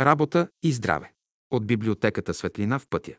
[0.00, 1.12] Работа и здраве.
[1.50, 3.12] От библиотеката Светлина в пътя.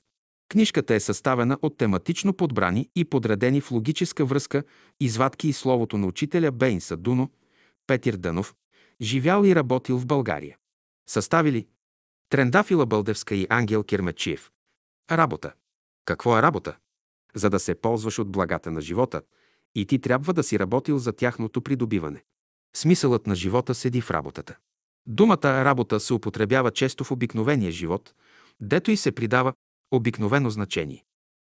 [0.50, 4.64] Книжката е съставена от тематично подбрани и подредени в логическа връзка
[5.00, 7.32] извадки и словото на учителя Бейн Садуно,
[7.88, 8.56] Петир Дънов,
[9.02, 10.58] живял и работил в България.
[11.10, 11.68] Съставили
[12.30, 14.52] Трендафила Бълдевска и Ангел Кирмечиев.
[15.12, 15.54] Работа.
[16.06, 16.78] Какво е работа?
[17.36, 19.22] За да се ползваш от благата на живота,
[19.76, 22.24] и ти трябва да си работил за тяхното придобиване.
[22.76, 24.58] Смисълът на живота седи в работата.
[25.08, 28.14] Думата работа се употребява често в обикновения живот,
[28.60, 29.54] дето и се придава
[29.92, 31.04] обикновено значение.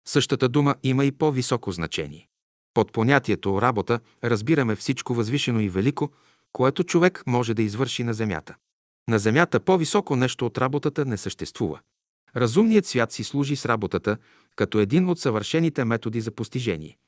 [0.09, 2.29] Същата дума има и по-високо значение.
[2.75, 6.11] Под понятието работа разбираме всичко възвишено и велико,
[6.53, 8.55] което човек може да извърши на земята.
[9.09, 11.81] На земята по-високо нещо от работата не съществува.
[12.37, 14.17] Разумният свят си служи с работата
[14.57, 16.98] като един от съвършените методи за постижение.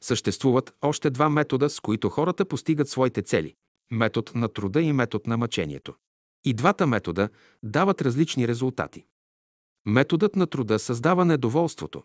[0.00, 3.54] Съществуват още два метода, с които хората постигат своите цели–
[3.92, 5.94] метод на труда и метод на мъчението.
[6.44, 7.28] И двата метода
[7.62, 9.04] дават различни резултати.
[9.86, 12.02] Методът на труда създава недоволството,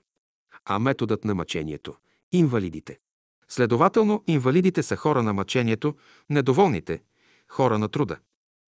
[0.66, 1.96] а методът на мъчението–
[2.32, 3.00] инвалидите.
[3.48, 5.96] Следователно, инвалидите са хора на мъчението,
[6.30, 7.04] недоволните–
[7.48, 8.18] хора на труда,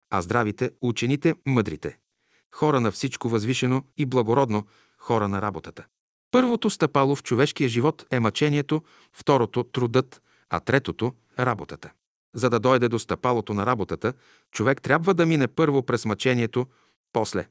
[0.09, 1.97] а здравите– учените, мъдрите–
[2.55, 4.67] хора на всичко възвишено и благородно,
[4.97, 5.85] хора на работата.
[6.31, 8.83] Първото стъпало в човешкия живот е мъчението,
[9.13, 11.91] второто– трудът, а третото– работата.
[12.35, 14.13] За да дойде до стъпалото на работата,
[14.51, 16.67] човек трябва да мине първо през мъчението,
[17.13, 17.47] после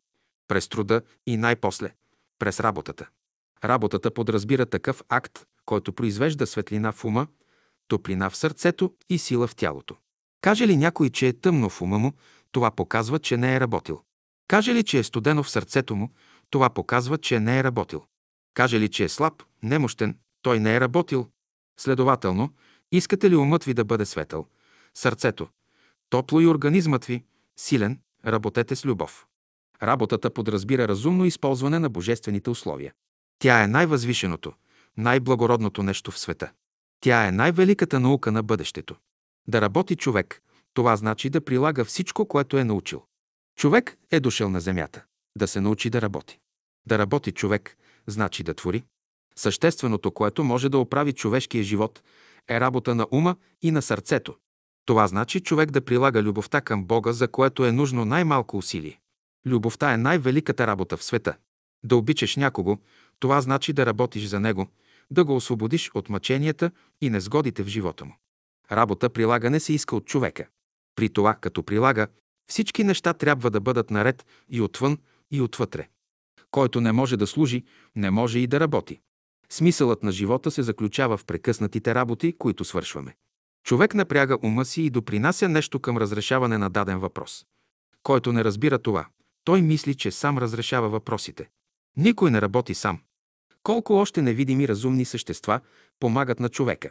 [0.49, 1.95] през труда и най-после
[2.39, 3.09] през работата.
[3.65, 7.27] Работата подразбира такъв акт, който произвежда светлина в ума,
[7.89, 9.97] топлина в сърцето и сила в тялото.
[10.41, 12.13] Каже ли някой, че е тъмно в ума му,
[12.53, 14.03] това показва, че не е работил.
[14.49, 16.11] Каже ли, че е студено в сърцето му,
[16.51, 18.05] това показва, че не е работил.
[18.55, 21.29] Каже ли, че е слаб, немощен, той не е работил.
[21.81, 22.55] Следователно,
[22.93, 24.47] искате ли умът ви да бъде светъл,
[24.99, 25.49] сърцето,
[26.11, 27.25] топло и организмът ви,
[27.57, 29.27] силен, работете с любов.
[29.83, 32.93] Работата подразбира разумно използване на божествените условия.
[33.39, 34.53] Тя е най-възвишеното,
[34.97, 36.51] най-благородното нещо в света.
[37.01, 38.97] Тя е най-великата наука на бъдещето.
[39.49, 40.43] Да работи човек,
[40.75, 43.05] това значи да прилага всичко, което е научил.
[43.57, 45.05] Човек е дошъл на земята.
[45.37, 46.39] Да се научи да работи.
[46.87, 47.77] Да работи човек,
[48.07, 48.85] значи да твори.
[49.37, 52.03] Същественото, което може да оправи човешкия живот,
[52.49, 54.35] е работа на ума и на сърцето.
[54.89, 59.01] Това значи човек да прилага любовта към Бога, за което е нужно най-малко усилие.
[59.47, 61.37] Любовта е най-великата работа в света.
[61.85, 62.79] Да обичаш някого,
[63.19, 64.67] това значи да работиш за него,
[65.11, 68.15] да го освободиш от мъченията и незгодите в живота му.
[68.73, 70.47] Работа прилагане се иска от човека.
[70.97, 72.07] При това, като прилага,
[72.51, 74.99] всички неща трябва да бъдат наред и отвън,
[75.31, 75.89] и отвътре.
[76.51, 77.65] Който не може да служи,
[77.97, 79.01] не може и да работи.
[79.51, 83.15] Смисълът на живота се заключава в прекъснатите работи, които свършваме.
[83.65, 87.47] Човек напряга ума си и допринася нещо към разрешаване на даден въпрос.
[88.03, 89.07] Който не разбира това,
[89.45, 91.49] той мисли, че сам разрешава въпросите.
[91.97, 93.01] Никой не работи сам.
[93.63, 95.61] Колко още невидими разумни същества
[96.01, 96.91] помагат на човека.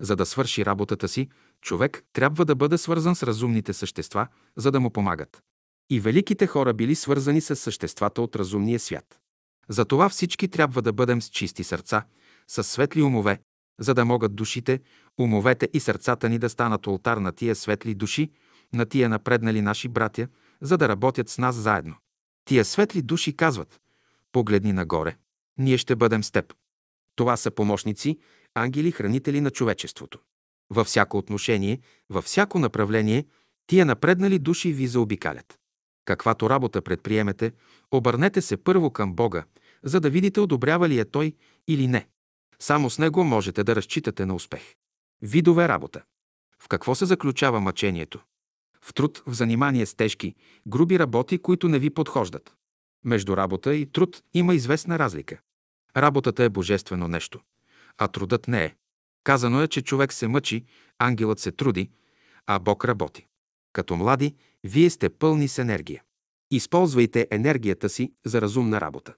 [0.00, 1.28] За да свърши работата си,
[1.60, 4.26] човек трябва да бъде свързан с разумните същества,
[4.56, 5.42] за да му помагат.
[5.90, 9.18] И великите хора били свързани с съществата от разумния свят.
[9.68, 12.04] Затова всички трябва да бъдем с чисти сърца,
[12.48, 13.40] с светли умове,
[13.80, 14.80] за да могат душите,
[15.18, 18.30] умовете и сърцата ни да станат ултар на тия светли души,
[18.72, 20.28] на тия напреднали наши братя,
[20.60, 21.94] за да работят с нас заедно.
[22.44, 23.80] Тия светли души казват,
[24.32, 25.16] погледни нагоре,
[25.58, 26.54] ние ще бъдем с теб.
[27.16, 28.18] Това са помощници,
[28.54, 30.18] ангели, хранители на човечеството.
[30.70, 33.26] Във всяко отношение, във всяко направление,
[33.66, 35.58] тия напреднали души ви заобикалят.
[36.04, 37.52] Каквато работа предприемете,
[37.90, 39.44] обърнете се първо към Бога,
[39.82, 41.32] за да видите одобрява ли е Той
[41.68, 42.08] или не.
[42.62, 44.74] Само с Него можете да разчитате на успех.
[45.22, 46.02] Видове работа.
[46.62, 48.20] В какво се заключава мъчението?
[48.82, 50.34] В труд, в занимание с тежки,
[50.66, 52.54] груби работи, които не ви подхождат.
[53.04, 55.40] Между работа и труд има известна разлика.
[55.96, 57.40] Работата е божествено нещо,
[57.98, 58.74] а трудът не е.
[59.24, 60.64] Казано е, че човек се мъчи,
[60.98, 61.90] ангелът се труди,
[62.46, 63.26] а Бог работи.
[63.72, 66.02] Като млади, вие сте пълни с енергия.
[66.50, 69.14] Използвайте енергията си за разумна работа.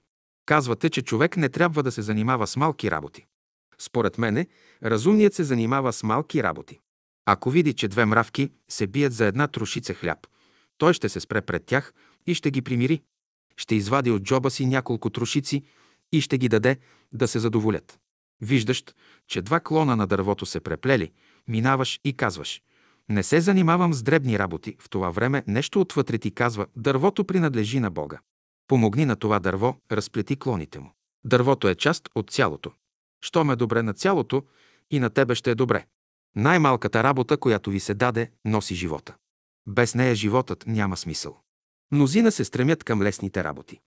[0.46, 3.26] Казвате, че човек не трябва да се занимава с малки работи.
[3.80, 4.46] Според мене,
[4.84, 6.78] разумният се занимава с малки работи.
[7.26, 10.26] Ако види, че две мравки се бият за една трошица хляб,
[10.78, 11.92] той ще се спре пред тях
[12.26, 13.02] и ще ги примири.
[13.56, 15.62] Ще извади от джоба си няколко трошици
[16.12, 16.78] и ще ги даде
[17.12, 17.98] да се задоволят.
[18.40, 18.84] Виждаш,
[19.26, 21.12] че два клона на дървото се преплели,
[21.48, 22.62] минаваш и казваш
[23.08, 24.76] «Не се занимавам с дребни работи».
[24.78, 28.18] В това време нещо отвътре ти казва «Дървото принадлежи на Бога».
[28.68, 30.92] Помогни на това дърво, разплети клоните му.
[31.24, 32.72] Дървото е част от цялото.
[33.20, 34.42] Щом е добре на цялото,
[34.90, 35.86] и на тебе ще е добре.
[36.36, 39.16] Най-малката работа, която ви се даде, носи живота.
[39.66, 41.40] Без нея животът няма смисъл.
[41.92, 43.80] Мнозина се стремят към лесните работи.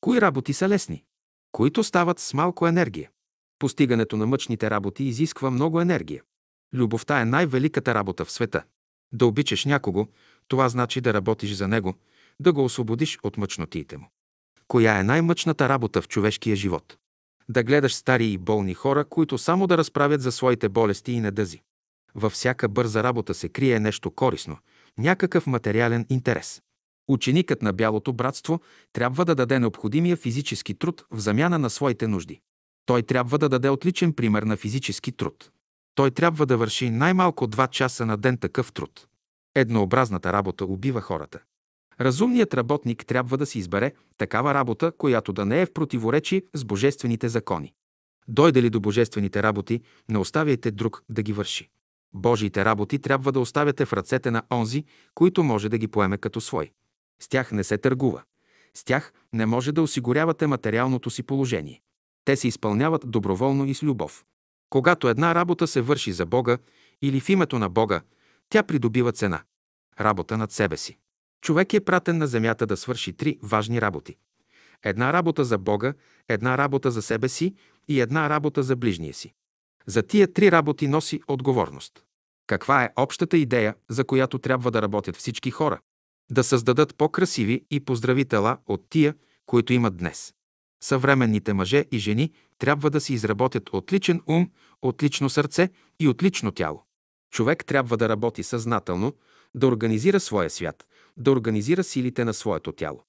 [0.00, 1.04] Кои работи са лесни?
[1.52, 3.10] Които стават с малко енергия.
[3.58, 6.22] Постигането на мъчните работи изисква много енергия.
[6.74, 8.64] Любовта е най-великата работа в света.
[9.12, 10.06] Да обичаш някого,
[10.48, 11.94] това значи да работиш за него,
[12.40, 14.06] да го освободиш от мъчнотиите му.
[14.68, 16.98] Коя е най-мъчната работа в човешкия живот?
[17.50, 21.62] Да гледаш стари и болни хора, които само да разправят за своите болести и недъзи.
[22.14, 24.58] Във всяка бърза работа се крие нещо корисно,
[24.98, 26.62] някакъв материален интерес.
[27.08, 28.60] Ученикът на Бялото братство
[28.92, 32.40] трябва да даде необходимия физически труд в замяна на своите нужди.
[32.86, 35.50] Той трябва да даде отличен пример на физически труд.
[35.94, 39.06] Той трябва да върши най-малко 2 часа на ден такъв труд.
[39.54, 41.38] Еднообразната работа убива хората.
[42.00, 46.64] Разумният работник трябва да си избере такава работа, която да не е в противоречие с
[46.64, 47.72] божествените закони.
[48.28, 51.70] Дойде ли до божествените работи, не оставяйте друг да ги върши.
[52.14, 56.40] Божиите работи трябва да оставяте в ръцете на онзи, който може да ги поеме като
[56.40, 56.70] свой.
[57.22, 58.22] С тях не се търгува.
[58.74, 61.80] С тях не може да осигурявате материалното си положение.
[62.24, 64.24] Те се изпълняват доброволно и с любов.
[64.70, 66.58] Когато една работа се върши за Бога
[67.02, 68.00] или в името на Бога,
[68.48, 69.42] тя придобива цена.
[70.00, 70.98] Работа над себе си.
[71.40, 74.16] Човек е пратен на земята да свърши три важни работи.
[74.84, 75.94] Една работа за Бога,
[76.28, 77.54] една работа за себе си
[77.88, 79.32] и една работа за ближния си.
[79.86, 82.04] За тия три работи носи отговорност.
[82.46, 85.80] Каква е общата идея, за която трябва да работят всички хора?
[86.30, 89.14] Да създадат по-красиви и поздрави тела от тия,
[89.46, 90.34] които имат днес.
[90.82, 94.50] Съвременните мъже и жени трябва да си изработят отличен ум,
[94.82, 95.68] отлично сърце
[96.00, 96.84] и отлично тяло.
[97.32, 99.14] Човек трябва да работи съзнателно,
[99.54, 100.86] да организира своя свят,
[101.20, 103.04] да организира силите на своето тяло.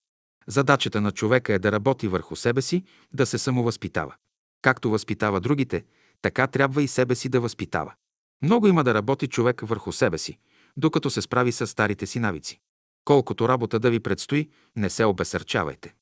[0.48, 4.16] Задачата на човека е да работи върху себе си, да се самовъзпитава.
[4.62, 5.84] Както възпитава другите,
[6.22, 7.94] така трябва и себе си да възпитава.
[8.42, 10.38] Много има да работи човек върху себе си,
[10.78, 12.60] докато се справи с старите си навици.
[13.06, 15.94] Колкото работа да ви предстои, не се обесърчавайте.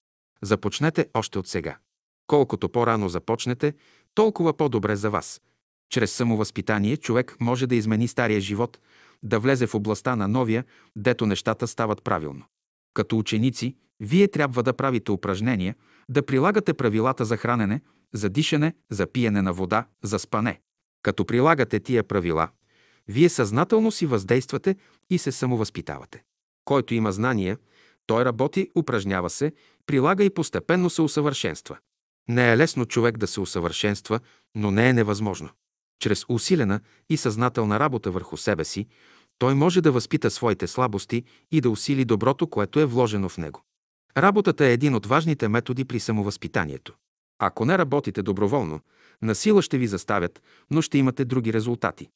[0.41, 1.77] Започнете още от сега.
[2.27, 3.73] Колкото по-рано започнете,
[4.13, 5.41] толкова по-добре за вас.
[5.89, 8.79] Чрез самовъзпитание човек може да измени стария живот,
[9.23, 12.45] да влезе в областта на новия, дето нещата стават правилно.
[12.93, 15.75] Като ученици, вие трябва да правите упражнения,
[16.09, 17.81] да прилагате правилата за хранене,
[18.13, 20.61] за дишане, за пиене на вода, за спане.
[21.01, 22.49] Като прилагате тия правила,
[23.07, 24.75] вие съзнателно си въздействате
[25.09, 26.23] и се самовъзпитавате.
[26.65, 27.57] Който има знания,
[28.05, 29.53] той работи, упражнява се,
[29.85, 31.77] прилага и постепенно се усъвършенства.
[32.27, 34.19] Не е лесно човек да се усъвършенства,
[34.55, 35.49] но не е невъзможно.
[35.99, 36.79] Чрез усилена
[37.09, 38.87] и съзнателна работа върху себе си,
[39.37, 43.63] той може да възпита своите слабости и да усили доброто, което е вложено в него.
[44.17, 46.93] Работата е един от важните методи при самовъзпитанието.
[47.41, 48.79] Ако не работите доброволно,
[49.21, 50.41] насила ще ви заставят,
[50.71, 52.09] но ще имате други резултати.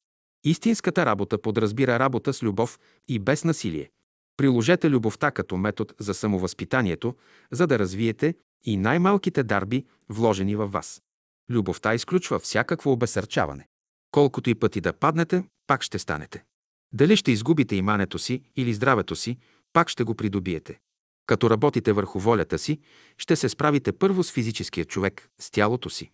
[0.44, 2.78] Истинската работа подразбира работа с любов
[3.08, 3.90] и без насилие.
[4.36, 7.14] Приложете любовта като метод за самовъзпитанието,
[7.50, 8.34] за да развиете
[8.64, 11.02] и най-малките дарби, вложени във вас.
[11.50, 13.68] Любовта изключва всякакво обесърчаване.
[14.14, 16.44] Колкото и пъти да паднете, пак ще станете.
[16.92, 19.38] Дали ще изгубите имането си или здравето си,
[19.72, 20.78] пак ще го придобиете.
[21.26, 22.80] Като работите върху волята си,
[23.18, 26.10] ще се справите първо с физическия човек, с тялото си.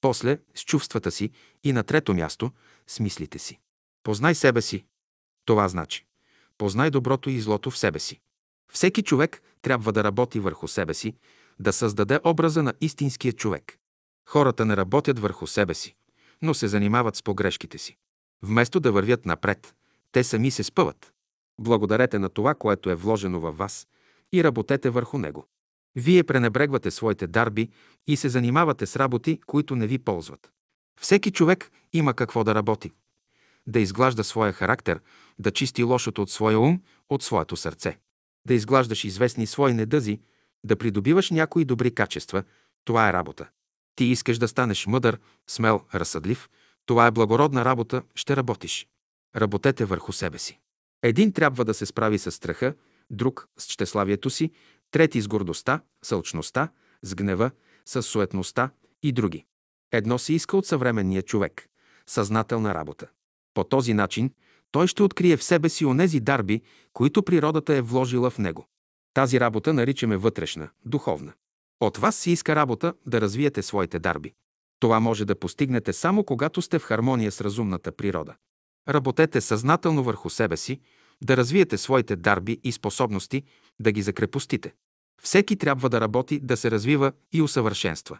[0.00, 1.30] После с чувствата си
[1.64, 2.50] и на трето място
[2.86, 3.58] с мислите си.
[4.02, 4.84] Познай себе си.
[5.44, 6.06] Това значи.
[6.58, 8.20] Познай доброто и злото в себе си.
[8.72, 11.14] Всеки човек трябва да работи върху себе си,
[11.60, 13.78] да създаде образа на истинския човек.
[14.28, 15.96] Хората не работят върху себе си,
[16.42, 17.96] но се занимават с погрешките си.
[18.42, 19.74] Вместо да вървят напред,
[20.12, 21.12] те сами се спъват.
[21.60, 23.86] Благодарете на това, което е вложено във вас
[24.32, 25.46] и работете върху него.
[25.96, 27.68] Вие пренебрегвате своите дарби
[28.06, 30.50] и се занимавате с работи, които не ви ползват.
[31.00, 32.92] Всеки човек има какво да работи.
[33.66, 35.00] Да изглажда своя характер,
[35.38, 37.98] да чисти лошото от своя ум, от своето сърце.
[38.46, 40.20] Да изглаждаш известни свои недъзи,
[40.64, 42.42] да придобиваш някои добри качества–
[42.88, 43.48] това е работа.
[43.98, 46.48] Ти искаш да станеш мъдър, смел, разсъдлив–
[46.86, 48.88] това е благородна работа, ще работиш.
[49.36, 50.58] Работете върху себе си.
[51.02, 52.74] Един трябва да се справи с страха,
[53.10, 54.50] друг с щеславието си,
[54.90, 56.68] трети с гордостта, сълчността,
[57.02, 57.50] с гнева,
[57.84, 58.70] с суетността
[59.02, 59.44] и други.
[59.92, 61.68] Едно се иска от съвременния човек–
[62.06, 63.06] съзнателна работа.
[63.54, 64.30] По този начин
[64.70, 66.62] той ще открие в себе си онези дарби,
[66.92, 68.66] които природата е вложила в него.
[69.14, 71.32] Тази работа наричаме вътрешна, духовна.
[71.80, 74.34] От вас се иска работа да развиете своите дарби.
[74.80, 78.34] Това може да постигнете само когато сте в хармония с разумната природа.
[78.88, 80.80] Работете съзнателно върху себе си,
[81.22, 83.42] да развиете своите дарби и способности,
[83.80, 84.74] да ги закрепостите.
[85.22, 88.18] Всеки трябва да работи, да се развива и усъвършенства.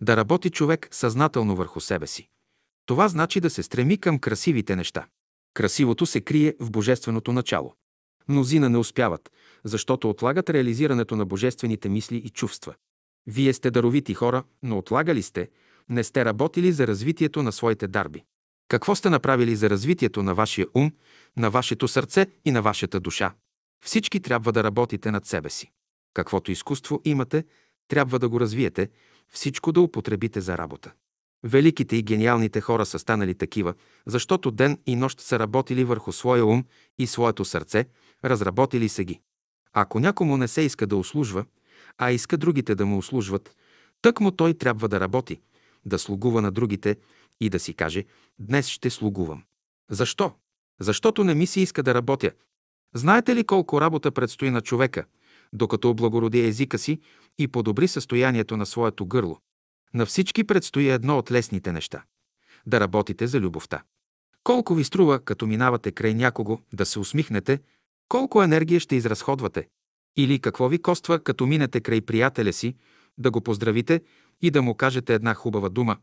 [0.00, 2.28] Да работи човек съзнателно върху себе си.
[2.86, 5.06] Това значи да се стреми към красивите неща.
[5.54, 7.74] Красивото се крие в божественото начало.
[8.28, 9.32] Мнозина не успяват,
[9.64, 12.74] защото отлагат реализирането на божествените мисли и чувства.
[13.26, 15.48] Вие сте даровити хора, но отлагали сте,
[15.88, 18.24] не сте работили за развитието на своите дарби.
[18.68, 20.92] Какво сте направили за развитието на вашия ум,
[21.36, 23.34] на вашето сърце и на вашата душа?
[23.84, 25.70] Всички трябва да работите над себе си.
[26.14, 27.44] Каквото изкуство имате,
[27.88, 28.88] трябва да го развиете,
[29.28, 30.92] всичко да употребите за работа.
[31.44, 33.74] Великите и гениалните хора са станали такива,
[34.06, 36.64] защото ден и нощ са работили върху своя ум
[36.98, 37.84] и своето сърце,
[38.24, 39.20] разработили са ги.
[39.72, 41.44] Ако някому не се иска да услужва,
[41.98, 43.56] а иска другите да му услужват,
[44.02, 45.40] тък му той трябва да работи,
[45.84, 46.96] да слугува на другите
[47.40, 48.04] и да си каже
[48.38, 49.42] «Днес ще слугувам».
[49.90, 50.32] Защо?
[50.80, 52.30] Защото не ми се иска да работя.
[52.94, 55.04] Знаете ли колко работа предстои на човека,
[55.52, 57.00] докато облагороди езика си
[57.38, 59.38] и подобри състоянието на своето гърло?
[59.94, 62.04] На всички предстои едно от лесните неща–
[62.66, 63.82] да работите за любовта.
[64.44, 67.60] Колко ви струва, като минавате край някого, да се усмихнете,
[68.08, 69.68] колко енергия ще изразходвате?
[70.16, 72.76] Или какво ви коства, като минете край приятеля си,
[73.18, 74.02] да го поздравите
[74.42, 75.96] и да му кажете една хубава дума,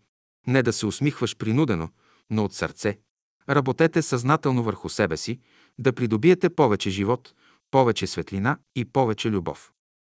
[0.47, 1.89] не да се усмихваш принудено,
[2.29, 2.99] но от сърце.
[3.49, 5.39] Работете съзнателно върху себе си,
[5.79, 7.33] да придобиете повече живот,
[7.71, 9.71] повече светлина и повече любов.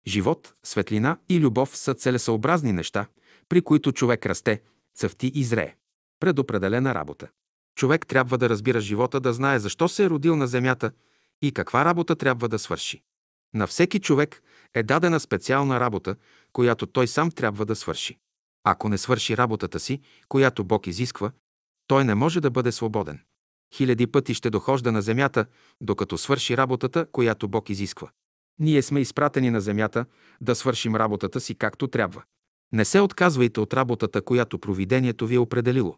[0.08, 3.06] Живот, светлина и любов са целесъобразни неща,
[3.50, 4.62] при които човек расте,
[4.96, 5.75] цъфти и зрее.
[6.20, 7.27] Предопределена работа.
[7.75, 10.92] Човек трябва да разбира живота, да знае защо се е родил на земята
[11.42, 13.04] и каква работа трябва да свърши.
[13.54, 16.16] На всеки човек е дадена специална работа,
[16.54, 18.18] която той сам трябва да свърши.
[18.63, 21.32] Ако не свърши работата си, която Бог изисква,
[21.88, 23.20] той не може да бъде свободен.
[23.75, 25.46] Хиляди пъти ще дохожда на земята,
[25.82, 28.10] докато свърши работата, която Бог изисква.
[28.60, 30.06] Ние сме изпратени на земята
[30.42, 32.24] да свършим работата си както трябва.
[32.74, 35.98] Не се отказвайте от работата, която провидението ви е определило.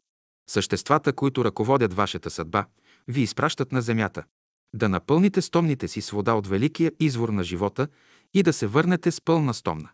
[0.49, 2.65] Съществата, които ръководят вашата съдба,
[3.07, 4.23] ви изпращат на земята.
[4.73, 7.87] Да напълните стомните си с вода от великия извор на живота
[8.33, 9.89] и да се върнете с пълна стомна.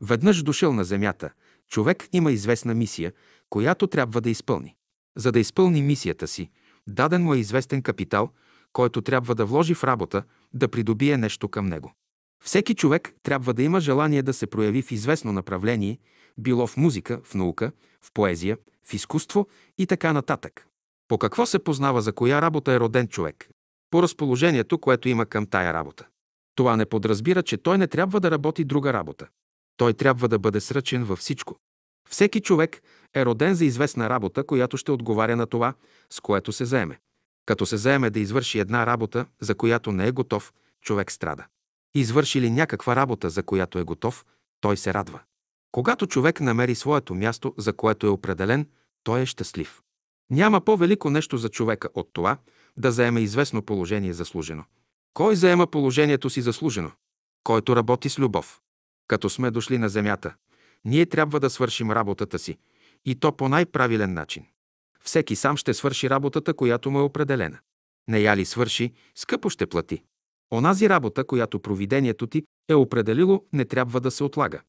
[0.00, 1.30] Веднъж дошъл на земята,
[1.68, 3.12] човек има известна мисия,
[3.50, 4.74] която трябва да изпълни.
[5.16, 6.50] За да изпълни мисията си,
[6.86, 8.30] даден му е известен капитал,
[8.72, 11.92] който трябва да вложи в работа, да придобие нещо към него.
[12.44, 15.98] Всеки човек трябва да има желание да се прояви в известно направление,
[16.38, 19.46] било в музика, в наука, в поезия, в изкуство
[19.78, 20.66] и така нататък.
[21.08, 23.48] По какво се познава за коя работа е роден човек?
[23.94, 26.06] По разположението, което има към тая работа.
[26.54, 29.28] Това не подразбира, че той не трябва да работи друга работа.
[29.76, 31.56] Той трябва да бъде сръчен във всичко.
[32.08, 32.82] Всеки човек
[33.14, 35.74] е роден за известна работа, която ще отговаря на това,
[36.10, 36.98] с което се заеме.
[37.46, 41.46] Като се заеме да извърши една работа, за която не е готов, човек страда.
[41.94, 44.24] Извърши ли някаква работа, за която е готов,
[44.60, 45.20] той се радва.
[45.72, 48.68] Когато човек намери своето място, за което е определен,
[49.04, 49.82] той е щастлив.
[50.30, 52.38] Няма по-велико нещо за човека от това
[52.76, 54.64] да заеме известно положение заслужено.
[55.14, 56.90] Кой заема положението си заслужено?
[57.44, 58.60] Който работи с любов.
[59.08, 60.34] Като сме дошли на земята,
[60.84, 62.58] ние трябва да свършим работата си,
[63.04, 64.46] и то по най-правилен начин.
[65.00, 67.58] Всеки сам ще свърши работата, която му е определена.
[68.08, 70.02] Не я ли свърши, скъпо ще плати.
[70.52, 74.60] Онази работа, която провидението ти е определило, не трябва да се отлага.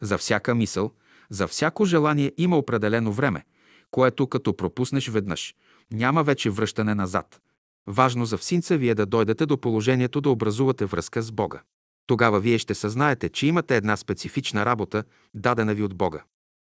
[0.00, 0.92] За всяка мисъл,
[1.30, 3.44] за всяко желание има определено време,
[3.90, 5.54] което като пропуснеш веднъж,
[5.92, 7.40] няма вече връщане назад.
[7.90, 11.62] Важно за всинца ви е да дойдете до положението да образувате връзка с Бога.
[12.06, 15.04] Тогава вие ще съзнаете, че имате една специфична работа,
[15.34, 16.24] дадена ви от Бога.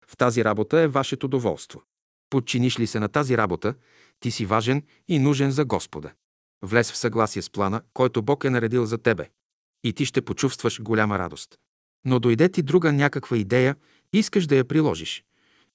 [0.07, 1.83] В тази работа е вашето доволство.
[2.29, 3.73] Подчиниш ли се на тази работа,
[4.19, 6.11] ти си важен и нужен за Господа.
[6.61, 9.29] Влез в съгласие с плана, който Бог е наредил за тебе.
[9.83, 11.57] И ти ще почувстваш голяма радост.
[12.05, 13.75] Но дойде ти друга някаква идея,
[14.13, 15.23] искаш да я приложиш.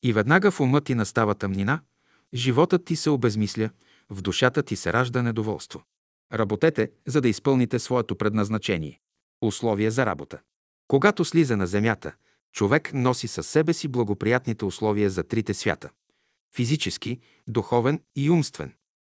[0.02, 1.80] И веднага в ума ти настава тъмнина,
[2.34, 3.70] животът ти се обезмисля,
[4.10, 5.82] в душата ти се ражда недоволство.
[6.32, 9.00] Работете, за да изпълните своето предназначение.
[9.42, 10.38] Условия за работа.
[10.88, 12.14] Когато слиза на земята,
[12.52, 15.90] човек носи със себе си благоприятните условия за трите свята–
[16.54, 18.72] физически, духовен и умствен.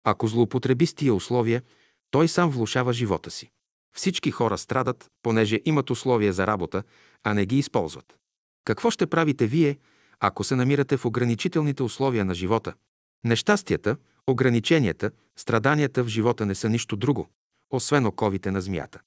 [0.05, 1.63] Ако злоупотреби с тия условия,
[2.11, 3.51] той сам влушава живота си.
[3.97, 6.83] Всички хора страдат, понеже имат условия за работа,
[7.23, 8.17] а не ги използват.
[8.65, 9.79] Какво ще правите вие,
[10.21, 12.75] ако се намирате в ограничителните условия на живота?
[13.25, 17.29] Нещастията, ограниченията, страданията в живота не са нищо друго,
[17.71, 19.01] освен оковите на змията.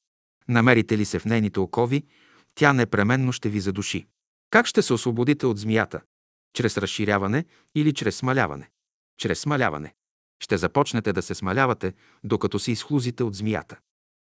[0.48, 2.04] Намерите ли се в нейните окови,
[2.56, 4.08] тя непременно ще ви задуши.
[4.50, 6.02] Как ще се освободите от змията?
[6.54, 7.46] Чрез разширяване
[7.76, 8.70] или чрез смаляване?
[9.18, 9.94] Чрез смаляване.
[10.44, 11.94] Ще започнете да се смалявате,
[12.24, 13.78] докато се изхлузите от змията.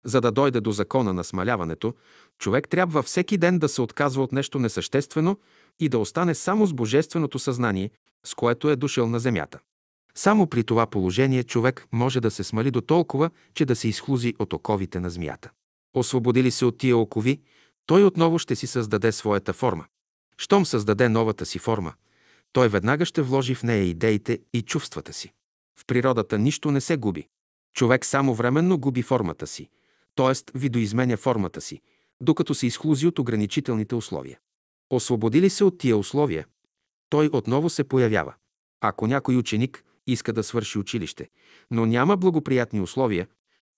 [0.05, 1.93] За да дойде до закона на смаляването,
[2.39, 5.39] човек трябва всеки ден да се отказва от нещо несъществено
[5.79, 7.89] и да остане само с божественото съзнание,
[8.25, 9.59] с което е дошъл на земята.
[10.15, 14.33] Само при това положение човек може да се смали до толкова, че да се изхлузи
[14.39, 15.49] от оковите на змията.
[15.93, 17.41] Освободили се от тия окови,
[17.85, 19.85] той отново ще си създаде своята форма.
[20.37, 21.93] Щом създаде новата си форма,
[22.53, 25.33] той веднага ще вложи в нея идеите и чувствата си.
[25.79, 27.27] В природата нищо не се губи.
[27.73, 29.69] Човек само временно губи формата си,
[30.15, 30.59] т.е.
[30.59, 31.81] видоизменя формата си,
[32.21, 34.39] докато се изхлузи от ограничителните условия.
[34.89, 36.45] Освободили се от тия условия,
[37.09, 38.33] той отново се появява.
[38.81, 41.29] Ако някой ученик иска да свърши училище,
[41.71, 43.27] но няма благоприятни условия,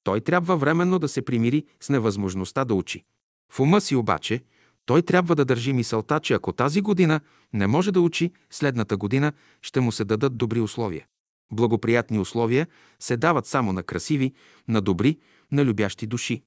[0.03, 3.03] той трябва временно да се примири с невъзможността да учи.
[3.51, 4.42] В ума си обаче
[4.86, 7.20] той трябва да държи мисълта, че ако тази година
[7.53, 11.06] не може да учи, следната година ще му се дадат добри условия.
[11.51, 12.68] Благоприятни условия
[13.00, 14.34] се дават само на красиви,
[14.68, 15.18] на добри,
[15.51, 16.44] на любящи души.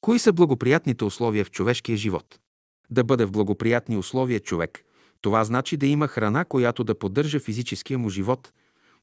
[0.00, 2.38] Кои са благоприятните условия в човешкия живот?
[2.90, 4.84] Да бъде в благоприятни условия човек,
[5.20, 8.52] това значи да има храна, която да поддържа физическия му живот,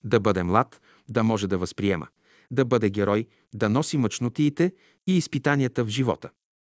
[0.03, 2.07] да бъде млад, да може да възприема,
[2.51, 4.73] да бъде герой, да носи мъчнотиите
[5.07, 6.29] и изпитанията в живота.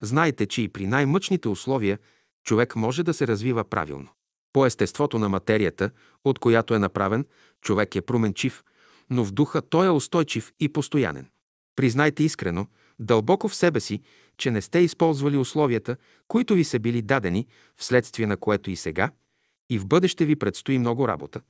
[0.03, 1.99] Знайте, че и при най-мъчните условия
[2.45, 4.09] човек може да се развива правилно.
[4.53, 5.91] По естеството на материята,
[6.25, 7.27] от която е направен,
[7.61, 8.65] човек е променчив,
[9.11, 11.31] но в духа той е устойчив и постоянен.
[11.77, 12.67] Признайте искрено,
[12.99, 14.03] дълбоко в себе си,
[14.37, 15.97] че не сте използвали условията,
[16.29, 19.11] които ви са били дадени, вследствие на което и сега,
[19.71, 21.41] и в бъдеще ви предстои много работа.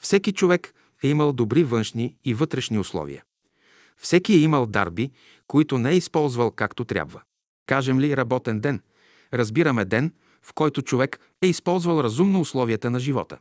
[0.00, 3.24] Всеки човек е имал добри външни и вътрешни условия.
[3.96, 5.10] Всеки е имал дарби,
[5.46, 7.22] които не е използвал както трябва.
[7.66, 8.80] Кажем ли работен ден,
[9.32, 13.38] разбираме ден, в който човек е използвал разумно условията на живота.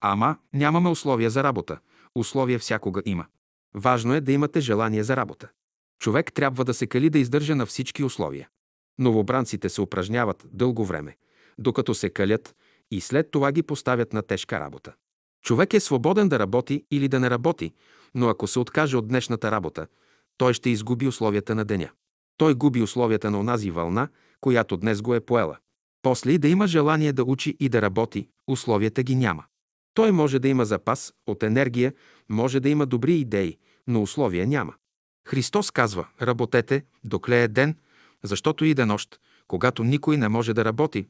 [0.00, 1.78] Ама нямаме условия за работа.
[2.14, 3.26] Условия всякога има.
[3.74, 5.48] Важно е да имате желание за работа.
[6.00, 8.48] Човек трябва да се кали да издържа на всички условия.
[8.98, 11.16] Новобранците се упражняват дълго време,
[11.58, 12.54] докато се калят
[12.90, 14.94] и след това ги поставят на тежка работа.
[15.42, 17.72] Човек е свободен да работи или да не работи,
[18.14, 19.86] но ако се откаже от днешната работа,
[20.38, 21.90] той ще изгуби условията на деня.
[22.36, 24.08] Той губи условията на онази вълна,
[24.40, 25.56] която днес го е поела.
[26.02, 29.44] После и да има желание да учи и да работи, условията ги няма.
[29.94, 31.92] Той може да има запас от енергия,
[32.28, 34.74] може да има добри идеи, но условия няма.
[35.28, 37.76] Христос казва, работете, докле е ден,
[38.22, 41.06] защото иде нощ, когато никой не може да работи.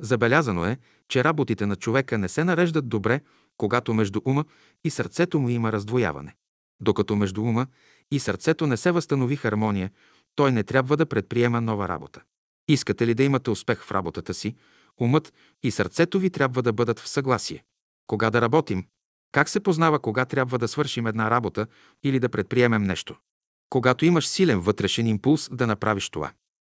[0.00, 0.78] Забелязано е,
[1.08, 3.20] че работите на човека не се нареждат добре,
[3.56, 4.44] когато между ума
[4.84, 6.34] и сърцето му има раздвояване.
[6.80, 7.66] Докато между ума
[8.10, 9.90] и сърцето не се възстанови хармония,
[10.34, 12.22] той не трябва да предприема нова работа.
[12.68, 14.56] Искате ли да имате успех в работата си,
[15.00, 15.32] умът
[15.62, 17.64] и сърцето ви трябва да бъдат в съгласие.
[18.06, 18.84] Кога да работим?
[19.32, 21.66] Как се познава кога трябва да свършим една работа
[22.02, 23.16] или да предприемем нещо?
[23.70, 26.32] Когато имаш силен вътрешен импулс да направиш това.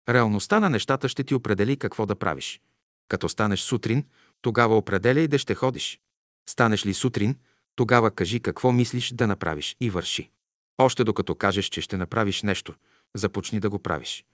[0.08, 2.60] Реалността на нещата ще ти определи какво да правиш.
[3.08, 4.04] Като станеш сутрин,
[4.42, 6.00] тогава определяй да ще ходиш.
[6.48, 7.37] Станеш ли сутрин,
[7.76, 10.30] тогава кажи какво мислиш да направиш и върши.
[10.78, 12.74] Още докато кажеш, че ще направиш нещо,
[13.14, 14.24] започни да го правиш.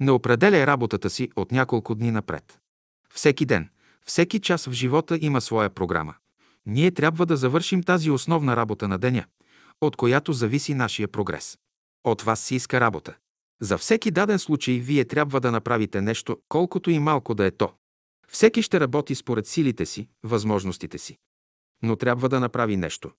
[0.00, 2.58] Не определяй работата си от няколко дни напред.
[3.14, 3.68] Всеки ден,
[4.06, 6.14] всеки час в живота има своя програма.
[6.66, 9.24] Ние трябва да завършим тази основна работа на деня,
[9.80, 11.58] от която зависи нашия прогрес.
[12.04, 13.14] От вас си иска работа.
[13.60, 17.72] За всеки даден случай вие трябва да направите нещо, колкото и малко да е то.
[18.28, 21.18] Всеки ще работи според силите си, възможностите си.
[21.82, 23.10] Но трябва да направи нещо.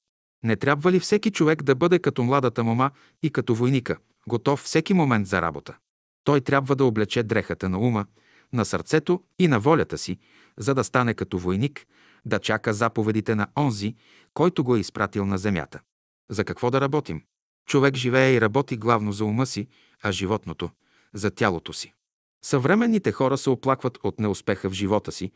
[0.43, 2.91] Не трябва ли всеки човек да бъде като младата мома
[3.24, 3.97] и като войника,
[4.28, 5.78] готов всеки момент за работа?
[6.24, 8.06] Той трябва да облече дрехата на ума,
[8.54, 10.17] на сърцето и на волята си,
[10.58, 11.86] за да стане като войник,
[12.26, 13.95] да чака заповедите на онзи,
[14.34, 15.80] който го е изпратил на земята.
[16.30, 17.24] За какво да работим?
[17.67, 19.67] Човек живее и работи главно за ума си,
[20.04, 20.69] а животното–
[21.13, 21.93] за тялото си.
[22.43, 25.32] Съвременните хора се оплакват от неуспеха в живота си,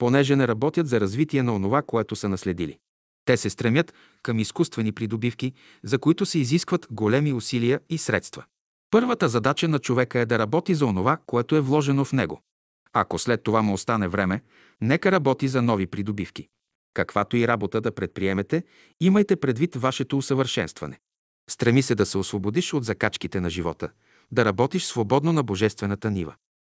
[0.00, 2.78] понеже не работят за развитие на онова, което са наследили.
[3.24, 5.52] Те се стремят към изкуствени придобивки,
[5.84, 8.44] за които се изискват големи усилия и средства.
[8.90, 12.40] Първата задача на човека е да работи за онова, което е вложено в него.
[12.92, 14.42] Ако след това му остане време,
[14.80, 16.48] нека работи за нови придобивки.
[16.94, 18.64] Каквато и работа да предприемете,
[19.00, 20.98] имайте предвид вашето усъвършенстване.
[21.50, 23.88] Стреми се да се освободиш от закачките на живота,
[24.32, 26.34] да работиш свободно на божествената нива.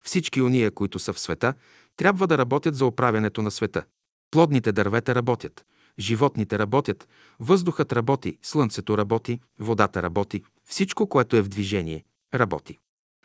[0.04, 1.54] Всички уния, които са в света,
[2.00, 3.84] трябва да работят за оправянето на света.
[4.30, 5.66] Плодните дървета работят,
[5.98, 7.08] животните работят,
[7.40, 12.78] въздухът работи, слънцето работи, водата работи, всичко, което е в движение, работи.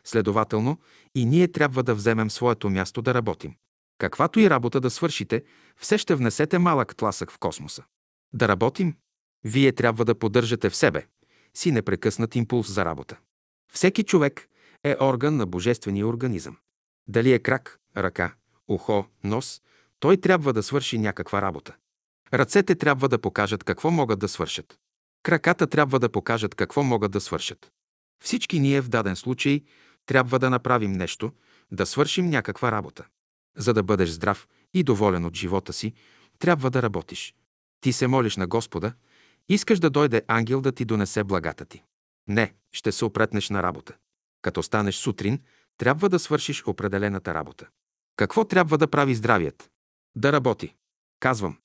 [0.03, 0.79] Следователно,
[1.15, 3.55] и ние трябва да вземем своето място да работим.
[3.97, 5.43] Каквато и работа да свършите,
[5.77, 7.83] все ще внесете малък тласък в космоса.
[8.33, 8.95] Да работим?
[9.43, 11.07] Вие трябва да поддържате в себе
[11.53, 13.17] си непрекъснат импулс за работа.
[13.73, 14.47] Всеки човек
[14.83, 16.57] е орган на божествения организъм.
[17.07, 18.33] Дали е крак, ръка,
[18.67, 19.62] ухо, нос,
[19.99, 21.75] той трябва да свърши някаква работа.
[22.34, 24.80] Ръцете трябва да покажат какво могат да свършат.
[25.23, 27.71] Краката трябва да покажат какво могат да свършат.
[28.23, 29.62] Всички ние в даден случай
[30.06, 31.32] трябва да направим нещо,
[31.71, 33.06] да свършим някаква работа.
[33.58, 35.93] За да бъдеш здрав и доволен от живота си,
[36.39, 37.36] трябва да работиш.
[37.82, 38.93] Ти се молиш на Господа,
[39.49, 41.84] искаш да дойде ангел да ти донесе благата ти.
[42.28, 43.93] Не, ще се опретнеш на работа.
[44.41, 45.39] Като станеш сутрин,
[45.78, 47.67] трябва да свършиш определената работа.
[48.15, 49.71] Какво трябва да прави здравият?
[50.15, 50.75] Да работи.
[51.19, 51.58] Казвам,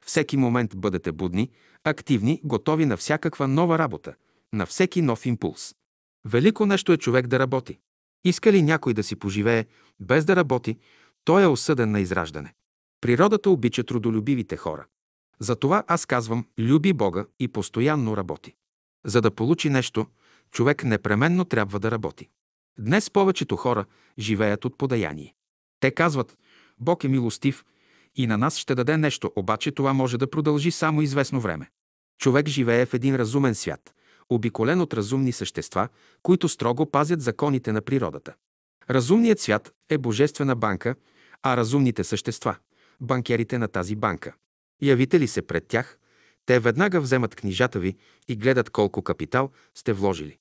[0.00, 1.50] всеки момент бъдете будни,
[1.84, 4.14] активни, готови на всякаква нова работа,
[4.52, 5.74] на всеки нов импулс.
[6.24, 7.78] Велико нещо е човек да работи.
[8.24, 9.66] Иска ли някой да си поживее
[10.00, 10.78] без да работи,
[11.24, 12.54] той е осъден на израждане.
[13.00, 14.86] Природата обича трудолюбивите хора.
[15.40, 18.54] Затова аз казвам, люби Бога и постоянно работи.
[19.04, 20.06] За да получи нещо,
[20.50, 22.28] човек непременно трябва да работи.
[22.78, 23.84] Днес повечето хора
[24.18, 25.34] живеят от подаяние.
[25.80, 26.38] Те казват,
[26.78, 27.64] Бог е милостив
[28.16, 31.70] и на нас ще даде нещо, обаче това може да продължи само известно време.
[32.18, 33.94] Човек живее в един разумен свят,
[34.30, 35.88] обиколен от разумни същества,
[36.22, 38.34] които строго пазят законите на природата.
[38.90, 40.94] Разумният свят е божествена банка,
[41.42, 42.56] а разумните същества–
[43.00, 44.34] банкерите на тази банка.
[44.82, 45.98] Явите ли се пред тях,
[46.46, 47.96] те веднага вземат книжата ви
[48.28, 50.38] и гледат колко капитал сте вложили.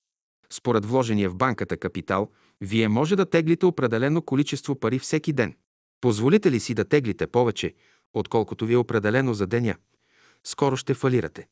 [0.50, 2.30] Според вложения в банката капитал,
[2.62, 5.56] вие може да теглите определено количество пари всеки ден.
[6.02, 7.74] Позволите ли си да теглите повече,
[8.14, 9.76] отколкото ви е определено за деня?
[10.44, 11.48] Скоро ще фалирате.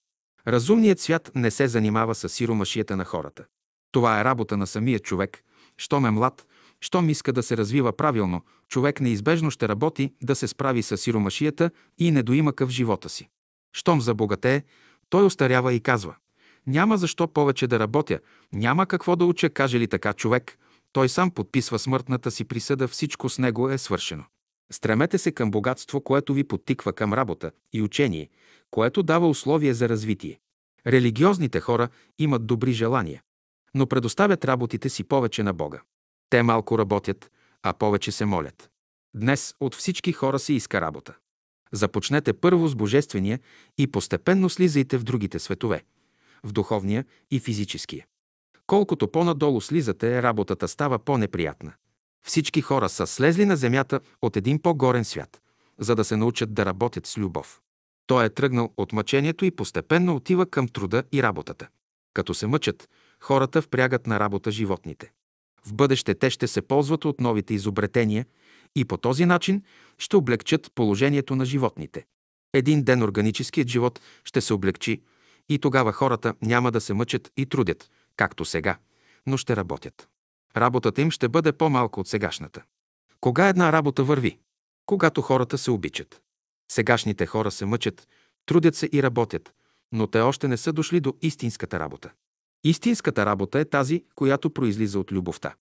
[0.48, 3.46] Разумният свят не се занимава с сиромашията на хората.
[3.92, 5.44] Това е работа на самия човек.
[5.78, 6.46] Щом е млад,
[6.82, 11.72] щом иска да се развива правилно, човек неизбежно ще работи да се справи с сиромашията
[11.98, 13.30] и недоимъка в живота си.
[13.74, 14.64] Щом забогатее,
[15.10, 16.16] той остарява и казва
[16.68, 18.20] «Няма защо повече да работя,
[18.54, 20.58] няма какво да уча, каже ли така човек,
[20.94, 24.24] той сам подписва смъртната си присъда, всичко с него е свършено.
[24.72, 28.30] Стремете се към богатство, което ви подтиква към работа и учение,
[28.72, 30.40] което дава условия за развитие.
[30.88, 33.22] Религиозните хора имат добри желания,
[33.74, 35.82] но предоставят работите си повече на Бога.
[36.30, 37.32] Те малко работят,
[37.64, 38.70] а повече се молят.
[39.16, 41.16] Днес от всички хора се иска работа.
[41.72, 43.40] Започнете първо с Божествения
[43.78, 45.84] и постепенно слизайте в другите светове,
[46.44, 48.06] в духовния и физическия.
[48.68, 51.74] Колкото по-надолу слизате, работата става по-неприятна.
[52.26, 55.42] Всички хора са слезли на земята от един по-горен свят,
[55.80, 57.62] за да се научат да работят с любов.
[58.08, 61.68] Той е тръгнал от мъчението и постепенно отива към труда и работата.
[62.14, 65.12] Като се мъчат, хората впрягат на работа животните.
[65.66, 68.26] В бъдеще те ще се ползват от новите изобретения
[68.76, 69.64] и по този начин
[69.98, 72.06] ще облегчат положението на животните.
[72.54, 75.02] Един ден органическият живот ще се облегчи
[75.50, 78.78] и тогава хората няма да се мъчат и трудят, както сега,
[79.28, 80.10] но ще работят.
[80.58, 82.64] Работата им ще бъде по-малко от сегашната.
[83.20, 84.40] Кога една работа върви?
[84.86, 86.22] Когато хората се обичат.
[86.72, 88.08] Сегашните хора се мъчат,
[88.46, 89.54] трудят се и работят,
[89.92, 92.12] но те още не са дошли до истинската работа.
[92.64, 95.56] Истинската работа е тази, която произлиза от любовта.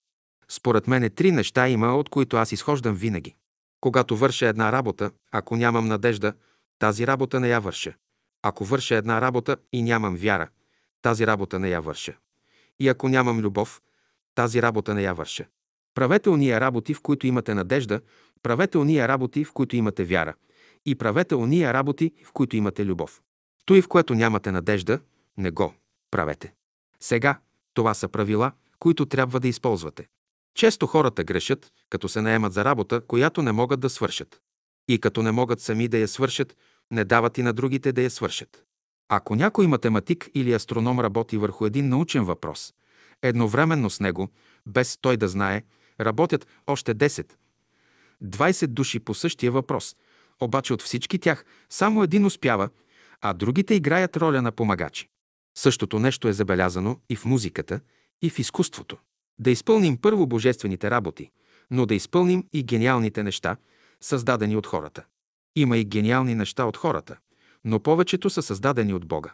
[0.49, 3.35] Според мен три неща има, от които аз изхождам винаги.
[3.81, 6.33] Когато върша една работа, ако нямам надежда,
[6.79, 7.95] тази работа не я върша.
[8.43, 10.49] Ако върша една работа и нямам вяра,
[11.03, 12.17] тази работа не я върша.
[12.81, 13.83] И ако нямам любов,
[14.35, 15.45] тази работа не я върша.
[15.95, 18.01] Правете уния работи, в които имате надежда,
[18.43, 20.35] правете уния работи, в които имате вяра
[20.87, 23.23] и правете уния работи, в които имате любов.
[23.65, 25.01] Той, в което нямате надежда,
[25.37, 25.75] не го
[26.11, 26.55] правете.
[27.01, 27.41] Сега,
[27.75, 30.09] това са правила, които трябва да използвате.
[30.55, 34.41] Често хората грешат, като се наемат за работа, която не могат да свършат.
[34.89, 36.57] И като не могат сами да я свършат,
[36.91, 38.65] не дават и на другите да я свършат.
[39.13, 42.75] Ако някой математик или астроном работи върху един научен въпрос,
[43.23, 44.29] едновременно с него,
[44.67, 45.63] без той да знае,
[46.01, 47.33] работят още 10,
[48.25, 49.97] 20 души по същия въпрос,
[50.41, 52.69] обаче от всички тях само един успява,
[53.21, 55.09] а другите играят роля на помагачи.
[55.55, 57.81] Същото нещо е забелязано и в музиката,
[58.23, 58.97] и в изкуството.
[59.39, 61.31] Да изпълним първо божествените работи,
[61.71, 63.57] но да изпълним и гениалните неща,
[64.01, 65.05] създадени от хората.
[65.57, 67.17] Има и гениални неща от хората,
[67.65, 69.33] но повечето са създадени от Бога.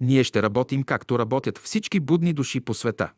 [0.00, 3.12] Ние ще работим както работят всички будни души по света.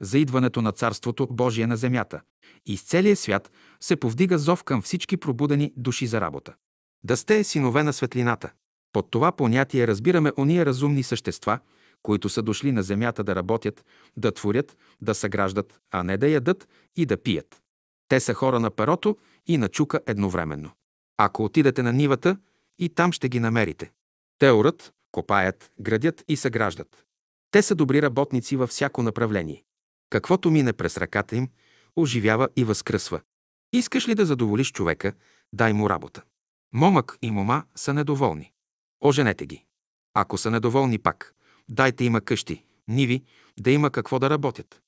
[0.00, 2.20] За идването на Царството Божие на земята.
[2.66, 6.54] И с целия свят се повдига зов към всички пробудени души за работа.
[7.04, 8.52] Да сте синове на светлината.
[8.92, 11.58] Под това понятие разбираме ония разумни същества,
[12.02, 13.84] които са дошли на земята да работят,
[14.16, 17.62] да творят, да съграждат, а не да ядат и да пият.
[18.08, 20.70] Те са хора на перото и на чука едновременно.
[21.18, 22.36] Ако отидете на нивата,
[22.80, 23.92] и там ще ги намерите.
[24.38, 27.04] Те орат, копаят, градят и съграждат.
[27.50, 29.64] Те са добри работници във всяко направление.
[30.10, 31.48] Каквото мине през ръката им,
[31.96, 33.20] оживява и възкръсва.
[33.72, 35.12] Искаш ли да задоволиш човека,
[35.52, 36.22] дай му работа.
[36.74, 38.52] Момък и мома са недоволни.
[39.04, 39.64] Оженете ги.
[40.14, 41.34] Ако са недоволни пак,
[41.68, 43.24] дайте има къщи, ниви,
[43.60, 44.80] да има какво да работят.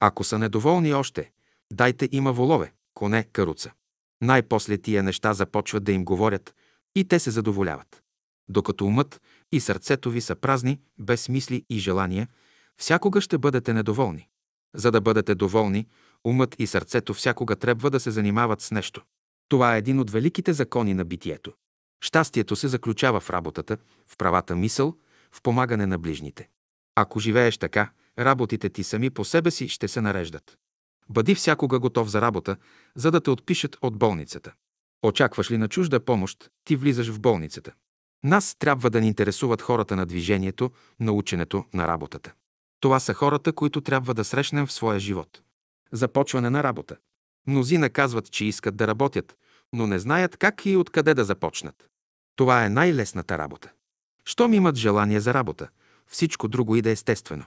[0.00, 1.32] Ако са недоволни още,
[1.72, 3.72] дайте има волове, коне, каруца.
[4.20, 6.54] Най-после тия неща започват да им говорят
[6.94, 8.02] и те се задоволяват.
[8.48, 9.20] Докато умът
[9.52, 12.28] и сърцето ви са празни, без мисли и желания,
[12.76, 14.28] всякога ще бъдете недоволни.
[14.74, 15.86] За да бъдете доволни,
[16.24, 19.02] умът и сърцето всякога трябва да се занимават с нещо.
[19.48, 21.52] Това е един от великите закони на битието.
[22.00, 23.76] Щастието се заключава в работата,
[24.06, 24.94] в правата мисъл,
[25.32, 26.48] в помагане на ближните.
[26.94, 30.58] Ако живееш така, работите ти сами по себе си ще се нареждат.
[31.08, 32.56] Бъди всякога готов за работа,
[32.96, 34.52] за да те отпишат от болницата.
[35.02, 37.72] Очакваш ли на чужда помощ, ти влизаш в болницата.
[38.24, 42.32] Нас трябва да ни интересуват хората на движението, на ученето, на работата.
[42.80, 45.42] Това са хората, които трябва да срещнем в своя живот.
[45.92, 46.96] Започване на работа.
[47.46, 49.36] Мнозина казват, че искат да работят,
[49.72, 51.88] но не знаят как и откъде да започнат.
[52.36, 53.70] Това е най-лесната работа.
[54.24, 55.68] Щом имат желание за работа,
[56.06, 57.44] всичко друго иде естествено.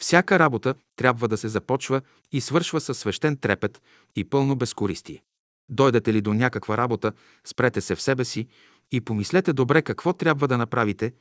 [0.00, 2.00] Всяка работа трябва да се започва
[2.32, 3.82] и свършва със свещен трепет
[4.16, 5.22] и пълно безкористие.
[5.70, 7.12] Дойдете ли до някаква работа,
[7.44, 8.46] спрете се в себе си
[8.92, 11.12] и помислете добре какво трябва да направите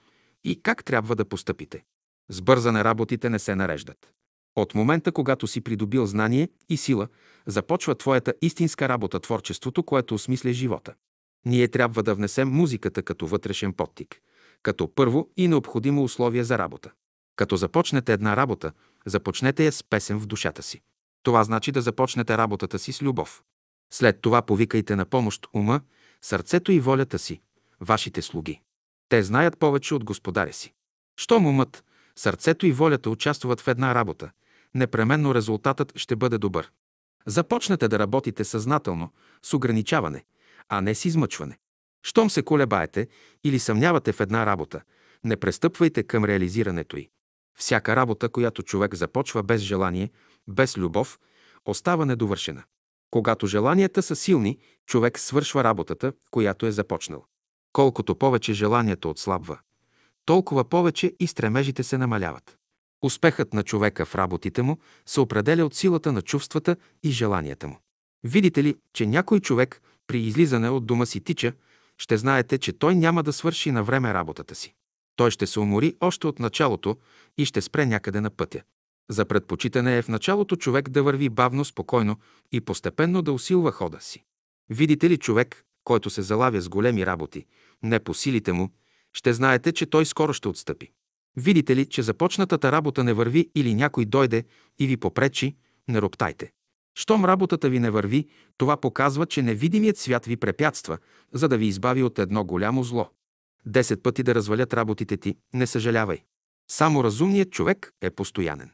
[0.43, 1.83] и как трябва да постъпите.
[2.29, 4.13] С бързане работите не се нареждат.
[4.55, 7.07] От момента, когато си придобил знание и сила,
[7.45, 10.93] започва твоята истинска работа, творчеството, което осмисля живота.
[11.45, 14.21] Ние трябва да внесем музиката като вътрешен подтик,
[14.63, 16.91] като първо и необходимо условие за работа.
[17.35, 18.71] Като започнете една работа,
[19.05, 20.81] започнете я с песен в душата си.
[21.23, 23.43] Това значи да започнете работата си с любов.
[23.91, 25.81] След това повикайте на помощ ума,
[26.21, 27.41] сърцето и волята си,
[27.81, 28.61] вашите слуги.
[29.09, 30.73] Те знаят повече от господаря си.
[31.17, 31.83] Щом умът,
[32.15, 34.31] сърцето и волята участват в една работа,
[34.75, 36.71] непременно резултатът ще бъде добър.
[37.25, 40.23] Започнете да работите съзнателно, с ограничаване,
[40.69, 41.57] а не с измъчване.
[42.03, 43.07] Щом се колебаете
[43.43, 44.81] или съмнявате в една работа,
[45.23, 47.09] не престъпвайте към реализирането й.
[47.57, 50.11] Всяка работа, която човек започва без желание,
[50.47, 51.19] без любов,
[51.65, 52.63] остава недовършена.
[53.11, 57.25] Когато желанията са силни, човек свършва работата, която е започнал.
[57.73, 59.59] Колкото повече желанието отслабва,
[60.25, 62.57] толкова повече и стремежите се намаляват.
[63.03, 67.79] Успехът на човека в работите му се определя от силата на чувствата и желанията му.
[68.23, 71.53] Видите ли, че някой човек при излизане от дома си тича,
[71.97, 74.73] ще знаете, че той няма да свърши на време работата си.
[75.15, 76.97] Той ще се умори още от началото
[77.37, 78.61] и ще спре някъде на пътя.
[79.09, 82.17] За предпочитане е в началото човек да върви бавно, спокойно
[82.51, 84.23] и постепенно да усилва хода си.
[84.69, 87.45] Видите ли човек, който се залавя с големи работи,
[87.83, 88.69] не по силите му,
[89.13, 90.91] ще знаете, че той скоро ще отстъпи.
[91.37, 94.43] Видите ли, че започнатата работа не върви или някой дойде
[94.79, 95.55] и ви попречи,
[95.87, 96.51] не роптайте.
[96.95, 100.97] Щом работата ви не върви, това показва, че невидимият свят ви препятства,
[101.33, 103.09] за да ви избави от едно голямо зло.
[103.65, 106.23] Десет пъти да развалят работите ти, не съжалявай.
[106.71, 108.71] Само разумният човек е постоянен.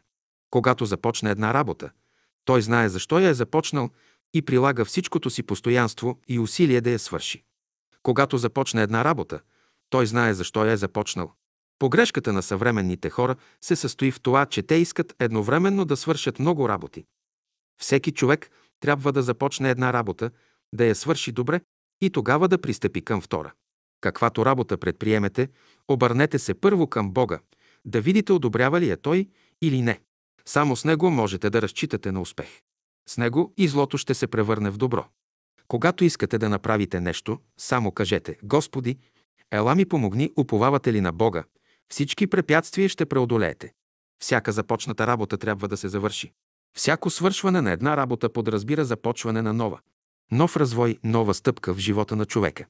[0.56, 1.92] Когато започне една работа,
[2.46, 3.90] той знае защо я е започнал
[4.34, 7.44] и прилага всичкото си постоянство и усилие да я свърши.
[8.04, 9.40] Когато започне една работа,
[9.90, 11.34] той знае защо я е започнал.
[11.80, 16.70] Погрешката на съвременните хора се състои в това, че те искат едновременно да свършат много
[16.70, 17.06] работи.
[17.82, 20.32] Всеки човек трябва да започне една работа,
[20.74, 21.62] да я свърши добре
[22.02, 23.54] и тогава да пристъпи към втора.
[24.02, 25.50] Каквато работа предприемете,
[25.88, 27.40] обърнете се първо към Бога,
[27.86, 29.30] да видите одобрява ли я Той
[29.62, 30.02] или не.
[30.48, 32.62] Само с Него можете да разчитате на успех.
[33.10, 35.06] С Него и злото ще се превърне в добро.
[35.68, 38.98] Когато искате да направите нещо, само кажете «Господи,
[39.52, 41.44] ела ми помогни, уповавате ли на Бога,
[41.90, 43.74] всички препятствия ще преодолеете.
[44.20, 46.34] Всяка започната работа трябва да се завърши.
[46.78, 49.80] Всяко свършване на една работа подразбира започване на нова.
[50.32, 52.66] Нов развой, нова стъпка в живота на човека.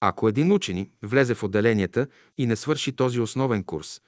[0.00, 2.06] Ако един учени влезе в отделенията
[2.38, 4.00] и не свърши този основен курс,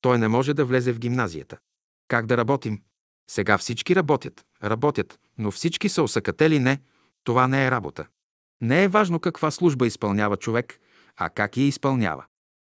[0.00, 1.58] той не може да влезе в гимназията.
[2.08, 2.82] Как да работим?
[3.30, 6.80] Сега всички работят, работят, но всички са осъкатели не.
[7.24, 8.06] Това не е работа.
[8.60, 10.80] Не е важно каква служба изпълнява човек,
[11.16, 12.24] а как я изпълнява.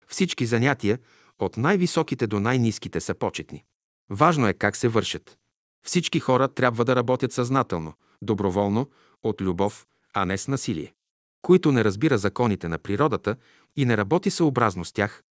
[0.08, 1.00] Всички занятия,
[1.40, 3.64] от най-високите до най-низките, са почетни.
[4.10, 5.38] Важно е как се вършат.
[5.86, 8.90] Всички хора трябва да работят съзнателно, доброволно,
[9.24, 10.94] от любов, а не с насилие.
[11.42, 13.36] Който не разбира законите на природата
[13.76, 15.24] и не работи съобразно с тях,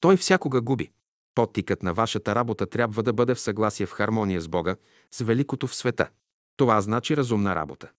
[0.00, 0.90] той всякога губи.
[1.38, 4.76] Подтикът на вашата работа трябва да бъде в съгласие в хармония с Бога,
[5.10, 6.10] с великото в света.
[6.56, 7.90] Това значи разумна работа.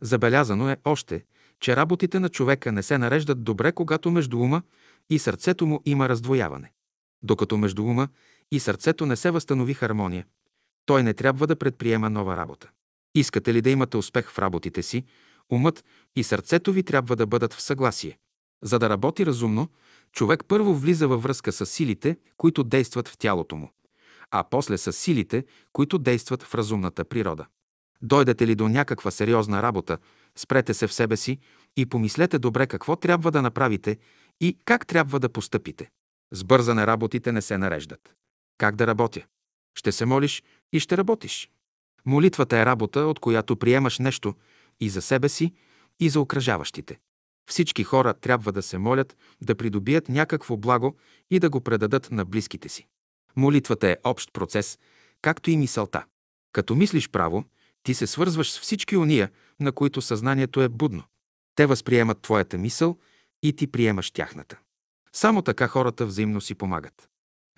[0.00, 1.24] Забелязано е още,
[1.60, 4.62] че работите на човека не се нареждат добре, когато между ума
[5.10, 6.72] и сърцето му има раздвояване.
[7.22, 8.08] Докато между ума
[8.52, 10.26] и сърцето не се възстанови хармония,
[10.86, 12.70] той не трябва да предприема нова работа.
[13.14, 15.04] Искате ли да имате успех в работите си,
[15.52, 15.84] умът
[16.16, 18.18] и сърцето ви трябва да бъдат в съгласие.
[18.62, 19.68] За да работи разумно,
[20.16, 23.70] човек първо влиза във връзка с силите, които действат в тялото му,
[24.30, 27.46] а после с силите, които действат в разумната природа.
[28.02, 29.98] Дойдете ли до някаква сериозна работа,
[30.36, 31.38] спрете се в себе си
[31.76, 33.98] и помислете добре какво трябва да направите
[34.40, 35.90] и как трябва да постъпите.
[36.32, 38.14] С бързане работите не се нареждат.
[38.58, 39.24] Как да работя?
[39.78, 41.50] Ще се молиш и ще работиш.
[42.06, 44.34] Молитвата е работа, от която приемаш нещо
[44.80, 45.54] и за себе си,
[46.00, 46.98] и за окръжаващите.
[47.50, 50.96] Всички хора трябва да се молят, да придобият някакво благо
[51.30, 52.86] и да го предадат на близките си.
[53.36, 54.78] Молитвата е общ процес,
[55.22, 56.04] както и мисълта.
[56.52, 57.44] Като мислиш право,
[57.82, 59.30] ти се свързваш с всички уния,
[59.60, 61.02] на които съзнанието е будно.
[61.54, 62.98] Те възприемат твоята мисъл
[63.42, 64.58] и ти приемаш тяхната.
[65.12, 67.08] Само така хората взаимно си помагат.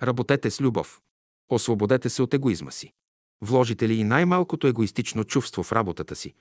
[0.03, 1.01] Работете с любов.
[1.49, 2.93] Освободете се от егоизма си.
[3.41, 6.33] Вложите ли и най-малкото егоистично чувство в работата си,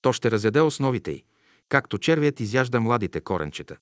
[0.00, 1.24] то ще разяде основите й,
[1.68, 3.76] както червият изяжда младите коренчета.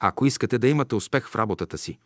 [0.00, 1.98] Ако искате да имате успех в работата си,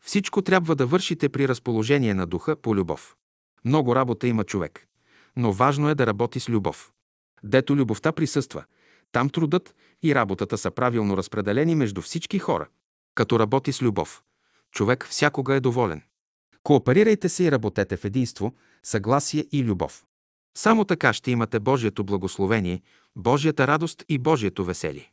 [0.00, 3.16] всичко трябва да вършите при разположение на духа по любов.
[3.64, 4.86] Много работа има човек,
[5.36, 6.92] но важно е да работи с любов.
[7.44, 8.64] Дето любовта присъства,
[9.12, 12.68] там трудът и работата са правилно разпределени между всички хора.
[13.14, 14.22] Като работи с любов,
[14.72, 16.02] човек всякога е доволен.
[16.62, 20.04] Кооперирайте се и работете в единство, съгласие и любов.
[20.56, 22.82] Само така ще имате Божието благословение,
[23.16, 25.12] Божията радост и Божието веселие.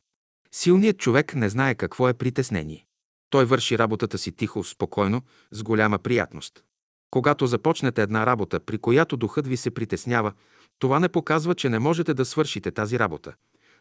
[0.52, 2.86] Силният човек не знае какво е притеснение.
[3.30, 5.22] Той върши работата си тихо, спокойно,
[5.52, 6.64] с голяма приятност.
[7.12, 10.34] Когато започнете една работа, при която духът ви се притеснява,
[10.80, 13.34] това не показва, че не можете да свършите тази работа.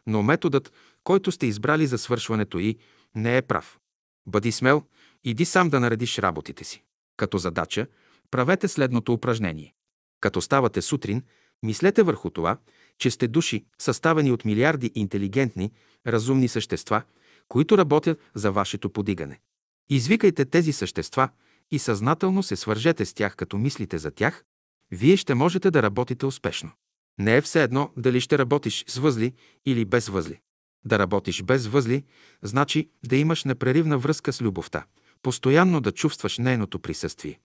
[0.07, 2.77] Но методът, който сте избрали за свършването и,
[3.15, 3.79] не е прав.
[4.27, 4.83] Бъди смел,
[5.23, 6.83] иди сам да наредиш работите си.
[7.17, 7.87] Като задача,
[8.31, 9.73] правете следното упражнение.
[10.21, 11.23] Като ставате сутрин,
[11.65, 12.57] мислете върху това,
[12.97, 15.71] че сте души, съставени от милиарди интелигентни,
[16.07, 17.01] разумни същества,
[17.47, 19.39] които работят за вашето подигане.
[19.89, 21.29] Извикайте тези същества
[21.71, 24.43] и съзнателно се свържете с тях, като мислите за тях,
[24.91, 26.71] вие ще можете да работите успешно.
[27.19, 29.33] Не е все едно дали ще работиш с възли
[29.65, 30.39] или без възли.
[30.85, 32.03] Да работиш без възли,
[32.43, 34.85] значи да имаш непреривна връзка с любовта,
[35.21, 37.39] постоянно да чувстваш нейното присъствие.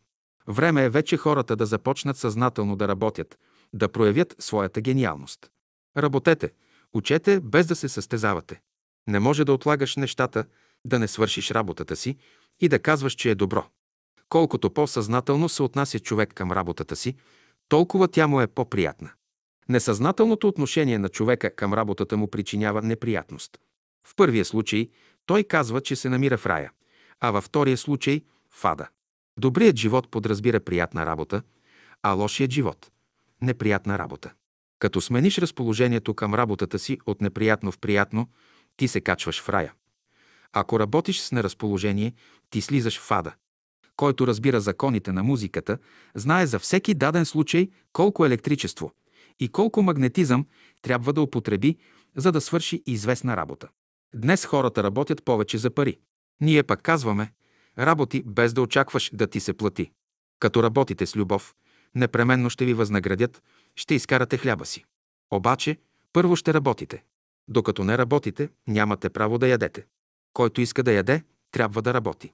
[0.48, 3.38] Време е вече хората да започнат съзнателно да работят,
[3.72, 5.50] да проявят своята гениалност.
[5.96, 6.52] Работете,
[6.92, 8.60] учете без да се състезавате.
[9.06, 10.44] Не може да отлагаш нещата,
[10.84, 12.16] да не свършиш работата си
[12.60, 13.66] и да казваш, че е добро.
[14.28, 17.16] Колкото по-съзнателно се отнася човек към работата си,
[17.68, 19.10] толкова тя му е по-приятна.
[19.68, 23.58] Несъзнателното отношение на човека към работата му причинява неприятност.
[24.06, 24.90] В първия случай
[25.26, 26.72] той казва, че се намира в рая,
[27.20, 28.88] а във втория случай– в ада.
[29.38, 31.42] Добрият живот подразбира приятна работа,
[32.02, 32.90] а лошият живот–
[33.42, 34.32] неприятна работа.
[34.78, 38.28] Като смениш разположението към работата си от неприятно в приятно,
[38.76, 39.74] ти се качваш в рая.
[40.52, 42.14] Ако работиш с неразположение,
[42.50, 43.34] ти слизаш в ада.
[43.96, 45.78] Който разбира законите на музиката,
[46.14, 48.92] знае за всеки даден случай колко електричество
[49.40, 50.46] и колко магнетизъм
[50.82, 51.76] трябва да употреби,
[52.16, 53.68] за да свърши известна работа.
[54.14, 55.98] Днес хората работят повече за пари.
[56.40, 57.32] Ние пък казваме,
[57.78, 59.90] работи без да очакваш да ти се плати.
[60.38, 61.54] Като работите с любов,
[61.94, 63.42] непременно ще ви възнаградят,
[63.76, 64.84] ще изкарате хляба си.
[65.30, 65.76] Обаче,
[66.12, 67.04] първо ще работите.
[67.48, 69.86] Докато не работите, нямате право да ядете.
[70.32, 71.22] Който иска да яде,
[71.52, 72.32] трябва да работи.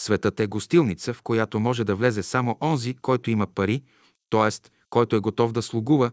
[0.00, 3.82] Светът е гостилница, в която може да влезе само онзи, който има пари,
[4.30, 4.70] т.е.
[4.90, 6.10] който е готов да слугува,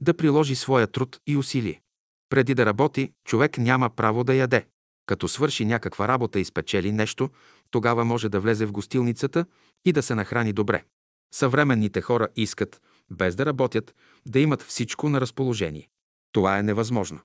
[0.00, 1.80] да приложи своя труд и усилие.
[2.28, 4.66] Преди да работи, човек няма право да яде.
[5.06, 7.30] Като свърши някаква работа и спечели нещо,
[7.70, 9.46] тогава може да влезе в гостилницата
[9.84, 10.84] и да се нахрани добре.
[11.34, 13.94] Съвременните хора искат, без да работят,
[14.26, 15.88] да имат всичко на разположение.
[16.32, 17.20] Това е невъзможно.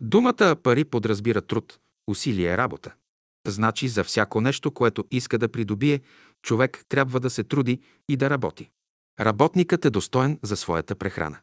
[0.00, 2.94] Думата пари подразбира труд, усилие, работа.
[3.46, 6.00] Значи за всяко нещо, което иска да придобие,
[6.42, 8.70] човек трябва да се труди и да работи.
[9.20, 11.38] Работникът е достоен за своята прехрана.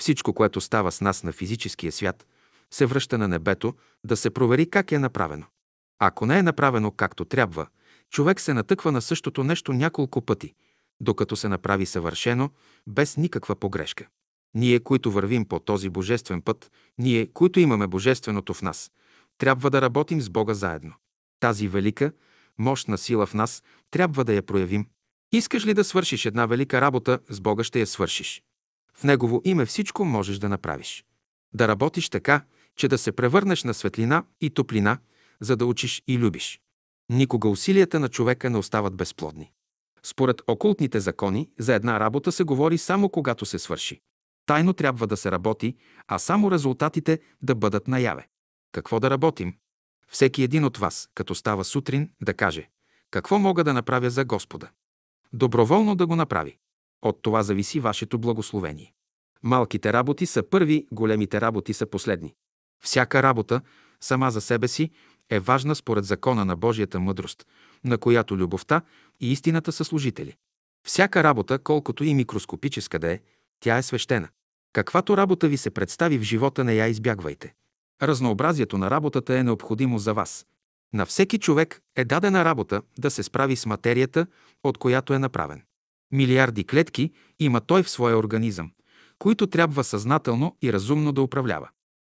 [0.00, 2.26] Всичко, което става с нас на физическия свят,
[2.70, 3.74] се връща на небето
[4.04, 5.46] да се провери как е направено.
[5.98, 7.66] Ако не е направено както трябва,
[8.10, 10.54] човек се натъква на същото нещо няколко пъти,
[11.00, 12.50] докато се направи съвършено,
[12.86, 14.06] без никаква погрешка.
[14.54, 18.90] Ние, които вървим по този божествен път, ние, които имаме божественото в нас,
[19.38, 20.94] трябва да работим с Бога заедно.
[21.40, 22.12] Тази велика,
[22.58, 24.86] мощна сила в нас трябва да я проявим.
[25.32, 28.42] Искаш ли да свършиш една велика работа, с Бога ще я свършиш.
[28.94, 31.04] В Негово име всичко можеш да направиш.
[31.54, 32.44] Да работиш така,
[32.76, 34.98] че да се превърнеш на светлина и топлина,
[35.40, 36.60] за да учиш и любиш.
[37.08, 39.52] Никога усилията на човека не остават безплодни.
[40.06, 44.00] Според окултните закони, за една работа се говори само когато се свърши.
[44.46, 45.76] Тайно трябва да се работи,
[46.08, 48.28] а само резултатите да бъдат наяве.
[48.72, 49.54] Какво да работим?
[50.08, 52.68] Всеки един от вас, като става сутрин, да каже
[53.10, 54.70] какво мога да направя за Господа.
[55.32, 56.58] Доброволно да го направи.
[57.02, 58.92] От това зависи вашето благословение.
[59.42, 62.34] Малките работи са първи, големите работи са последни.
[62.84, 63.60] Всяка работа,
[64.00, 64.90] сама за себе си,
[65.30, 67.46] е важна според закона на Божията мъдрост,
[67.84, 68.82] на която любовта
[69.20, 70.34] и истината са служители.
[70.86, 73.20] Всяка работа, колкото и микроскопическа да е,
[73.60, 74.28] тя е свещена.
[74.72, 77.54] Каквато работа ви се представи в живота, не я избягвайте.
[78.02, 80.46] Разнообразието на работата е необходимо за вас.
[80.94, 84.26] На всеки човек е дадена работа да се справи с материята,
[84.62, 85.62] от която е направен.
[86.12, 88.70] Милиарди клетки има той в своя организъм,
[89.18, 91.68] които трябва съзнателно и разумно да управлява.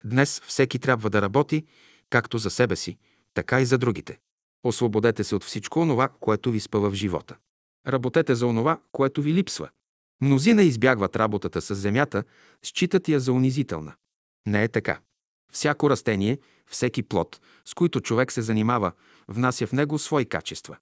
[0.05, 1.67] Днес всеки трябва да работи
[2.11, 2.99] както за себе си,
[3.35, 4.19] така и за другите.
[4.65, 7.37] Освободете се от всичко онова, което ви спъва в живота.
[7.87, 9.69] Работете за онова, което ви липсва.
[10.21, 12.25] Мнозина избягват работата с земята,
[12.63, 13.95] считат я за унизителна.
[14.47, 15.01] Не е така.
[15.53, 18.93] Всяко растение, всеки плод, с които човек се занимава,
[19.29, 20.77] внася в него свои качества.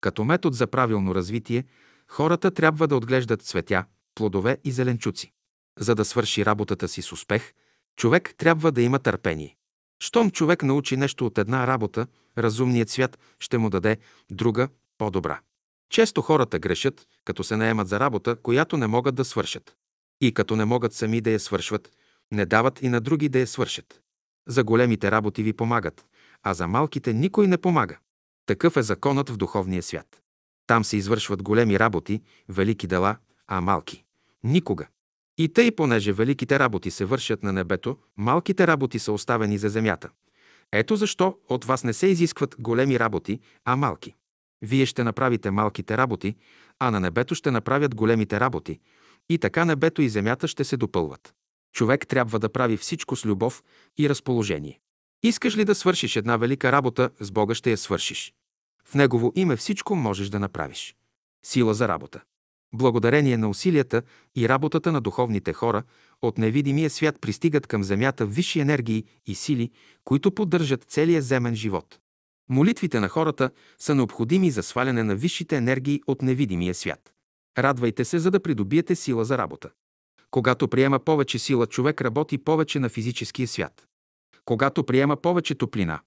[0.00, 1.64] Като метод за правилно развитие,
[2.08, 5.32] хората трябва да отглеждат цветя, плодове и зеленчуци.
[5.78, 7.52] За да свърши работата си с успех,
[7.96, 9.56] човек трябва да има търпение.
[10.04, 12.06] Щом човек научи нещо от една работа,
[12.38, 13.96] разумният свят ще му даде
[14.30, 15.40] друга, по-добра.
[15.90, 19.76] Често хората грешат, като се наемат за работа, която не могат да свършат.
[20.20, 21.90] И като не могат сами да я свършват,
[22.32, 24.00] не дават и на други да я свършат.
[24.48, 26.04] За големите работи ви помагат,
[26.42, 27.98] а за малките никой не помага.
[28.46, 30.22] Такъв е законът в духовния свят.
[30.66, 34.04] Там се извършват големи работи, велики дела, а малки–
[34.44, 34.86] никога.
[35.38, 40.10] И тъй, понеже великите работи се вършат на небето, малките работи са оставени за земята.
[40.72, 44.14] Ето защо от вас не се изискват големи работи, а малки.
[44.62, 46.36] Вие ще направите малките работи,
[46.78, 48.80] а на небето ще направят големите работи.
[49.28, 51.34] И така небето и земята ще се допълват.
[51.72, 53.62] Човек трябва да прави всичко с любов
[53.98, 54.80] и разположение.
[55.22, 58.34] Искаш ли да свършиш една велика работа, с Бога ще я свършиш.
[58.84, 60.96] В Негово име всичко можеш да направиш.
[61.44, 62.22] Сила за работа.
[62.74, 64.02] Благодарение на усилията
[64.36, 65.82] и работата на духовните хора,
[66.22, 69.70] от невидимия свят пристигат към земята висши енергии и сили,
[70.04, 71.98] които поддържат целия земен живот.
[72.48, 77.12] Молитвите на хората са необходими за сваляне на висшите енергии от невидимия свят.
[77.58, 79.70] Радвайте се, за да придобиете сила за работа.
[80.30, 83.86] Когато приема повече сила, човек работи повече на физическия свят.
[84.44, 86.00] Когато приема повече топлина,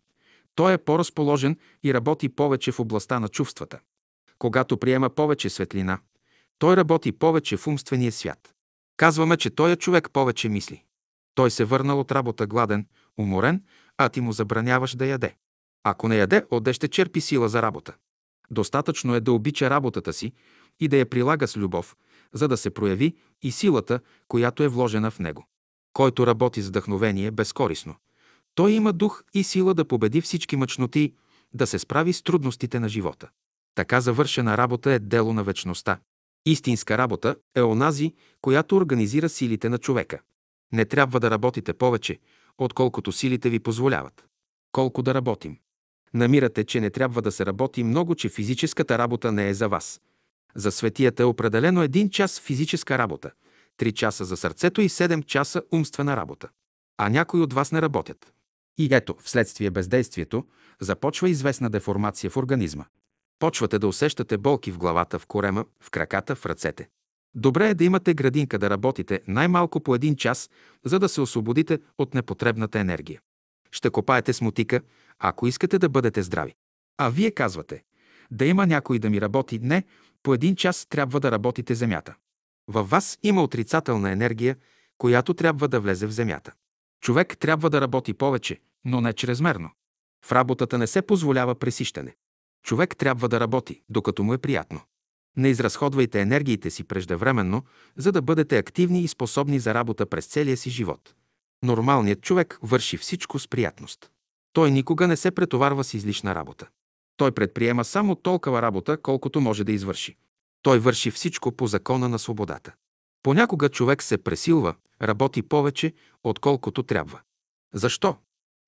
[0.55, 3.79] той е по-разположен и работи повече в областта на чувствата.
[4.39, 5.99] Когато приема повече светлина,
[6.59, 8.53] той работи повече в умствения свят.
[8.97, 10.83] Казваме, че той е човек повече мисли.
[11.35, 12.87] Той се върнал от работа гладен,
[13.17, 13.63] уморен,
[13.97, 15.35] а ти му забраняваш да яде.
[15.83, 17.93] Ако не яде, отде ще черпи сила за работа.
[18.51, 20.33] Достатъчно е да обича работата си
[20.79, 21.95] и да я прилага с любов,
[22.33, 25.47] за да се прояви и силата, която е вложена в него.
[25.93, 27.95] Който работи с вдъхновение безкорисно,
[28.55, 31.13] той има дух и сила да победи всички мъчноти,
[31.53, 33.29] да се справи с трудностите на живота.
[33.75, 35.99] Така завършена работа е дело на вечността.
[36.47, 40.19] Истинска работа е онази, която организира силите на човека.
[40.73, 42.19] Не трябва да работите повече,
[42.57, 44.25] отколкото силите ви позволяват.
[44.71, 45.57] Колко да работим?
[46.13, 50.01] Намирате, че не трябва да се работи много, че физическата работа не е за вас.
[50.55, 53.31] За светията е определено един час физическа работа,
[53.77, 56.49] три часа за сърцето и седем часа умствена работа.
[56.97, 58.33] А някои от вас не работят.
[58.77, 60.45] И ето, вследствие бездействието,
[60.79, 62.85] започва известна деформация в организма.
[63.39, 66.89] Почвате да усещате болки в главата, в корема, в краката, в ръцете.
[67.35, 70.49] Добре е да имате градинка да работите най-малко по един час,
[70.85, 73.21] за да се освободите от непотребната енергия.
[73.71, 74.81] Ще копаете с мотика,
[75.19, 76.55] ако искате да бъдете здрави.
[76.97, 77.83] А вие казвате,
[78.31, 79.59] да има някой да ми работи.
[79.59, 79.83] Не,
[80.23, 82.15] по един час трябва да работите земята.
[82.67, 84.55] Във вас има отрицателна енергия,
[84.97, 86.53] която трябва да влезе в земята.
[87.01, 89.69] Човек трябва да работи повече, но не чрезмерно.
[90.25, 92.15] В работата не се позволява пресищане.
[92.67, 94.81] Човек трябва да работи, докато му е приятно.
[95.37, 97.63] Не изразходвайте енергиите си преждевременно,
[97.97, 101.15] за да бъдете активни и способни за работа през целия си живот.
[101.63, 104.11] Нормалният човек върши всичко с приятност.
[104.53, 106.67] Той никога не се претоварва с излишна работа.
[107.17, 110.15] Той предприема само толкова работа, колкото може да извърши.
[110.61, 112.73] Той върши всичко по закона на свободата.
[113.23, 115.93] Понякога човек се пресилва, работи повече,
[116.23, 117.21] отколкото трябва.
[117.73, 118.17] Защо?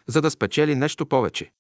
[0.08, 1.52] За да спечели нещо повече.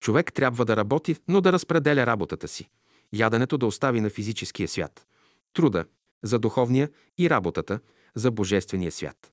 [0.00, 2.68] Човек трябва да работи, но да разпределя работата си.
[3.12, 5.06] Яденето да остави на физическия свят.
[5.52, 5.84] Труда
[6.22, 7.80] за духовния и работата
[8.14, 9.32] за божествения свят.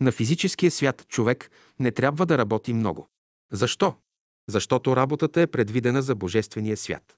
[0.00, 3.08] На физическия свят човек не трябва да работи много.
[3.52, 3.94] Защо?
[4.48, 7.16] Защото работата е предвидена за Божествения свят.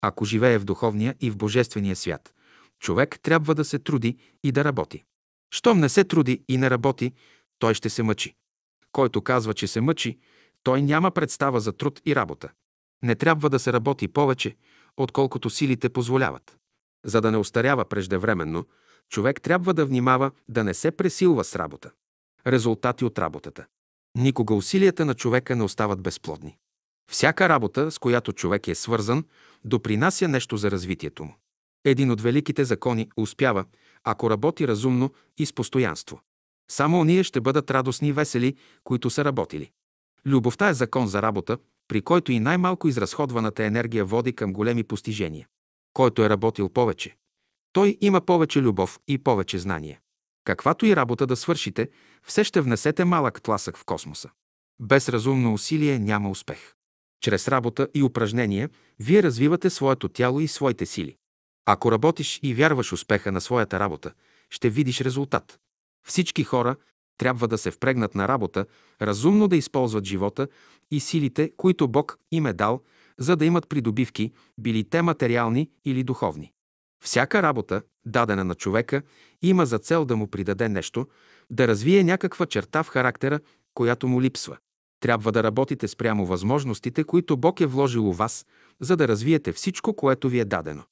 [0.00, 2.34] Ако живее в духовния и в Божествения свят,
[2.78, 5.04] човек трябва да се труди и да работи.
[5.50, 7.12] Щом не се труди и не работи,
[7.58, 8.34] той ще се мъчи.
[8.92, 10.18] Който казва, че се мъчи,
[10.66, 12.48] Той няма представа за труд и работа.
[13.02, 14.56] Не трябва да се работи повече,
[14.96, 16.56] отколкото силите позволяват.
[17.04, 18.66] За да не остарява преждевременно,
[19.08, 21.90] човек трябва да внимава да не се пресилва с работа.
[22.46, 23.66] Резултати от работата.
[24.18, 26.56] Никога усилията на човека не остават безплодни.
[27.10, 29.24] Всяка работа, с която човек е свързан,
[29.64, 31.34] допринася нещо за развитието му.
[31.84, 33.64] Един от великите закони успява,
[34.04, 36.20] ако работи разумно и с постоянство.
[36.70, 39.70] Само ние ще бъдат радостни и весели, които са работили.
[40.26, 41.58] Любовта е закон за работа,
[41.88, 45.46] при който и най-малко изразходваната енергия води към големи постижения.
[45.92, 47.16] Който е работил повече,
[47.72, 50.00] той има повече любов и повече знание.
[50.44, 51.88] Каквато и работа да свършите,
[52.22, 54.30] все ще внесете малък тласък в космоса.
[54.80, 56.74] Без разумно усилие няма успех.
[57.20, 61.16] Чрез работа и упражнения вие развивате своето тяло и своите сили.
[61.66, 64.12] Ако работиш и вярваш успеха на своята работа,
[64.50, 65.58] ще видиш резултат.
[66.06, 66.76] Всички хора
[67.18, 68.66] трябва да се впрегнат на работа,
[69.02, 70.48] разумно да използват живота
[70.90, 72.80] и силите, които Бог им е дал,
[73.18, 76.52] за да имат придобивки, били те материални или духовни.
[77.04, 79.02] Всяка работа, дадена на човека,
[79.42, 81.06] има за цел да му придаде нещо,
[81.50, 83.40] да развие някаква черта в характера,
[83.74, 84.56] която му липсва.
[85.00, 88.46] Трябва да работите спрямо възможностите, които Бог е вложил у вас,
[88.80, 90.82] за да развиете всичко, което ви е дадено.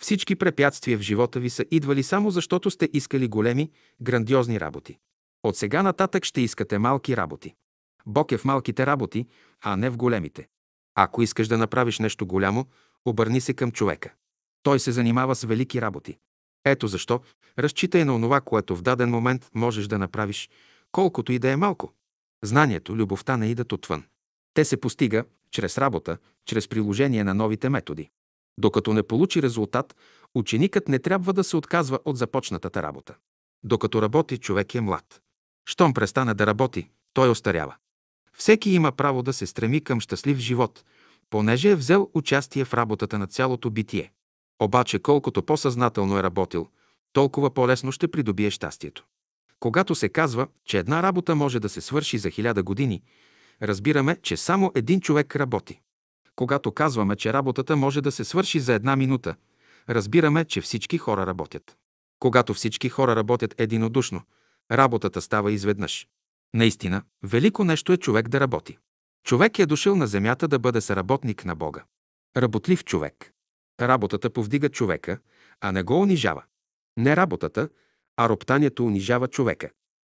[0.00, 3.70] Всички препятствия в живота ви са идвали само защото сте искали големи,
[4.00, 4.98] грандиозни работи.
[5.42, 7.54] От сега нататък ще искате малки работи.
[8.06, 9.26] Бог е в малките работи,
[9.60, 10.48] а не в големите.
[10.94, 12.66] Ако искаш да направиш нещо голямо,
[13.04, 14.14] обърни се към човека.
[14.62, 16.18] Той се занимава с велики работи.
[16.64, 17.20] Ето защо
[17.58, 20.50] разчитай на онова, което в даден момент можеш да направиш,
[20.92, 21.92] колкото и да е малко.
[22.44, 24.04] Знанието, любовта не идат отвън.
[24.54, 28.10] Те се постига чрез работа, чрез приложение на новите методи.
[28.58, 29.96] Докато не получи резултат,
[30.34, 33.14] ученикът не трябва да се отказва от започнатата работа.
[33.64, 35.22] Докато работи, човек е млад.
[35.66, 37.74] Щом престане да работи, той остарява.
[38.32, 40.84] Всеки има право да се стреми към щастлив живот,
[41.30, 44.12] понеже е взел участие в работата на цялото битие.
[44.62, 46.68] Обаче колкото по-съзнателно е работил,
[47.12, 49.04] толкова по-лесно ще придобие щастието.
[49.60, 53.02] Когато се казва, че една работа може да се свърши за хиляда години,
[53.62, 55.80] разбираме, че само един човек работи.
[56.36, 59.34] Когато казваме, че работата може да се свърши за една минута,
[59.88, 61.76] разбираме, че всички хора работят.
[62.18, 64.20] Когато всички хора работят единодушно,
[64.70, 66.08] работата става изведнъж.
[66.54, 68.78] Наистина, велико нещо е човек да работи.
[69.24, 71.84] Човек е дошъл на земята да бъде съработник на Бога.
[72.36, 73.32] Работлив човек.
[73.80, 75.18] Работата повдига човека,
[75.60, 76.42] а не го унижава.
[76.96, 77.68] Не работата,
[78.16, 79.70] а роптанието унижава човека.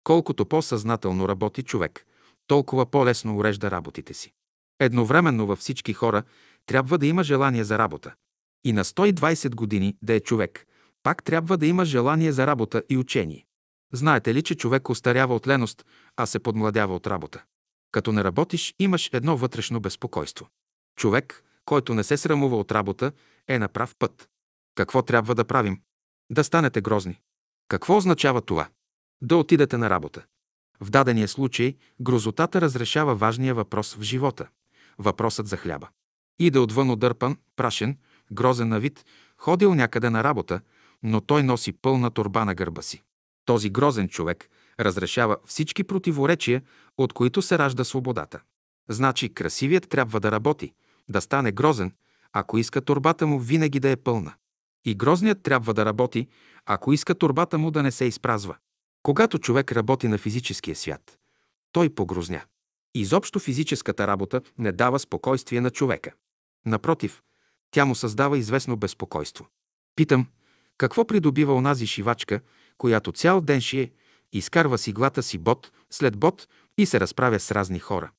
[0.04, 2.06] Колкото по-съзнателно работи човек,
[2.48, 4.34] толкова по-лесно урежда работите си.
[4.80, 6.24] Едновременно във всички хора
[6.66, 8.14] трябва да има желание за работа.
[8.64, 10.66] И на 120 години да е човек,
[11.04, 13.46] пак трябва да има желание за работа и учение.
[13.94, 15.86] Знаете ли, че човек остарява от леност,
[16.18, 17.44] а се подмладява от работа?
[17.92, 20.50] Като не работиш, имаш едно вътрешно безпокойство.
[20.96, 23.12] Човек, който не се срамува от работа,
[23.48, 24.30] е на прав път.
[24.76, 25.82] Какво трябва да правим?
[26.30, 27.22] Да станете грозни.
[27.68, 28.68] Какво означава това?
[29.22, 30.26] Да отидете на работа.
[30.82, 34.48] В дадения случай грозотата разрешава важния въпрос в живота–
[34.98, 35.88] въпросът за хляба.
[36.40, 37.98] И отвън одърпан, прашен,
[38.32, 39.06] грозен на вид,
[39.38, 40.62] ходил някъде на работа,
[41.04, 43.04] но той носи пълна турба на гърба си.
[43.46, 46.62] Този грозен човек разрешава всички противоречия,
[46.98, 48.42] от които се ражда свободата.
[48.90, 50.74] Значи красивият трябва да работи,
[51.10, 51.94] да стане грозен,
[52.34, 54.34] ако иска турбата му винаги да е пълна.
[54.86, 56.28] И грозният трябва да работи,
[56.66, 58.56] ако иска турбата му да не се изпразва.
[59.04, 61.18] Когато човек работи на физическия свят,
[61.72, 62.42] той погрозня.
[62.96, 66.12] Изобщо физическата работа не дава спокойствие на човека.
[66.66, 67.22] Напротив,
[67.72, 69.48] тя му създава известно безпокойство.
[69.96, 70.28] Питам,
[70.78, 72.40] какво придобива онази шивачка,
[72.78, 73.92] която цял ден шие,
[74.34, 76.48] изкарва с иглата си бот след бот
[76.78, 78.12] и се разправя с разни хора?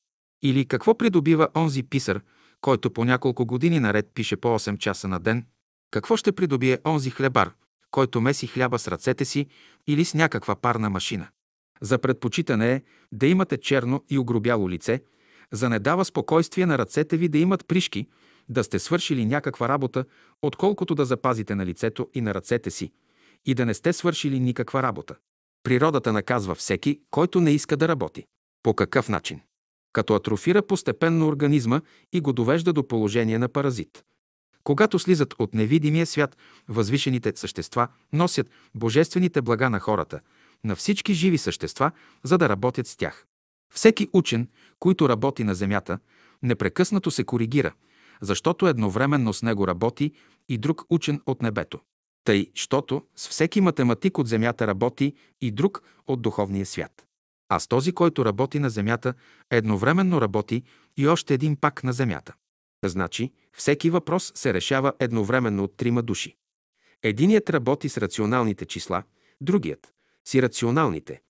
[0.42, 2.20] Или какво придобива онзи писар,
[2.61, 5.46] който по няколко години наред пише по 8 часа на ден?
[5.90, 7.52] Какво ще придобие онзи хлебар,
[7.90, 9.46] който меси хляба с ръцете си
[9.86, 11.28] или с някаква парна машина?
[11.80, 12.82] За предпочитане е
[13.12, 15.02] да имате черно и огробяло лице,
[15.52, 18.07] за не дава спокойствие на ръцете ви да имат пришки,
[18.48, 20.04] да сте свършили някаква работа,
[20.42, 22.92] отколкото да запазите на лицето и на ръцете си
[23.47, 25.14] и да не сте свършили никаква работа.
[25.62, 28.24] Природата наказва всеки, който не иска да работи.
[28.62, 29.40] По какъв начин?
[29.92, 31.80] Като атрофира постепенно организма
[32.12, 34.05] и го довежда до положение на паразит.
[34.64, 36.36] Когато слизат от невидимия свят,
[36.68, 40.20] възвишените същества носят божествените блага на хората,
[40.64, 41.90] на всички живи същества,
[42.24, 43.26] за да работят с тях.
[43.74, 45.99] Всеки учен, който работи на Земята,
[46.42, 47.72] непрекъснато се коригира,
[48.20, 50.12] защото едновременно с него работи
[50.49, 51.80] и друг учен от небето.
[52.26, 57.06] Тъй, щото с всеки математик от Земята работи и друг от духовния свят.
[57.48, 59.14] А с този, който работи на Земята,
[59.50, 60.62] едновременно работи
[60.96, 62.34] и още един пак на земята.
[62.84, 66.36] Значи, всеки въпрос се решава едновременно от трима души.
[67.02, 69.02] Единият работи с рационалните числа,
[69.40, 69.92] другият–
[70.24, 71.20] с ирационалните,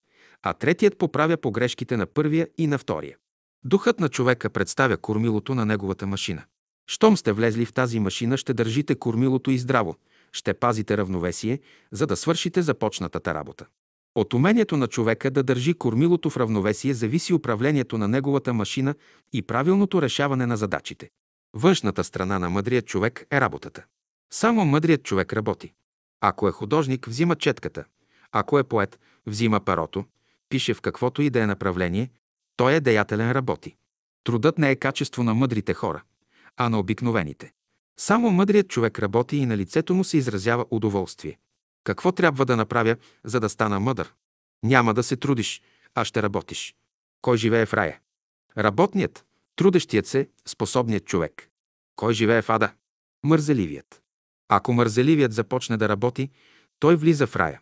[0.43, 3.17] а третият поправя погрешките на първия и на втория.
[3.65, 6.45] Духът на човека представя кормилото на неговата машина.
[6.87, 9.97] Щом сте влезли в тази машина, ще държите кормилото и здраво,
[10.37, 11.61] ще пазите равновесие,
[11.93, 13.67] за да свършите започнатата работа.
[14.15, 18.95] От умението на човека да държи кормилото в равновесие зависи управлението на неговата машина
[19.33, 21.11] и правилното решаване на задачите.
[21.55, 23.85] Външната страна на мъдрият човек е работата.
[24.33, 25.73] Само мъдрият човек работи.
[26.21, 27.85] Ако е художник, взима четката.
[28.33, 30.05] Ако е поет, взима перото,
[30.49, 32.11] пише в каквото и да е направление,
[32.57, 33.77] той е деятелен работи.
[34.25, 36.03] Трудът не е качество на мъдрите хора,
[36.57, 37.53] а на обикновените.
[38.01, 41.39] Само мъдрият човек работи и на лицето му се изразява удоволствие.
[41.85, 44.15] Какво трябва да направя, за да стана мъдър?
[44.63, 45.63] Няма да се трудиш,
[45.95, 46.75] а ще работиш.
[47.23, 48.01] Кой живее в рая?
[48.59, 49.25] Работният,
[49.57, 51.51] трудещият се, способният човек.
[51.97, 52.73] Кой живее в ада?
[53.25, 54.03] Мързеливият.
[54.49, 56.31] Ако мързеливият започне да работи,
[56.79, 57.61] той влиза в рая.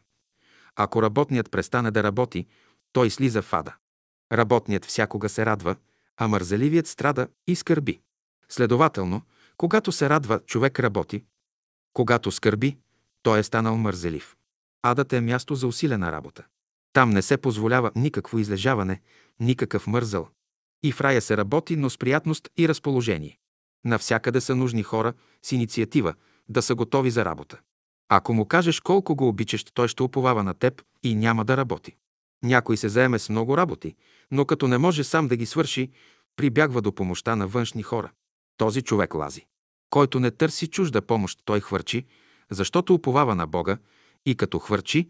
[0.77, 2.47] Ако работният престане да работи,
[2.93, 3.75] той слиза в ада.
[4.33, 5.77] Работният всякога се радва,
[6.17, 8.01] а мързеливият страда и скърби.
[8.49, 9.23] Следователно,
[9.57, 11.25] когато се радва, човек работи.
[11.93, 12.77] Когато скърби,
[13.23, 14.37] той е станал мързелив.
[14.83, 16.45] Адът е място за усилена работа.
[16.93, 19.01] Там не се позволява никакво излежаване,
[19.41, 20.29] никакъв мързъл.
[20.83, 23.39] И в рая се работи, но с приятност и разположение.
[23.85, 26.15] Навсякъде са нужни хора с инициатива,
[26.49, 27.61] да са готови за работа.
[28.09, 31.97] Ако му кажеш колко го обичаш, той ще уповава на теб и няма да работи.
[32.43, 33.95] Някой се заеме с много работи,
[34.31, 35.91] но като не може сам да ги свърши,
[36.37, 38.11] прибягва до помощта на външни хора.
[38.57, 39.47] Този човек лази.
[39.91, 42.05] Който не търси чужда помощ, той хвърчи,
[42.51, 43.79] защото уповава на Бога
[44.27, 45.09] и като хвърчи,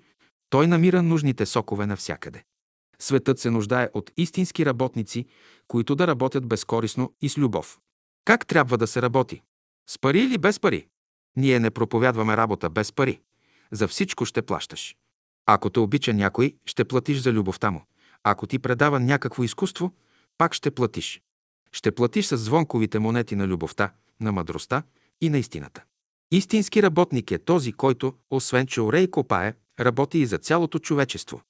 [0.50, 2.44] той намира нужните сокове навсякъде.
[2.98, 5.26] Светът се нуждае от истински работници,
[5.68, 7.78] които да работят безкорисно и с любов.
[8.24, 9.42] Как трябва да се работи?
[9.90, 10.86] С пари или без пари?
[11.36, 13.20] Ние не проповядваме работа без пари.
[13.72, 14.96] За всичко ще плащаш.
[15.46, 17.84] Ако те обича някой, ще платиш за любовта му.
[18.22, 19.92] Ако ти предава някакво изкуство,
[20.38, 21.22] пак ще платиш.
[21.74, 24.82] Ще платиш с звонковите монети на любовта, на мъдростта
[25.20, 25.84] и на истината.
[26.30, 31.42] Истински работник е този, който, освен че оре копае, работи и за цялото човечество.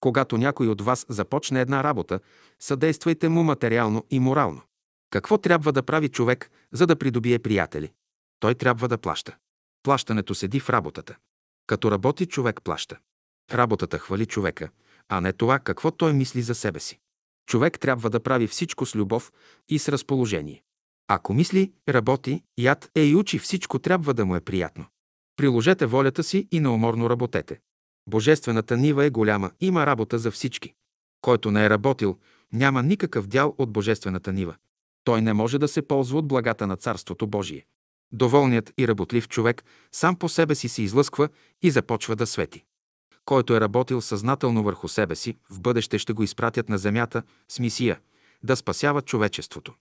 [0.00, 2.20] Когато някой от вас започне една работа,
[2.60, 4.62] съдействайте му материално и морално.
[5.10, 7.92] Какво трябва да прави човек, за да придобие приятели?
[8.40, 9.36] Той трябва да плаща.
[9.82, 11.16] Плащането седи в работата.
[11.66, 12.98] Като работи, човек плаща.
[13.52, 14.68] Работата хвали човека,
[15.08, 16.98] а не това какво той мисли за себе си.
[17.46, 19.32] Човек трябва да прави всичко с любов
[19.68, 20.62] и с разположение.
[21.08, 24.86] Ако мисли, работи, яд е и учи, всичко трябва да му е приятно.
[25.36, 27.60] Приложете волята си и неуморно работете.
[28.08, 30.74] Божествената нива е голяма, има работа за всички.
[31.20, 32.18] Който не е работил,
[32.52, 34.56] няма никакъв дял от Божествената нива.
[35.04, 37.66] Той не може да се ползва от благата на Царството Божие.
[38.12, 41.28] Доволният и работлив човек сам по себе си се излъсква
[41.62, 42.64] и започва да свети.
[43.24, 47.58] Който е работил съзнателно върху себе си, в бъдеще ще го изпратят на земята с
[47.58, 48.00] мисия
[48.42, 49.74] да спасява човечеството.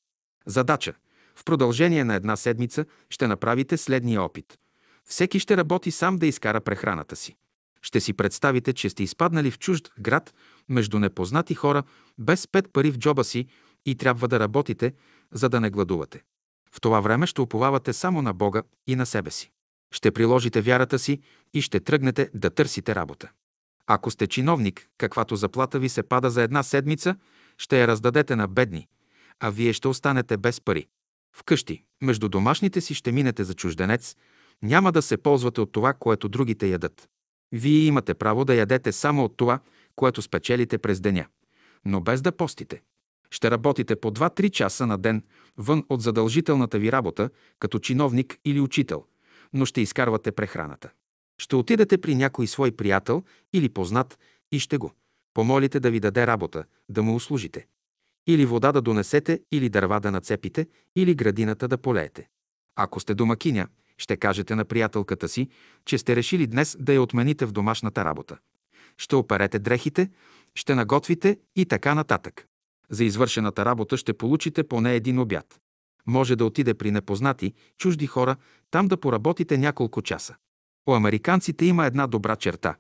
[0.46, 0.94] Задача
[1.36, 4.58] в продължение на една седмица ще направите следния опит.
[5.06, 7.36] Всеки ще работи сам да изкара прехраната си.
[7.82, 10.34] Ще си представите, че сте изпаднали в чужд град
[10.70, 11.84] между непознати хора
[12.18, 13.48] без пет пари в джоба си
[13.86, 14.94] и трябва да работите,
[15.32, 16.24] за да не гладувате.
[16.72, 19.52] В това време ще уповавате само на Бога и на себе си.
[19.92, 21.20] Ще приложите вярата си
[21.54, 23.32] и ще тръгнете да търсите работа.
[23.88, 27.16] Ако сте чиновник, каквато заплата ви се пада за една седмица,
[27.58, 28.88] ще я раздадете на бедни,
[29.40, 30.88] а вие ще останете без пари.
[31.36, 34.16] Вкъщи, между домашните си ще минете за чужденец,
[34.62, 37.10] няма да се ползвате от това, което другите ядат.
[37.52, 39.60] Вие имате право да ядете само от това,
[39.96, 41.26] което спечелите през деня,
[41.86, 42.82] но без да постите.
[43.32, 45.24] Ще работите по 2-3 часа на ден
[45.58, 47.30] вън от задължителната ви работа,
[47.60, 49.06] като чиновник или учител,
[49.54, 50.90] но ще изкарвате прехраната.
[51.38, 53.24] Ще отидете при някой свой приятел
[53.54, 54.20] или познат
[54.52, 54.92] и ще го
[55.34, 57.68] помолите да ви даде работа, да му услужите.
[58.28, 62.28] Или вода да донесете, или дърва да нацепите, или градината да полеете.
[62.76, 65.50] Ако сте домакиня, ще кажете на приятелката си,
[65.86, 68.38] че сте решили днес да я отмените в домашната работа.
[68.98, 70.10] Ще оперете дрехите,
[70.56, 72.48] ще наготвите и така нататък.
[72.90, 75.61] За извършената работа ще получите поне един обяд.
[76.08, 78.36] Може да отиде при непознати, чужди хора,
[78.72, 80.36] там да поработите няколко часа.
[80.90, 82.76] У американците има една добра черта.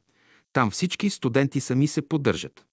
[0.54, 2.66] Там всички студенти сами се поддържат.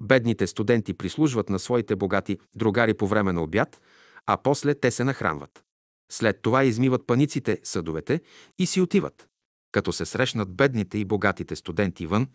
[0.00, 3.80] Бедните студенти прислужват на своите богати другари по време на обяд,
[4.26, 5.64] а после те се нахранват.
[6.12, 8.20] След това измиват паниците, съдовете
[8.58, 9.28] и си отиват.
[9.72, 12.28] Като се срещнат бедните и богатите студенти вън,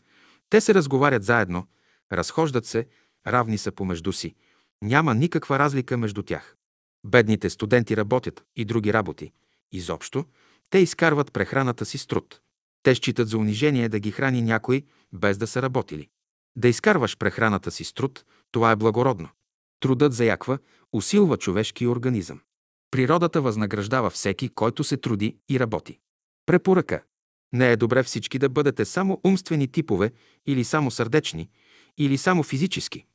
[0.50, 1.68] те се разговарят заедно,
[2.12, 2.88] разхождат се,
[3.28, 4.36] равни са помежду си.
[4.82, 6.56] Няма никаква разлика между тях.
[7.06, 9.32] Бедните студенти работят и други работи.
[9.72, 10.26] Изобщо,
[10.70, 12.42] те изкарват прехраната си с труд.
[12.84, 14.84] Те считат за унижение да ги храни някой,
[15.14, 16.10] без да са работили.
[16.56, 19.30] Да изкарваш прехраната си с труд, това е благородно.
[19.80, 20.58] Трудът заяква,
[20.94, 22.42] усилва човешки организъм.
[22.92, 26.00] Природата възнаграждава всеки, който се труди и работи.
[26.46, 27.04] Препоръка.
[27.54, 30.12] Не е добре всички да бъдете само умствени типове
[30.46, 31.50] или само сърдечни,
[31.98, 33.06] или само физически.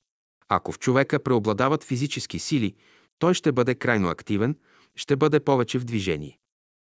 [0.49, 2.75] Ако в човека преобладават физически сили,
[3.19, 4.57] той ще бъде крайно активен,
[4.97, 6.39] ще бъде повече в движение.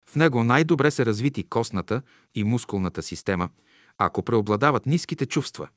[0.08, 2.02] В него най-добре се развити костната
[2.34, 3.48] и мускулната система,
[3.98, 5.68] ако преобладават ниските чувства.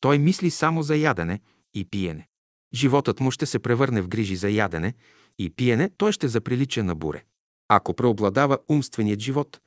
[0.00, 1.40] Той мисли само за ядене
[1.74, 2.28] и пиене.
[2.74, 4.94] Животът му ще се превърне в грижи за ядене
[5.38, 7.24] и пиене, той ще заприлича на буре.
[7.68, 9.60] Ако преобладава умственият живот,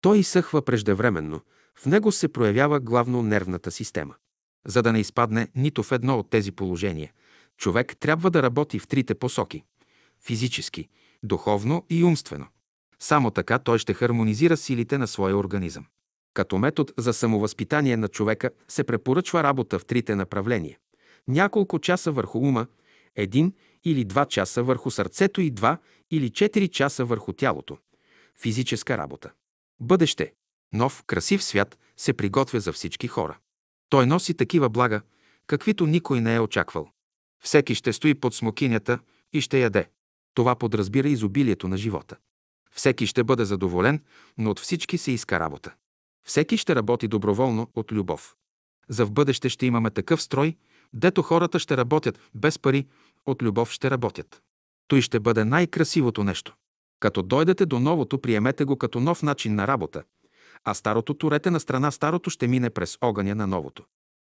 [0.00, 1.40] той изсъхва преждевременно,
[1.78, 4.14] в него се проявява главно нервната система.
[4.66, 7.12] За да не изпадне нито в едно от тези положения,
[7.56, 9.64] човек трябва да работи в трите посоки–
[10.24, 10.88] физически,
[11.22, 12.46] духовно и умствено.
[12.98, 15.86] Само така той ще хармонизира силите на своя организъм.
[16.34, 20.78] Като метод за самовъзпитание на човека се препоръчва работа в трите направления.
[21.28, 22.66] Няколко часа върху ума,
[23.16, 23.52] един
[23.84, 25.78] или два часа върху сърцето и два
[26.10, 27.78] или четири часа върху тялото.
[28.40, 29.30] Физическа работа.
[29.80, 30.32] Бъдеще.
[30.72, 33.38] Нов, красив свят се приготвя за всички хора.
[33.88, 35.00] Той носи такива блага,
[35.46, 36.88] каквито никой не е очаквал.
[37.42, 38.98] Всеки ще стои под смокинята
[39.32, 39.88] и ще яде.
[40.34, 42.16] Това подразбира изобилието на живота.
[42.70, 44.02] Всеки ще бъде задоволен,
[44.38, 45.74] но от всички се иска работа.
[46.26, 48.34] Всеки ще работи доброволно от любов.
[48.88, 50.56] За в бъдеще ще имаме такъв строй,
[50.92, 52.86] дето хората ще работят без пари,
[53.26, 54.42] от любов ще работят.
[54.88, 56.54] Той ще бъде най-красивото нещо.
[57.00, 60.02] Като дойдете до новото, приемете го като нов начин на работа,
[60.64, 63.84] а старото турете на страна, старото ще мине през огъня на новото.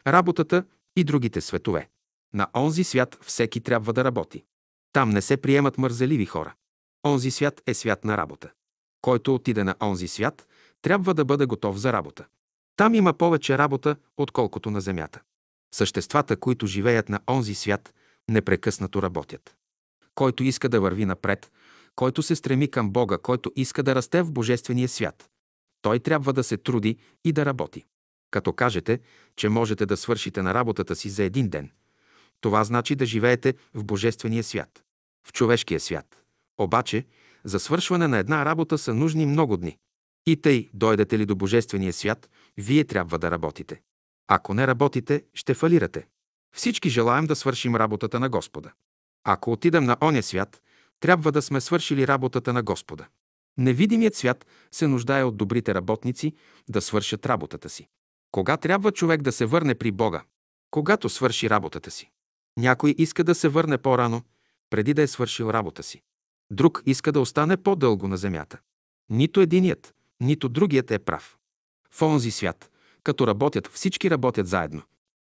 [0.06, 0.64] Работата
[0.96, 1.88] и другите светове.
[2.34, 4.44] На онзи свят всеки трябва да работи.
[4.92, 6.54] Там не се приемат мързеливи хора.
[7.06, 8.50] Онзи свят е свят на работа.
[9.02, 10.46] Който отиде на онзи свят,
[10.82, 12.26] трябва да бъде готов за работа.
[12.76, 15.20] Там има повече работа, отколкото на земята.
[15.74, 17.94] Съществата, които живеят на онзи свят,
[18.30, 19.56] непрекъснато работят.
[20.14, 21.52] Който иска да върви напред,
[21.94, 25.30] който се стреми към Бога, който иска да расте в Божествения свят,
[25.82, 27.84] той трябва да се труди и да работи.
[28.30, 29.00] Като кажете,
[29.36, 31.70] че можете да свършите на работата си за един ден,
[32.40, 34.84] това значи да живеете в Божествения свят.
[35.26, 36.22] В човешкия свят.
[36.58, 37.06] Обаче,
[37.44, 39.78] за свършване на една работа са нужни много дни.
[40.26, 43.80] И тъй, дойдете ли до Божествения свят, вие трябва да работите.
[44.28, 46.06] Ако не работите, ще фалирате.
[46.56, 48.72] Всички желаем да свършим работата на Господа.
[49.24, 50.62] Ако отидем на оня свят,
[51.00, 53.06] трябва да сме свършили работата на Господа.
[53.58, 56.32] Невидимият свят се нуждае от добрите работници
[56.68, 57.88] да свършат работата си.
[58.30, 60.22] Кога трябва човек да се върне при Бога?
[60.70, 62.10] Когато свърши работата си.
[62.58, 64.22] Някой иска да се върне по-рано,
[64.70, 66.02] преди да е свършил работа си.
[66.50, 68.58] Друг иска да остане по-дълго на земята.
[69.10, 71.38] Нито единият, нито другият е прав.
[71.90, 72.70] В онзи свят,
[73.02, 74.82] като работят, всички работят заедно.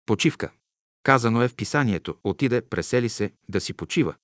[0.07, 0.51] Почивка.
[1.03, 4.15] Казано е в писанието, отиде, пресели се, да си почива.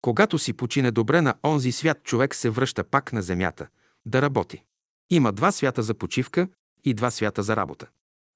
[0.00, 3.68] Когато си почине добре на онзи свят, човек се връща пак на земята,
[4.06, 4.64] да работи.
[5.10, 6.48] Има два свята за почивка
[6.84, 7.88] и два свята за работа.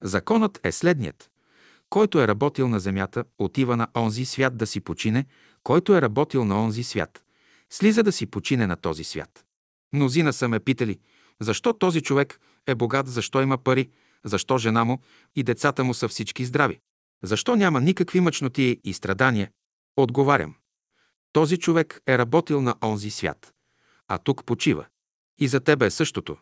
[0.03, 1.31] Законът е следният.
[1.89, 5.25] Който е работил на земята, отива на онзи свят да си почине,
[5.63, 7.23] който е работил на онзи свят.
[7.69, 9.45] Слиза да си почине на този свят.
[9.93, 10.99] Мнозина са ме питали,
[11.39, 13.89] защо този човек е богат, защо има пари,
[14.23, 14.99] защо жена му
[15.35, 16.79] и децата му са всички здрави.
[17.23, 19.51] Защо няма никакви мъчноти и страдания?
[19.97, 20.55] Отговарям.
[21.33, 23.53] Този човек е работил на онзи свят,
[24.07, 24.85] а тук почива.
[25.39, 26.37] И за тебе е същото.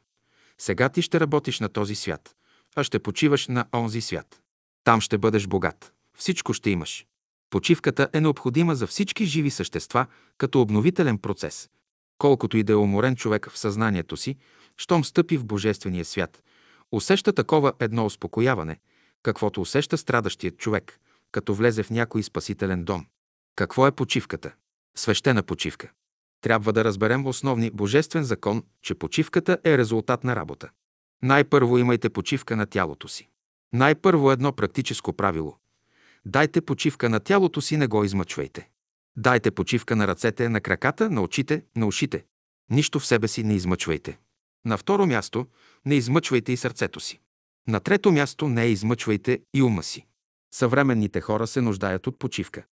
[0.57, 2.35] Сега ти ще работиш на този свят,
[2.75, 4.41] а ще почиваш на онзи свят.
[4.87, 5.93] Там ще бъдеш богат.
[6.17, 7.05] Всичко ще имаш.
[7.49, 10.05] Почивката е необходима за всички живи същества
[10.37, 11.69] като обновителен процес.
[12.17, 14.35] Колкото и да е уморен човек в съзнанието си,
[14.77, 16.43] щом стъпи в Божествения свят,
[16.91, 18.79] усеща такова едно успокояване,
[19.23, 20.99] каквото усеща страдащият човек,
[21.31, 23.05] като влезе в някой спасителен дом.
[23.55, 24.53] Какво е почивката?
[24.97, 25.91] Свещена почивка.
[26.41, 30.69] Трябва да разберем основни божествен закон, че почивката е резултат на работа.
[31.23, 33.29] Най-първо имайте почивка на тялото си.
[33.73, 35.57] Най-първо едно практическо правило.
[36.25, 38.69] Дайте почивка на тялото си, не го измъчвайте.
[39.17, 42.25] Дайте почивка на ръцете, на краката, на очите, на ушите.
[42.69, 44.19] Нищо в себе си не измъчвайте.
[44.65, 45.45] На второ място,
[45.85, 47.19] не измъчвайте и сърцето си.
[47.67, 50.05] На трето място, не измъчвайте и ума си.
[50.53, 52.63] Съвременните хора се нуждаят от почивка.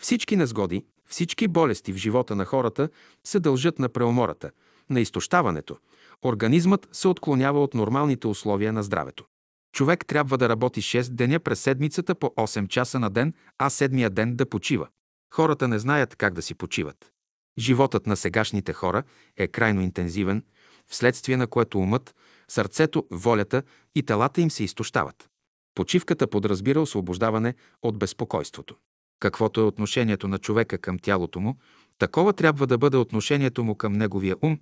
[0.00, 2.88] Всички незгоди, всички болести в живота на хората
[3.24, 4.50] се дължат на преумората,
[4.90, 5.78] на изтощаването.
[6.24, 9.24] Организмът се отклонява от нормалните условия на здравето.
[9.72, 14.10] Човек трябва да работи 6 деня през седмицата по 8 часа на ден, а седмия
[14.10, 14.88] ден да почива.
[15.34, 17.12] Хората не знаят как да си почиват.
[17.58, 19.02] Животът на сегашните хора
[19.36, 20.44] е крайно интензивен,
[20.88, 22.14] вследствие на което умът,
[22.48, 23.62] сърцето, волята
[23.94, 25.28] и телата им се изтощават.
[25.74, 28.76] Почивката подразбира освобождаване от безпокойството.
[29.20, 31.58] Каквото е отношението на човека към тялото му,
[31.98, 34.58] такова трябва да бъде отношението му към неговия ум,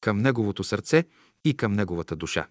[0.00, 1.04] към неговото сърце
[1.44, 2.46] и към неговата душа.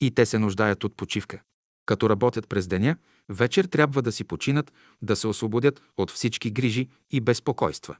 [0.00, 1.42] И те се нуждаят от почивка.
[1.86, 2.96] Като работят през деня,
[3.28, 4.72] вечер трябва да си починат,
[5.02, 7.96] да се освободят от всички грижи и безпокойства.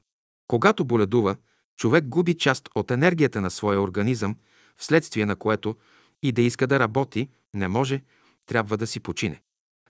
[0.47, 1.35] Когато боледува,
[1.77, 4.35] човек губи част от енергията на своя организъм,
[4.77, 5.75] вследствие на което
[6.23, 8.01] и да иска да работи, не може,
[8.45, 9.41] трябва да си почине.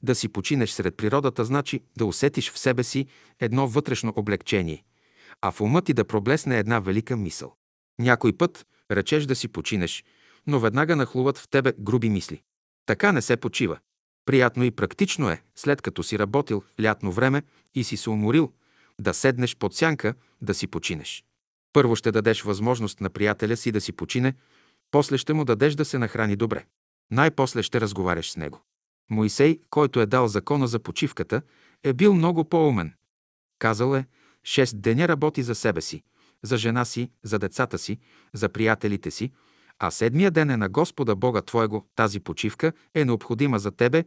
[0.04, 3.08] Да си починеш сред природата значи да усетиш в себе си
[3.40, 4.84] едно вътрешно облегчение,
[5.42, 7.56] а в ума ти да проблесне една велика мисъл.
[8.00, 10.04] Някой път речеш да си починеш,
[10.48, 12.42] но веднага нахлуват в тебе груби мисли.
[12.86, 13.80] Така не се почива.
[14.28, 17.44] Приятно и практично е, след като си работил лятно време
[17.76, 18.54] и си се уморил,
[19.00, 21.26] да седнеш под сянка, да си починеш.
[21.74, 24.34] Първо ще дадеш възможност на приятеля си да си почине,
[24.92, 26.66] после ще му дадеш да се нахрани добре.
[27.12, 28.62] Най-после ще разговаряш с него.
[29.10, 31.42] Моисей, който е дал закона за почивката,
[31.84, 32.94] е бил много по-умен.
[33.60, 34.06] Казал е,
[34.44, 36.04] шест деня работи за себе си,
[36.44, 38.00] за жена си, за децата си,
[38.34, 39.32] за приятелите си,
[39.80, 41.86] а седмия ден е на Господа Бога Твоего.
[41.96, 44.04] Тази почивка е необходима за тебе,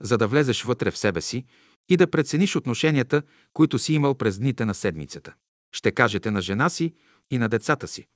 [0.00, 1.44] за да влезеш вътре в себе си
[1.88, 5.34] и да прецениш отношенията, които си имал през дните на седмицата.
[5.72, 6.94] Ще кажете на жена си
[7.30, 8.06] и на децата си.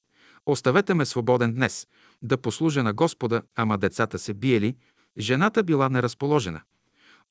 [0.46, 1.86] Оставете ме свободен днес,
[2.22, 4.76] да послужа на Господа, ама децата се биели,
[5.18, 6.60] жената била неразположена.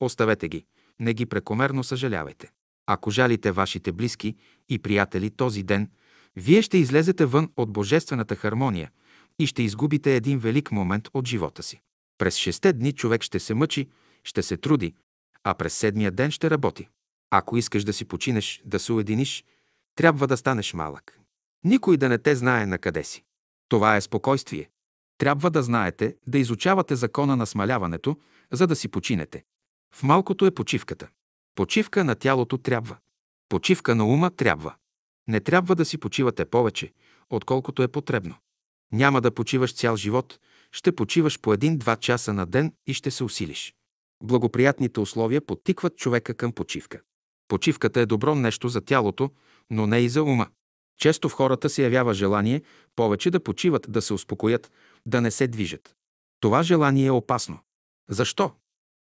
[0.00, 0.64] Оставете ги,
[1.00, 2.50] не ги прекомерно съжалявайте.
[2.86, 4.36] Ако жалите вашите близки
[4.68, 5.90] и приятели този ден,
[6.36, 8.90] вие ще излезете вън от божествената хармония
[9.38, 11.80] и ще изгубите един велик момент от живота си.
[12.18, 13.88] През шесте дни човек ще се мъчи,
[14.24, 14.94] ще се труди,
[15.44, 16.88] а през седмия ден ще работи.
[17.30, 19.44] Ако искаш да си починеш, да се уединиш,
[19.96, 21.20] трябва да станеш малък.
[21.64, 23.24] Никой да не те знае на къде си.
[23.68, 24.70] Това е спокойствие.
[25.18, 28.16] Трябва да знаете, да изучавате закона на смаляването,
[28.52, 29.44] за да си починете.
[29.94, 31.08] В малкото е почивката.
[31.54, 32.96] Почивка на тялото трябва.
[33.48, 34.74] Почивка на ума трябва.
[35.28, 36.92] Не трябва да си почивате повече,
[37.30, 38.34] отколкото е потребно.
[38.92, 40.38] Няма да почиваш цял живот,
[40.72, 43.74] ще почиваш по един-два часа на ден и ще се усилиш.
[44.22, 47.00] Благоприятните условия подтикват човека към почивка.
[47.48, 49.30] Почивката е добро нещо за тялото,
[49.70, 50.46] но не и за ума.
[50.98, 52.62] Често в хората се явява желание
[52.96, 54.72] повече да почиват, да се успокоят,
[55.06, 55.94] да не се движат.
[56.40, 57.58] Това желание е опасно.
[58.10, 58.52] Защо?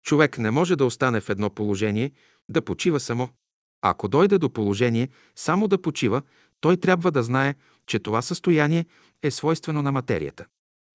[0.04, 2.12] Човек не може да остане в едно положение,
[2.48, 3.28] да почива само.
[3.82, 6.22] Ако дойде до положение само да почива,
[6.60, 7.54] той трябва да знае,
[7.86, 8.86] че това състояние
[9.24, 10.46] е свойствено на материята.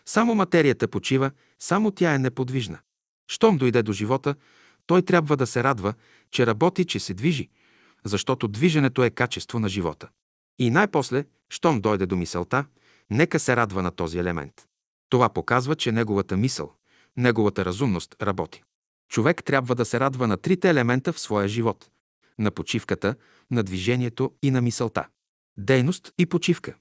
[0.06, 2.80] Само материята почива, само тя е неподвижна.
[3.28, 4.36] Щом дойде до живота,
[4.86, 5.94] той трябва да се радва,
[6.32, 7.50] че работи, че се движи,
[8.04, 10.10] защото движенето е качество на живота.
[10.60, 12.66] И най-после, щом дойде до мисълта,
[13.10, 14.66] нека се радва на този елемент.
[15.10, 16.74] Това показва, че неговата мисъл,
[17.18, 18.64] неговата разумност работи.
[19.10, 21.90] Човек трябва да се радва на трите елемента в своя живот–
[22.40, 23.16] на почивката,
[23.52, 25.08] на движението и на мисълта.
[25.58, 26.76] Дейност и почивка.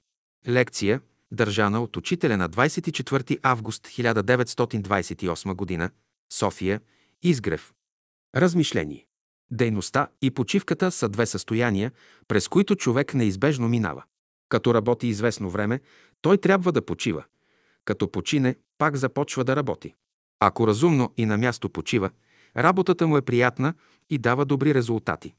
[0.47, 5.89] Лекция, държана от учителя на 24 август 1928 г.
[6.33, 6.81] София,
[7.23, 7.73] Изгрев.
[8.35, 9.05] Размишление.
[9.51, 11.91] Дейността и почивката са две състояния,
[12.27, 14.03] през които човек неизбежно минава.
[14.49, 15.79] Като работи известно време,
[16.21, 17.23] той трябва да почива.
[17.85, 19.95] Като почине, пак започва да работи.
[20.39, 22.09] Ако разумно и на място почива,
[22.57, 23.73] работата му е приятна
[24.09, 25.35] и дава добри резултати.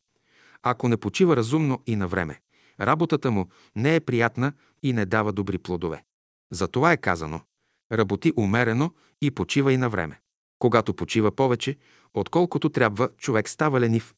[0.63, 2.41] Ако не почива разумно и на време,
[2.81, 4.53] работата му не е приятна
[4.83, 6.05] и не дава добри плодове.
[6.51, 7.41] Затова е казано–
[7.93, 10.21] работи умерено и почива и на време.
[10.59, 11.77] Когато почива повече,
[12.15, 14.15] отколкото трябва, човек става ленив.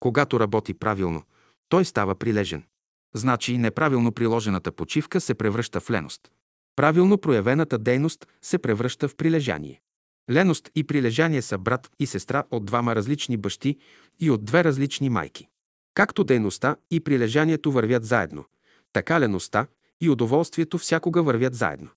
[0.00, 1.22] Когато работи правилно,
[1.68, 2.64] той става прилежен.
[3.14, 6.30] Значи неправилно приложената почивка се превръща в леност.
[6.76, 9.80] Правилно проявената дейност се превръща в прилежание.
[10.30, 13.78] Леност и прилежание са брат и сестра от двама различни бащи
[14.20, 15.48] и от две различни майки.
[15.94, 18.44] Както дейността и прилежанието вървят заедно,
[18.92, 19.66] така леността
[20.00, 21.88] и удоволствието всякога вървят заедно.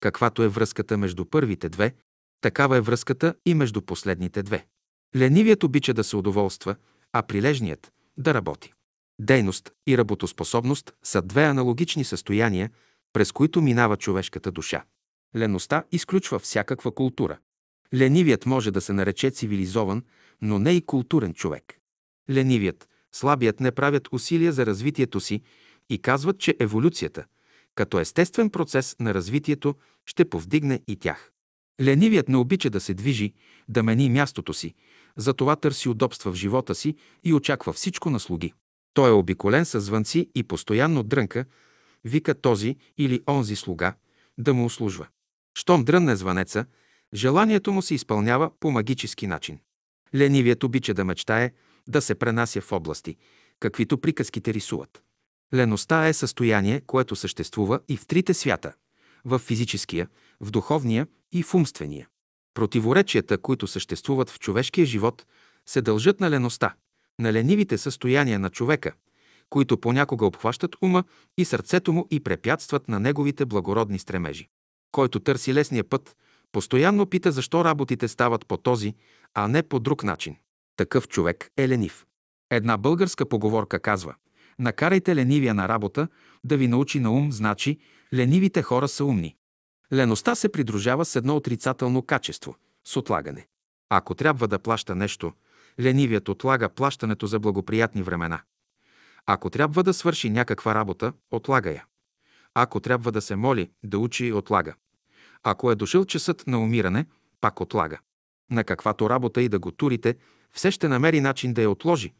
[0.00, 1.94] Каквато е връзката между първите две,
[2.40, 4.66] такава е връзката и между последните две.
[5.16, 6.76] Ленивият обича да се удоволства,
[7.12, 8.72] а прилежният– да работи.
[9.20, 12.70] Дейност и работоспособност са две аналогични състояния,
[13.12, 14.84] през които минава човешката душа.
[15.36, 17.38] Леността изключва всякаква култура.
[17.94, 20.04] Ленивият може да се нарече цивилизован,
[20.42, 21.78] но не и културен човек.
[22.30, 25.42] Ленивият, слабият не правят усилия за развитието си
[25.90, 27.24] и казват, че еволюцията,
[27.74, 29.74] като естествен процес на развитието,
[30.06, 31.32] ще повдигне и тях.
[31.80, 33.32] Ленивият не обича да се движи,
[33.68, 34.74] да мени мястото си,
[35.16, 38.52] затова търси удобства в живота си и очаква всичко на слуги.
[38.94, 41.44] Той е обиколен с звънци и постоянно дрънка,
[42.04, 43.94] вика този или онзи слуга
[44.38, 45.06] да му услужва.
[45.58, 46.64] Щом дрънне звънеца,
[47.14, 49.58] желанието му се изпълнява по магически начин.
[50.14, 51.52] Ленивият обича да мечтае,
[51.88, 53.16] да се пренася в области,
[53.60, 55.02] каквито приказките рисуват.
[55.54, 58.72] Леността е състояние, което съществува и в трите свята–
[59.24, 60.08] в физическия,
[60.40, 62.08] в духовния и в умствения.
[62.54, 65.26] Противоречията, които съществуват в човешкия живот,
[65.66, 66.74] се дължат на леността,
[67.18, 68.92] на ленивите състояния на човека,
[69.50, 71.04] които понякога обхващат ума
[71.38, 74.48] и сърцето му и препятстват на неговите благородни стремежи.
[74.92, 76.16] Който търси лесния път,
[76.52, 78.94] постоянно пита защо работите стават по този,
[79.34, 80.36] а не по друг начин.
[80.82, 82.06] Такъв човек е ленив.
[82.50, 84.14] Една българска поговорка казва
[84.58, 86.08] «Накарайте ленивия на работа
[86.44, 87.78] да ви научи на ум, значи
[88.14, 89.36] ленивите хора са умни».
[89.92, 93.46] Леността се придружава с едно отрицателно качество– с отлагане.
[93.90, 95.32] Ако трябва да плаща нещо,
[95.80, 98.42] ленивият отлага плащането за благоприятни времена.
[99.26, 101.84] Ако трябва да свърши някаква работа, отлага я.
[102.54, 104.74] Ако трябва да се моли, да учи, отлага.
[105.42, 107.06] Ако е дошъл часът на умиране,
[107.40, 107.98] пак отлага.
[108.50, 110.16] На каквато работа и да го турите,
[110.52, 112.12] все ще намери начин да я отложи.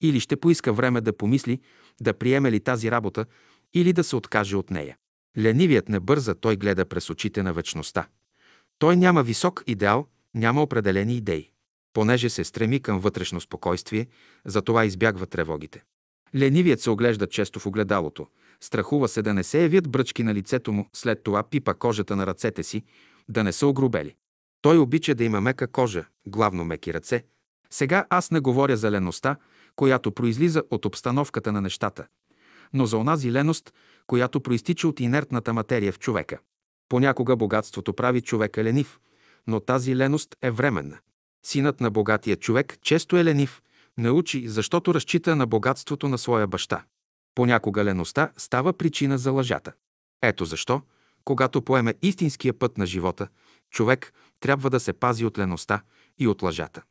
[0.00, 1.60] Или ще поиска време да помисли,
[2.00, 3.26] да приеме ли тази работа,
[3.74, 4.96] или да се откаже от нея.
[5.38, 8.06] Ленивият не бърза, той гледа през очите на вечността.
[8.78, 11.50] Той няма висок идеал, няма определени идеи.
[11.92, 14.06] Понеже се стреми към вътрешно спокойствие,
[14.44, 15.82] затова избягва тревогите.
[16.34, 18.26] Ленивият се оглежда често в огледалото.
[18.60, 22.26] Страхува се да не се явят бръчки на лицето му, след това пипа кожата на
[22.26, 22.82] ръцете си,
[23.28, 24.14] да не са огрубели.
[24.62, 27.24] Той обича да има мека кожа, главно меки ръце.
[27.72, 29.36] Сега аз не говоря за леността,
[29.76, 32.06] която произлиза от обстановката на нещата,
[32.72, 33.74] но за онази леност,
[34.06, 36.38] която проистича от инертната материя в човека.
[36.88, 39.00] Понякога богатството прави човека ленив,
[39.46, 40.98] но тази леност е временна.
[41.46, 43.62] Синът на богатия човек често е ленив,
[43.98, 46.84] не учи, защото разчита на богатството на своя баща.
[47.34, 49.72] Понякога леността става причина за лъжата.
[50.22, 50.82] Ето защо,
[51.24, 53.28] когато поеме истинския път на живота,
[53.70, 55.82] човек трябва да се пази от леността
[56.18, 56.82] и от лъжата.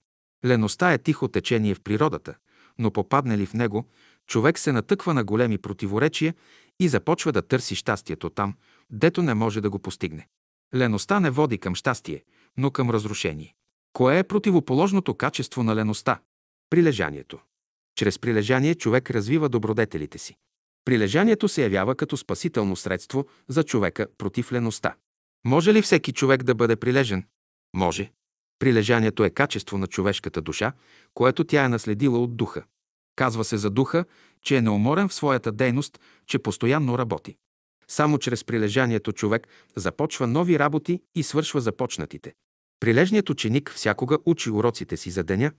[0.45, 2.35] Леността е тихо течение в природата,
[2.77, 3.89] но попадне ли в него,
[4.27, 6.33] човек се натъква на големи противоречия
[6.79, 8.55] и започва да търси щастието там,
[8.89, 10.27] дето не може да го постигне.
[10.75, 12.23] Леността не води към щастие,
[12.57, 13.55] но към разрушение.
[13.93, 16.19] Кое е противоположното качество на леността?
[16.69, 17.39] Прилежанието.
[17.95, 20.35] Чрез прилежание човек развива добродетелите си.
[20.85, 24.95] Прилежанието се явява като спасително средство за човека против леността.
[25.45, 27.23] Може ли всеки човек да бъде прилежен?
[27.75, 28.11] Може.
[28.61, 30.73] Прилежанието е качество на човешката душа,
[31.13, 32.63] което тя е наследила от духа.
[33.15, 34.05] Казва се за духа,
[34.43, 37.35] че е неуморен в своята дейност, че постоянно работи.
[37.87, 42.33] Само чрез прилежанието човек започва нови работи и свършва започнатите.
[42.79, 45.51] Прилежният ученик всякога учи уроците си за деня.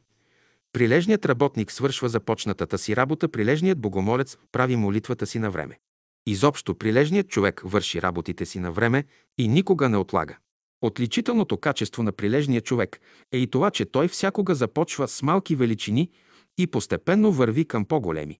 [0.72, 5.78] Прилежният работник свършва започнатата си работа, прилежният богомолец прави молитвата си на време.
[6.26, 9.05] Изобщо прилежният човек върши работите си на време
[9.38, 10.36] и никога не отлага.
[10.83, 13.01] Отличителното качество на прилежния човек
[13.33, 16.11] е и това, че той всякога започва с малки величини
[16.59, 18.39] и постепенно върви към по-големи.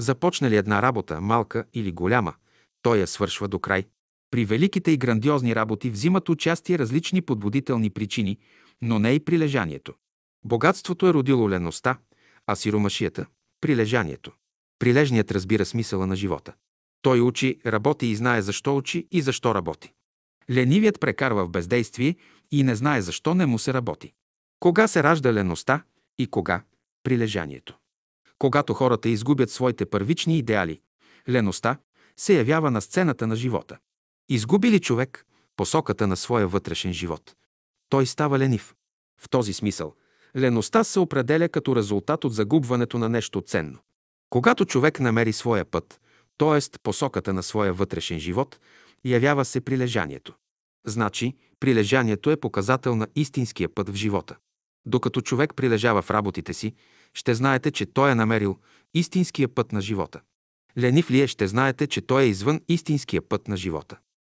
[0.00, 2.34] Започне ли една работа, малка или голяма,
[2.82, 3.84] той я свършва до край.
[4.30, 8.38] При великите и грандиозни работи взимат участие различни подбудителни причини,
[8.82, 9.94] но не и прилежанието.
[10.44, 11.98] Богатството е родило леността,
[12.46, 13.26] а сиромашията–
[13.60, 14.32] прилежанието.
[14.78, 16.54] Прилежният разбира смисъла на живота.
[17.02, 19.92] Той учи, работи и знае защо учи и защо работи.
[20.50, 22.16] Ленивият прекарва в бездействие
[22.50, 24.12] и не знае защо не му се работи.
[24.60, 25.82] Кога се ражда леността
[26.18, 26.62] и кога–
[27.02, 27.78] прилежанието.
[28.38, 30.80] Когато хората изгубят своите първични идеали,
[31.28, 31.78] леността
[32.16, 33.78] се явява на сцената на живота.
[34.28, 35.26] Изгуби ли човек
[35.56, 37.34] посоката на своя вътрешен живот?
[37.88, 38.74] Той става ленив.
[39.20, 39.94] В този смисъл,
[40.36, 43.78] леността се определя като резултат от загубването на нещо ценно.
[44.30, 46.00] Когато човек намери своя път,
[46.38, 46.78] т.е.
[46.82, 48.58] посоката на своя вътрешен живот,
[49.08, 50.34] явява се прилежанието.
[50.86, 54.36] Значи, прилежанието е показател на истинския път в живота.
[54.86, 56.74] Докато човек прилежава в работите си,
[57.14, 58.58] ще знаете, че той е намерил
[58.94, 60.20] истинския път на живота.
[60.78, 63.98] Ленив ли е, ще знаете, че той е извън истинския път на живота.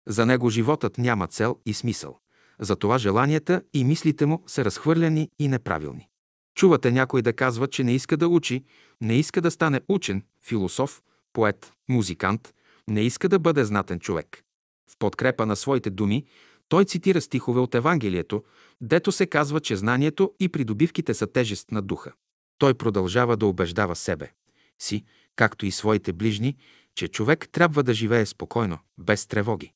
[0.09, 2.19] За него животът няма цел и смисъл.
[2.61, 6.09] Затова желанията и мислите му са разхвърляни и неправилни.
[6.55, 8.65] Чувате някой да казва, че не иска да учи,
[9.01, 11.03] не иска да стане учен, философ,
[11.33, 12.55] поет, музикант,
[12.89, 14.45] не иска да бъде знатен човек.
[14.89, 16.25] В подкрепа на своите думи
[16.69, 18.45] той цитира стихове от Евангелието,
[18.81, 22.13] дето се казва, че знанието и придобивките са тежест на духа.
[22.59, 24.33] Той продължава да убеждава себе
[24.79, 25.05] си,
[25.37, 26.57] както и своите ближни,
[26.95, 29.73] че човек трябва да живее спокойно, без тревоги.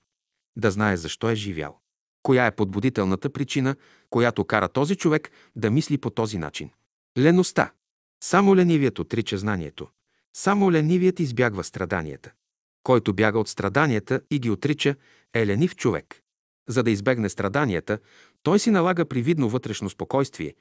[0.56, 1.78] Да знае защо е живял.
[2.22, 3.76] Коя е подбудителната причина,
[4.10, 6.70] която кара този човек да мисли по този начин?
[7.18, 7.72] Леността.
[8.22, 9.88] Само ленивият отрича знанието.
[10.36, 12.32] Само ленивият избягва страданията.
[12.82, 14.94] Който бяга от страданията и ги отрича,
[15.34, 16.20] е ленив човек.
[16.68, 17.98] За да избегне страданията,
[18.42, 20.54] той си налага привидно вътрешно спокойствие,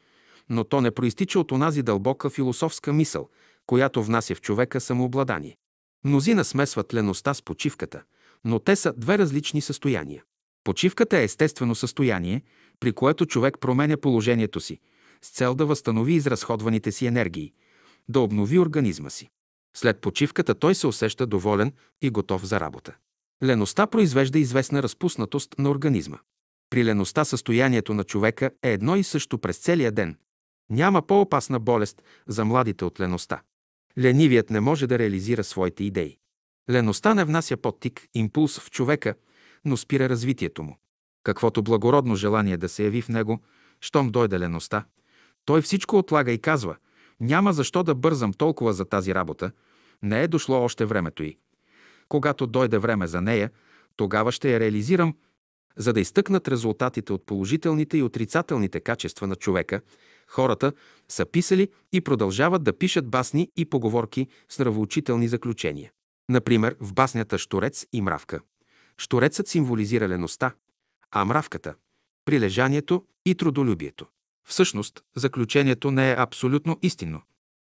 [0.49, 3.29] но то не проистича от онази дълбока философска мисъл,
[3.65, 5.57] която внася в човека самообладание.
[6.03, 8.03] Мнозина смесват леността с почивката,
[8.43, 10.23] но те са две различни състояния.
[10.63, 12.41] Почивката е естествено състояние,
[12.79, 14.79] при което човек променя положението си,
[15.21, 17.53] с цел да възстанови изразходваните си енергии,
[18.09, 19.29] да обнови организма си.
[19.75, 22.95] След почивката той се усеща доволен и готов за работа.
[23.43, 26.17] Леността произвежда известна разпуснатост на организма.
[26.69, 30.17] При леността състоянието на човека е едно и също през целия ден.
[30.69, 33.41] Няма по-опасна болест за младите от леността.
[33.97, 36.17] Ленивият не може да реализира своите идеи.
[36.69, 39.15] Леността не внася подтик, импулс в човека,
[39.65, 40.77] но спира развитието му.
[41.23, 43.39] Каквото благородно желание да се яви в него,
[43.81, 44.85] щом дойде леността,
[45.45, 46.75] той всичко отлага и казва–
[47.21, 49.51] няма защо да бързам толкова за тази работа,
[50.03, 51.37] не е дошло още времето й.
[52.09, 53.51] Когато дойде време за нея,
[53.95, 55.15] тогава ще я реализирам,
[55.77, 59.81] за да изтъкнат резултатите от положителните и отрицателните качества на човека,
[60.27, 60.73] хората
[61.09, 65.91] са писали и продължават да пишат басни и поговорки с нравоучителни заключения.
[66.29, 68.39] Например, в баснята Штурец и мравка.
[68.97, 70.53] Штурецът символизира леността,
[71.11, 71.75] а мравката–
[72.25, 74.07] прилежанието и трудолюбието.
[74.45, 77.21] Всъщност, заключението не е абсолютно истинно.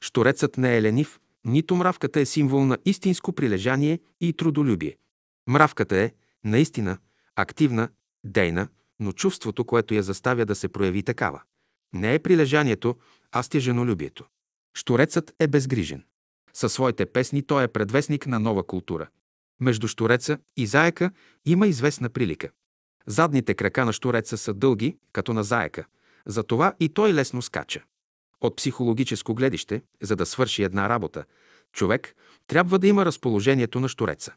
[0.04, 4.98] Шторецът не е ленив, нито мравката е символ на истинско прилежание и трудолюбие.
[5.48, 6.12] Мравката е,
[6.44, 6.98] наистина,
[7.36, 7.90] активна,
[8.24, 8.68] дейна,
[9.00, 11.42] но чувството, което я заставя да се прояви такава,
[11.94, 12.96] не е прилежанието,
[13.32, 14.26] а стеженолюбието.
[14.78, 16.04] Шторецът е безгрижен.
[16.54, 19.08] Със своите песни той е предвестник на нова култура.
[19.60, 21.12] Между штореца и заека
[21.46, 22.52] има известна прилика.
[23.08, 25.86] Задните крака на штореца са дълги, като на заека–
[26.26, 27.84] затова и той лесно скача.
[28.42, 31.26] От психологическо гледище, за да свърши една работа,
[31.74, 32.16] човек
[32.48, 34.34] трябва да има разположението на штореца.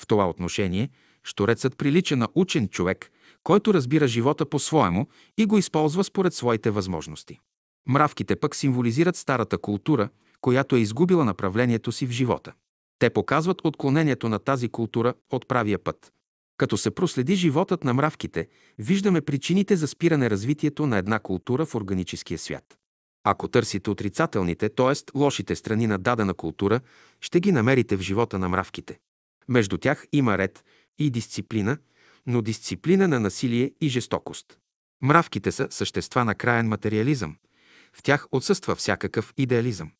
[0.00, 0.90] В това отношение,
[1.24, 3.10] шторецът прилича на учен човек,
[3.42, 5.06] който разбира живота по-своему
[5.38, 7.40] и го използва според своите възможности.
[7.88, 10.08] Мравките пък символизират старата култура,
[10.40, 12.52] която е изгубила направлението си в живота.
[12.98, 16.12] Те показват отклонението на тази култура от правия път.
[16.56, 18.48] Като се проследи животът на мравките,
[18.78, 22.78] виждаме причините за спиране развитието на една култура в органическия свят.
[23.24, 25.18] Ако търсите отрицателните, т.е.
[25.18, 26.80] лошите страни на дадена култура,
[27.20, 28.98] ще ги намерите в живота на мравките.
[29.48, 30.64] Между тях има ред
[30.98, 31.78] и дисциплина,
[32.26, 34.58] но дисциплина на насилие и жестокост.
[35.02, 37.36] Мравките са същества на краен материализъм.
[37.92, 39.90] В тях отсъства всякакъв идеализъм.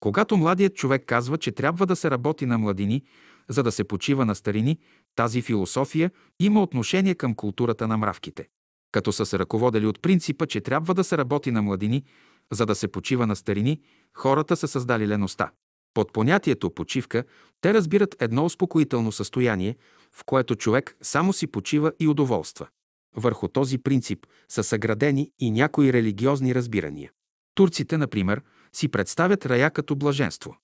[0.00, 3.02] Когато младият човек казва, че трябва да се работи на младини,
[3.48, 4.78] за да се почива на старини,
[5.16, 6.10] тази философия
[6.40, 8.48] има отношение към културата на мравките.
[8.92, 12.04] Като са се ръководили от принципа, че трябва да се работи на младини,
[12.52, 13.80] за да се почива на старини,
[14.14, 15.50] хората са създали леността.
[15.94, 17.24] Под понятието почивка
[17.60, 19.76] те разбират едно успокоително състояние,
[20.12, 22.68] в което човек само си почива и удоволства.
[23.16, 27.10] Върху този принцип са съградени и някои религиозни разбирания.
[27.54, 28.42] Турците, например,
[28.72, 30.56] си представят рая като блаженство.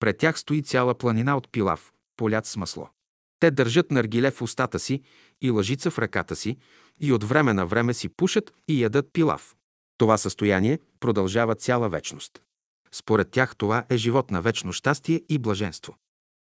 [0.00, 2.88] Пред тях стои цяла планина от пилав, полят с масло.
[3.44, 5.02] Те държат наргиле в устата си
[5.40, 6.56] и лъжица в ръката си
[7.00, 9.54] и от време на време си пушат и ядат пилав.
[9.98, 12.42] Това състояние продължава цяла вечност.
[12.92, 15.96] Според тях това е живот на вечно щастие и блаженство.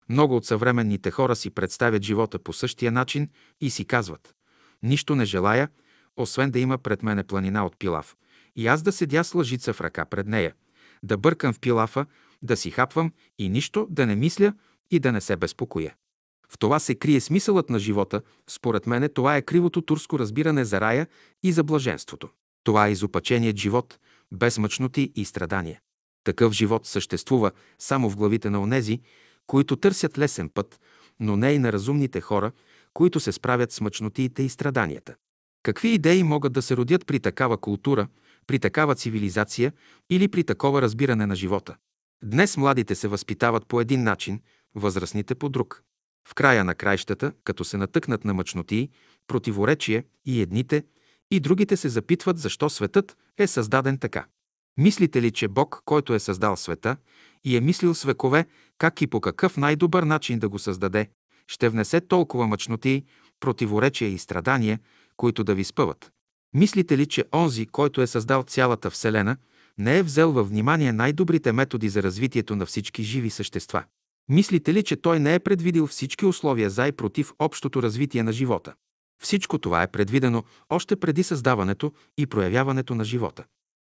[0.09, 3.29] Много от съвременните хора си представят живота по същия начин
[3.61, 4.35] и си казват
[4.83, 5.69] «Нищо не желая,
[6.17, 8.17] освен да има пред мене планина от пилав,
[8.57, 10.55] и аз да седя с лъжица в ръка пред нея,
[11.03, 12.07] да бъркам в пилафа,
[12.43, 14.55] да си хапвам и нищо да не мисля
[14.91, 15.95] и да не се безпокоя.
[16.53, 18.23] В това се крие смисълът на живота.
[18.51, 21.07] Според мене това е кривото турско разбиране за рая
[21.43, 22.29] и за блаженството.
[22.65, 23.99] Това е изопаченият живот,
[24.33, 25.81] без мъчноти и страдания.
[26.25, 29.01] Такъв живот съществува само в главите на онези,
[29.47, 30.81] които търсят лесен път,
[31.21, 32.53] но не и на разумните хора,
[32.95, 35.15] които се справят с мъчнотиите и страданията.
[35.63, 38.09] Какви идеи могат да се родят при такава култура,
[38.47, 39.73] при такава цивилизация
[40.11, 41.77] или при такова разбиране на живота?
[42.25, 44.41] Днес младите се възпитават по един начин,
[44.75, 45.83] възрастните по друг.
[46.29, 48.89] В края на краищата, като се натъкнат на мъчноти,
[49.27, 50.85] противоречие и едните,
[51.31, 54.27] и другите се запитват защо светът е създаден така.
[54.79, 56.97] Мислите ли, че Бог, който е създал света
[57.45, 58.47] и е мислил с векове
[58.79, 61.11] как и по какъв най-добър начин да го създаде,
[61.47, 63.05] ще внесе толкова мъчноти,
[63.41, 64.79] противоречия и страдания,
[65.17, 66.13] които да ви спъват?
[66.55, 69.37] Мислите ли, че онзи, който е създал цялата Вселена,
[69.79, 73.85] не е взел във внимание най-добрите методи за развитието на всички живи същества?
[74.31, 78.33] Мислите ли, че той не е предвидил всички условия за и против общото развитие на
[78.33, 78.75] живота?
[79.23, 83.45] Всичко това е предвидено още преди създаването и проявяването на живота.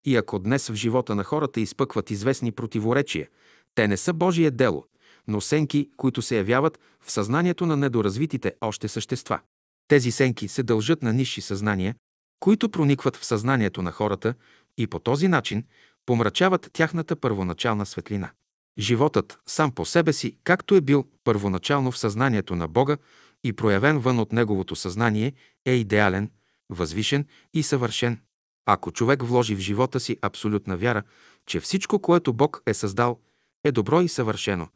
[0.06, 3.28] И ако днес в живота на хората изпъкват известни противоречия,
[3.76, 4.86] те не са Божие дело,
[5.28, 9.40] но сенки, които се явяват в съзнанието на недоразвитите още същества.
[9.88, 11.96] Тези сенки се дължат на нисши съзнания,
[12.40, 14.34] които проникват в съзнанието на хората
[14.78, 15.64] и по този начин
[16.06, 18.32] помрачават тяхната първоначална светлина.
[18.80, 22.98] Животът сам по себе си, както е бил първоначално в съзнанието на Бога
[23.44, 25.34] и проявен вън от Неговото съзнание,
[25.66, 26.32] е идеален,
[26.70, 28.20] възвишен и съвършен.
[28.66, 31.04] Ако човек вложи в живота си абсолютна вяра,
[31.46, 33.20] че всичко, което Бог е създал,
[33.64, 34.68] е добро и съвършено,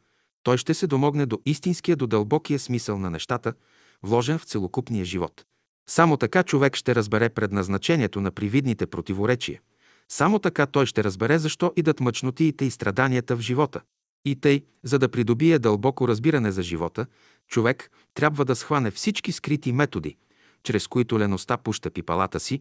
[0.42, 3.54] той ще се домогне до истинския, до дълбокия смисъл на нещата,
[4.02, 5.44] вложен в целокупния живот.
[5.88, 9.60] Само така човек ще разбере предназначението на привидните противоречия.
[10.08, 13.80] Само така той ще разбере защо идат мъчнотиите и страданията в живота.
[14.24, 17.06] И тъй, за да придобие дълбоко разбиране за живота,
[17.48, 20.16] човек трябва да схване всички скрити методи,
[20.62, 22.60] чрез които леността пуща пипалата си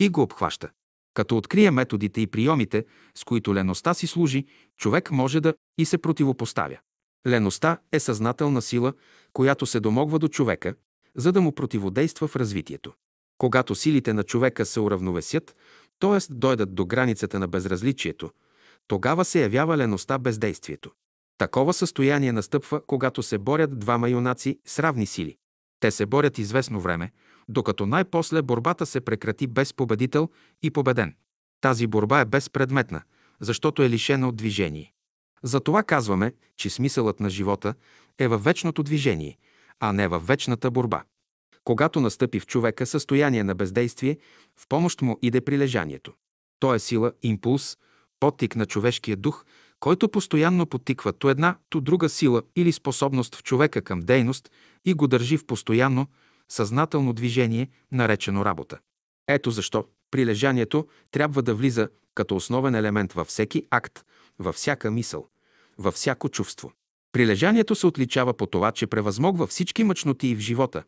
[0.00, 0.70] и го обхваща.
[1.14, 4.46] Като открие методите и приемите, с които леността си служи,
[4.76, 6.78] човек може да и се противопоставя.
[7.26, 8.92] Леността е съзнателна сила,
[9.32, 10.74] която се домогва до човека,
[11.16, 12.92] за да му противодейства в развитието.
[13.38, 15.56] Когато силите на човека се уравновесят,
[16.00, 16.34] т.е.
[16.34, 18.30] дойдат до границата на безразличието,
[18.88, 20.90] тогава се явява леността бездействието.
[21.38, 25.36] Такова състояние настъпва, когато се борят двама юнаци с равни сили.
[25.80, 27.12] Те се борят известно време,
[27.48, 30.28] докато най-после борбата се прекрати без победител
[30.62, 31.14] и победен.
[31.60, 33.02] Тази борба е безпредметна,
[33.40, 34.92] защото е лишена от движение.
[35.42, 37.74] Затова казваме, че смисълът на живота
[38.18, 39.38] е във вечното движение,
[39.80, 41.02] а не във вечната борба.
[41.66, 44.18] Когато настъпи в човека състояние на бездействие,
[44.56, 46.12] в помощ му иде прилежанието.
[46.60, 47.78] То е сила, импулс,
[48.20, 49.44] подтик на човешкия дух,
[49.80, 54.50] който постоянно подтиква то една, то друга сила или способност в човека към дейност
[54.84, 56.06] и го държи в постоянно,
[56.48, 58.78] съзнателно движение, наречено работа.
[59.28, 64.04] Ето защо прилежанието трябва да влиза като основен елемент във всеки акт,
[64.38, 65.28] във всяка мисъл,
[65.78, 66.72] във всяко чувство.
[67.12, 70.84] Прилежанието се отличава по това, че превъзмогва всички мъчноти в живота,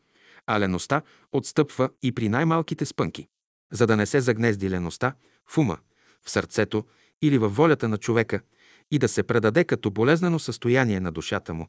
[0.49, 1.03] а леността
[1.33, 3.29] отстъпва и при най-малките спънки.
[3.73, 5.15] За да не се загнезди леността
[5.47, 5.79] в ума,
[6.25, 6.85] в сърцето
[7.23, 8.41] или във волята на човека
[8.91, 11.69] и да се предаде като болезнено състояние на душата му,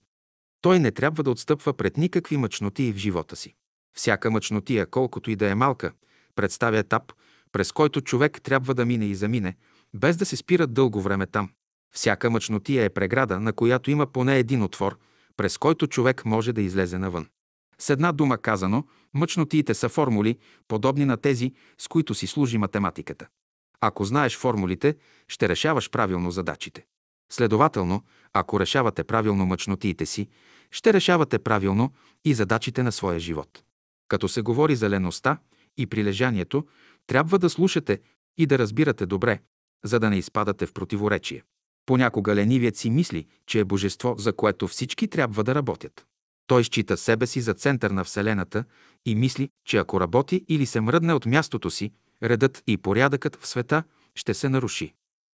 [0.62, 3.56] той не трябва да отстъпва пред никакви мъчноти в живота си.
[3.94, 5.92] Всяка мъчнотия, колкото и да е малка,
[6.36, 7.14] представя етап,
[7.52, 9.56] през който човек трябва да мине и замине,
[9.94, 11.50] без да се спира дълго време там.
[11.94, 14.98] Всяка мъчнотия е преграда, на която има поне един отвор,
[15.38, 17.28] през който човек може да излезе навън.
[17.82, 18.84] С една дума казано,
[19.14, 20.38] мъчнотиите са формули,
[20.68, 23.28] подобни на тези, с които си служи математиката.
[23.82, 24.96] Ако знаеш формулите,
[25.28, 26.86] ще решаваш правилно задачите.
[27.32, 28.04] Следователно,
[28.34, 30.28] ако решавате правилно мъчнотиите си,
[30.72, 31.94] ще решавате правилно
[32.26, 33.64] и задачите на своя живот.
[34.08, 35.38] Като се говори за леността
[35.78, 36.68] и прилежанието,
[37.08, 38.00] трябва да слушате
[38.38, 39.40] и да разбирате добре,
[39.86, 41.44] за да не изпадате в противоречие.
[41.86, 46.06] Понякога ленивият си мисли, че е божество, за което всички трябва да работят.
[46.50, 48.64] Той счита себе си за център на Вселената
[49.06, 51.92] и мисли, че ако работи или се мръдне от мястото си,
[52.24, 53.84] редът и порядъкът в света
[54.16, 54.94] ще се наруши.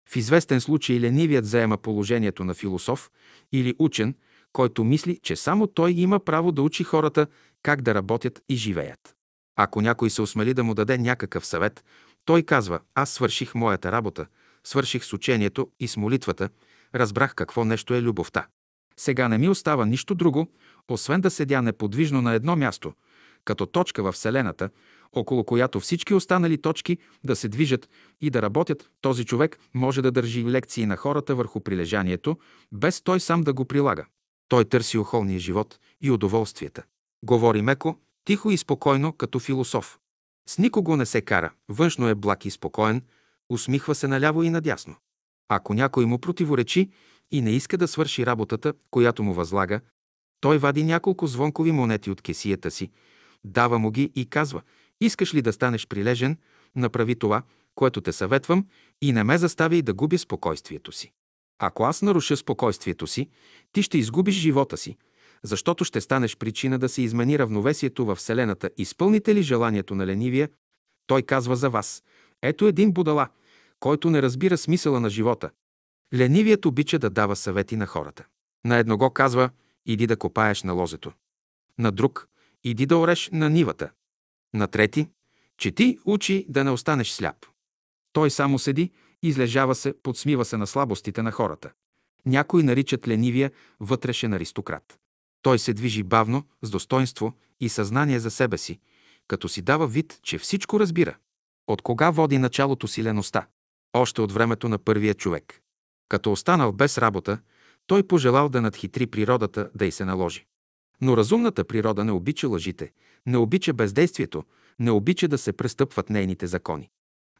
[0.09, 3.09] В известен случай ленивият заема положението на философ
[3.51, 4.15] или учен,
[4.53, 7.27] който мисли, че само той има право да учи хората
[7.63, 9.15] как да работят и живеят.
[9.55, 11.83] Ако някой се осмели да му даде някакъв съвет,
[12.25, 14.25] той казва, аз свърших моята работа,
[14.63, 16.49] свърших с учението и с молитвата,
[16.95, 18.47] разбрах какво нещо е любовта.
[18.97, 20.47] Сега не ми остава нищо друго,
[20.91, 22.93] освен да седя неподвижно на едно място,
[23.45, 24.69] като точка във Вселената,
[25.13, 27.89] около която всички останали точки да се движат
[28.21, 32.37] и да работят, този човек може да държи лекции на хората върху прилежанието,
[32.71, 34.05] без той сам да го прилага.
[34.47, 36.83] Той търси охолния живот и удоволствията.
[37.23, 39.97] Говори меко, тихо и спокойно, като философ.
[40.49, 43.01] С никого не се кара, външно е благ и спокоен,
[43.49, 44.95] усмихва се наляво и надясно.
[45.49, 46.89] Ако някой му противоречи
[47.31, 49.81] и не иска да свърши работата, която му възлага,
[50.45, 52.91] той вади няколко звонкови монети от кесията си,
[53.43, 54.61] дава му ги и казва
[55.01, 56.37] «Искаш ли да станеш прилежен?
[56.75, 57.43] Направи това,
[57.75, 58.65] което те съветвам
[59.01, 61.11] и не ме заставяй да губя спокойствието си.
[61.59, 63.29] Ако аз наруша спокойствието си,
[63.71, 64.97] ти ще изгубиш живота си,
[65.43, 68.69] защото ще станеш причина да се измени равновесието във Вселената.
[68.77, 70.49] Изпълните ли желанието на ленивия?
[71.07, 72.03] Той казва за вас.
[72.41, 73.27] Ето един будала,
[73.79, 75.49] който не разбира смисъла на живота.
[76.13, 78.25] Ленивият обича да дава съвети на хората.
[78.65, 79.49] На едного казва,
[79.85, 81.11] иди да копаеш на лозето.
[81.77, 82.29] На друг,
[82.63, 83.91] иди да ореш на нивата.
[84.53, 85.09] На трети,
[85.57, 87.45] чети, учи да не останеш сляп.
[88.13, 88.91] Той само седи,
[89.23, 91.71] излежава се, подсмива се на слабостите на хората.
[92.25, 94.99] Някои наричат ленивия вътрешен аристократ.
[95.41, 98.79] Той се движи бавно, с достоинство и съзнание за себе си,
[99.27, 101.17] като си дава вид, че всичко разбира.
[101.67, 103.47] От кога води началото си леността?
[103.93, 105.61] Още от времето на първия човек.
[106.09, 107.39] Като останал без работа,
[107.87, 110.45] Той пожелал да надхитри природата, да й се наложи.
[111.01, 112.91] Но разумната природа не обича лъжите,
[113.25, 114.43] не обича бездействието,
[114.79, 116.89] не обича да се престъпват нейните закони.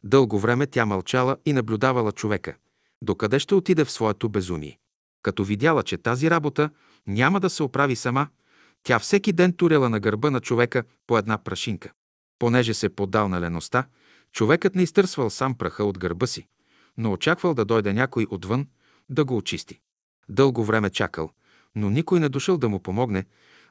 [0.04, 2.56] Дълго време тя мълчала и наблюдавала човека,
[3.02, 4.78] докъде ще отиде в своето безумие.
[5.22, 6.70] Като видяла, че тази работа
[7.06, 8.28] няма да се оправи сама,
[8.82, 11.92] тя всеки ден туряла на гърба на човека по една прашинка.
[12.38, 13.86] Понеже се поддал на леността,
[14.32, 16.46] човекът не изтърсвал сам праха от гърба си,
[16.98, 18.66] но очаквал да дойде някой отвън
[19.08, 19.80] да го очисти.
[20.28, 21.30] Дълго време чакал,
[21.74, 23.24] но никой не дошъл да му помогне,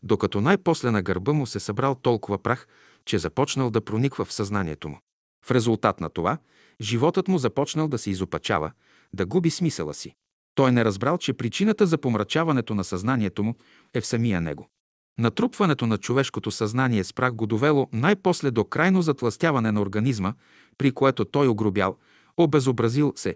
[0.03, 2.67] докато най-после на гърба му се събрал толкова прах,
[3.05, 4.99] че започнал да прониква в съзнанието му.
[5.45, 6.37] В резултат на това,
[6.81, 8.71] животът му започнал да се изопачава,
[9.13, 10.15] да губи смисъла си.
[10.55, 13.55] Той не разбрал, че причината за помрачаването на съзнанието му
[13.93, 14.69] е в самия него.
[15.17, 20.33] Натрупването на човешкото съзнание с прах го довело най-после до крайно затластяване на организма,
[20.77, 21.97] при което той огробял,
[22.37, 23.35] обезобразил се,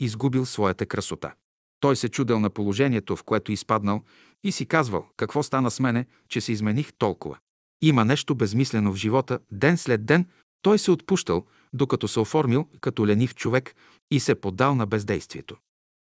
[0.00, 1.32] изгубил своята красота.
[1.80, 4.02] Той се чудел на положението, в което изпаднал
[4.44, 7.38] и си казвал, какво стана с мене, че се измених толкова.
[7.82, 10.26] Има нещо безмислено в живота, ден след ден
[10.62, 13.74] той се отпущал, докато се оформил като ленив човек
[14.10, 15.56] и се поддал на бездействието.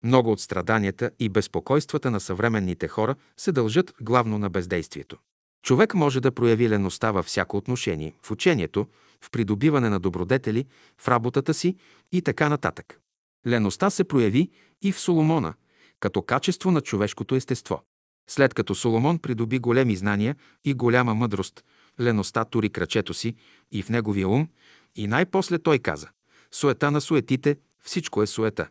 [0.05, 5.17] Много от страданията и безпокойствата на съвременните хора се дължат главно на бездействието.
[5.63, 8.87] Човек може да прояви леността във всяко отношение, в учението,
[9.25, 10.65] в придобиване на добродетели,
[10.99, 11.77] в работата си
[12.13, 13.01] и така нататък.
[13.47, 14.51] Леността се прояви
[14.83, 15.55] и в Соломона,
[16.01, 17.83] като качество на човешкото естество.
[18.31, 21.65] След като Соломон придоби големи знания и голяма мъдрост,
[22.01, 23.35] леността тури крачето си
[23.73, 24.49] и в неговия ум,
[24.97, 26.09] и най-после той каза–
[26.53, 28.69] суета на суетите, всичко е суета.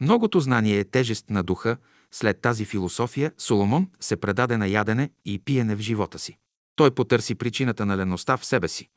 [0.00, 1.76] Многото знание е тежест на духа,
[2.12, 6.36] след тази философия Соломон се предаде на ядене и пиене в живота си.
[6.76, 8.88] Той потърси причината на леността в себе си,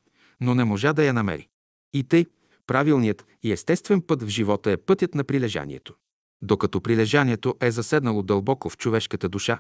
[0.41, 1.47] но не можа да я намери.
[1.93, 2.25] И тъй,
[2.67, 5.95] правилният и естествен път в живота е пътят на прилежанието.
[6.41, 9.59] Докато прилежанието е заседнало дълбоко в човешката душа,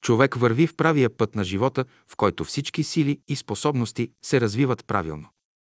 [0.00, 4.86] човек върви в правия път на живота, в който всички сили и способности се развиват
[4.86, 5.28] правилно.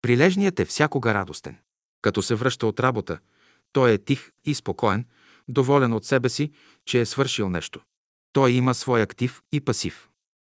[0.02, 1.56] Прилежният е всякога радостен.
[2.02, 3.18] Като се връща от работа,
[3.72, 5.04] той е тих и спокоен,
[5.48, 6.52] доволен от себе си,
[6.84, 7.80] че е свършил нещо.
[8.32, 10.08] Той има свой актив и пасив.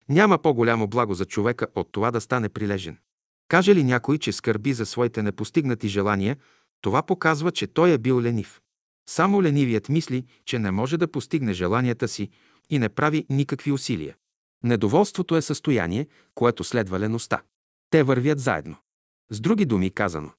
[0.09, 2.99] Няма по-голямо благо за човека от това да стане прилежен.
[3.49, 6.37] Каже ли някой, че скърби за своите непостигнати желания,
[6.81, 8.61] това показва, че той е бил ленив.
[9.09, 12.31] Само ленивият мисли, че не може да постигне желанията си
[12.71, 14.17] и не прави никакви усилия.
[14.65, 17.43] Недоволството е състояние, което следва леността.
[17.91, 18.77] Те вървят заедно.
[19.31, 20.31] С други думи казано,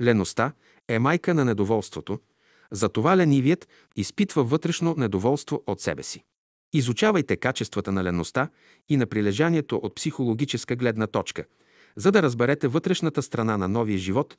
[0.00, 0.52] леността
[0.88, 2.20] е майка на недоволството,
[2.70, 6.24] затова ленивият изпитва вътрешно недоволство от себе си.
[6.72, 8.48] Изучавайте качествата на леността
[8.88, 11.44] и на прилежанието от психологическа гледна точка,
[11.96, 14.36] за да разберете вътрешната страна на новия живот,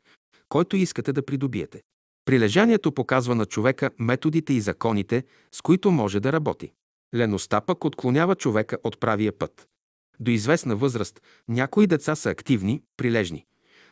[0.49, 1.81] който искате да придобиете.
[2.25, 6.71] Прилежанието показва на човека методите и законите, с които може да работи.
[7.15, 9.67] Леността пък отклонява човека от правия път.
[10.19, 13.45] До известна възраст някои деца са активни, прилежни,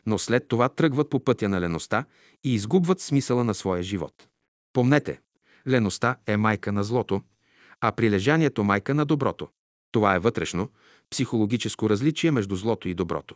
[0.06, 2.04] но след това тръгват по пътя на леността
[2.44, 4.28] и изгубват смисъла на своя живот.
[4.72, 5.20] Помнете,
[5.68, 7.22] леността е майка на злото,
[7.80, 9.48] а прилежанието майка на доброто.
[9.92, 10.68] Това е вътрешно,
[11.10, 13.34] психологическо различие между злото и доброто.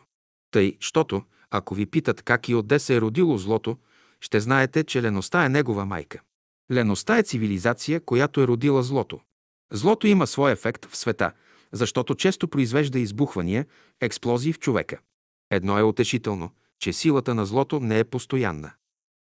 [0.51, 3.77] Тъй, щото, ако ви питат как и отде се е родило злото,
[4.21, 6.21] ще знаете, че леността е негова майка.
[6.71, 9.19] Леността е цивилизация, която е родила злото.
[9.71, 11.31] Злото има свой ефект в света,
[11.71, 13.65] защото често произвежда избухвания,
[14.01, 14.99] експлозии в човека.
[15.51, 18.71] Едно е утешително, че силата на злото не е постоянна.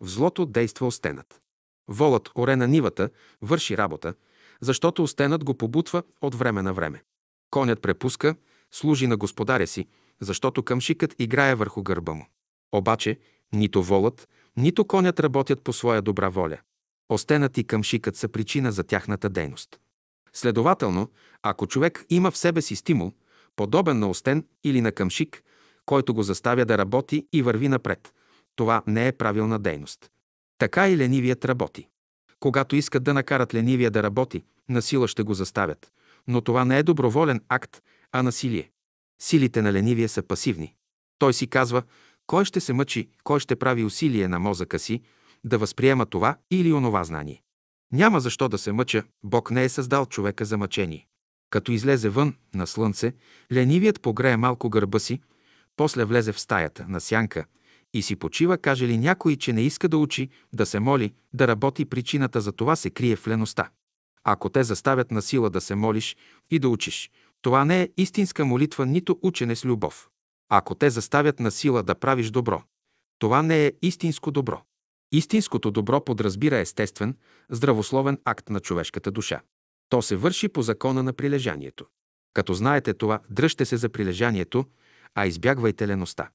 [0.02, 1.42] В злото действа остенът.
[1.88, 3.10] Волът оре на нивата,
[3.42, 4.14] върши работа,
[4.62, 7.04] защото остенът го побутва от време на време.
[7.50, 8.36] Конят препуска,
[8.72, 9.88] служи на господаря си,
[10.22, 12.26] защото къмшикът играе върху гърба му.
[12.72, 13.20] Обаче
[13.54, 16.58] нито волът, нито конят работят по своя добра воля.
[17.10, 19.80] Остенът и къмшикът са причина за тяхната дейност.
[20.34, 21.12] Следователно,
[21.44, 23.12] ако човек има в себе си стимул,
[23.56, 25.44] подобен на остен или на къмшик,
[25.86, 28.14] който го заставя да работи и върви напред,
[28.56, 30.12] това не е правилна дейност.
[30.58, 31.88] Така и ленивият работи.
[32.40, 35.92] Когато искат да накарат ленивия да работи, насила ще го заставят.
[36.28, 38.72] Но това не е доброволен акт, а насилие.
[39.22, 40.76] Силите на ленивия са пасивни.
[41.20, 41.84] Той си казва,
[42.28, 45.02] кой ще се мъчи, кой ще прави усилие на мозъка си
[45.44, 47.42] да възприема това или онова знание.
[47.92, 51.08] Няма защо да се мъча, Бог не е създал човека за мъчение.
[51.50, 53.14] Като излезе вън на слънце,
[53.52, 55.22] ленивият погрее малко гърба си,
[55.76, 57.46] после влезе в стаята на сянка
[57.94, 61.48] и си почива, каже ли някой, че не иска да учи, да се моли, да
[61.48, 63.70] работи, причината за това се крие в леността.
[64.24, 66.16] Ако те заставят на сила да се молиш
[66.52, 67.12] и да учиш,
[67.42, 70.10] това не е истинска молитва, нито учене с любов.
[70.50, 72.64] Ако те заставят на сила да правиш добро,
[73.20, 74.62] това не е истинско добро.
[75.12, 77.18] Истинското добро подразбира естествен,
[77.50, 79.42] здравословен акт на човешката душа.
[79.90, 81.86] То се върши по закона на прилежанието.
[82.34, 84.66] Като знаете това, дръжте се за прилежанието,
[85.16, 86.30] а избягвайте леността.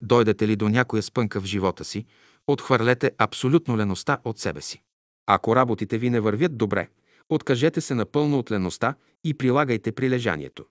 [0.00, 2.04] Дойдете ли до някоя спънка в живота си,
[2.46, 4.82] отхвърлете абсолютно леността от себе си.
[5.26, 6.88] Ако работите ви не вървят добре,
[7.28, 8.94] откажете се напълно от леността
[9.24, 10.64] и прилагайте прилежанието.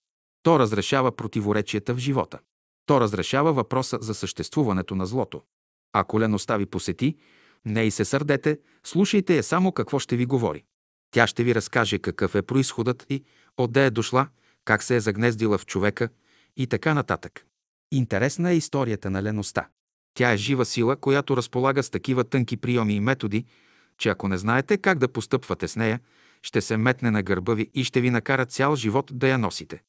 [0.43, 2.39] То разрешава противоречията в живота.
[2.85, 5.41] То разрешава въпроса за съществуването на злото.
[5.93, 7.17] Ако леността ви посети,
[7.65, 10.63] не и се сърдете, слушайте я само какво ще ви говори.
[11.11, 13.23] Тя ще ви разкаже какъв е происходът и
[13.57, 14.27] отде е дошла,
[14.65, 16.09] как се е загнездила в човека
[16.57, 17.45] и така нататък.
[17.91, 19.67] Интересна е историята на леността.
[20.13, 23.45] Тя е жива сила, която разполага с такива тънки приеми и методи,
[23.97, 25.99] че ако не знаете как да постъпвате с нея,
[26.41, 29.81] ще се метне на гърба ви и ще ви накара цял живот да я носите.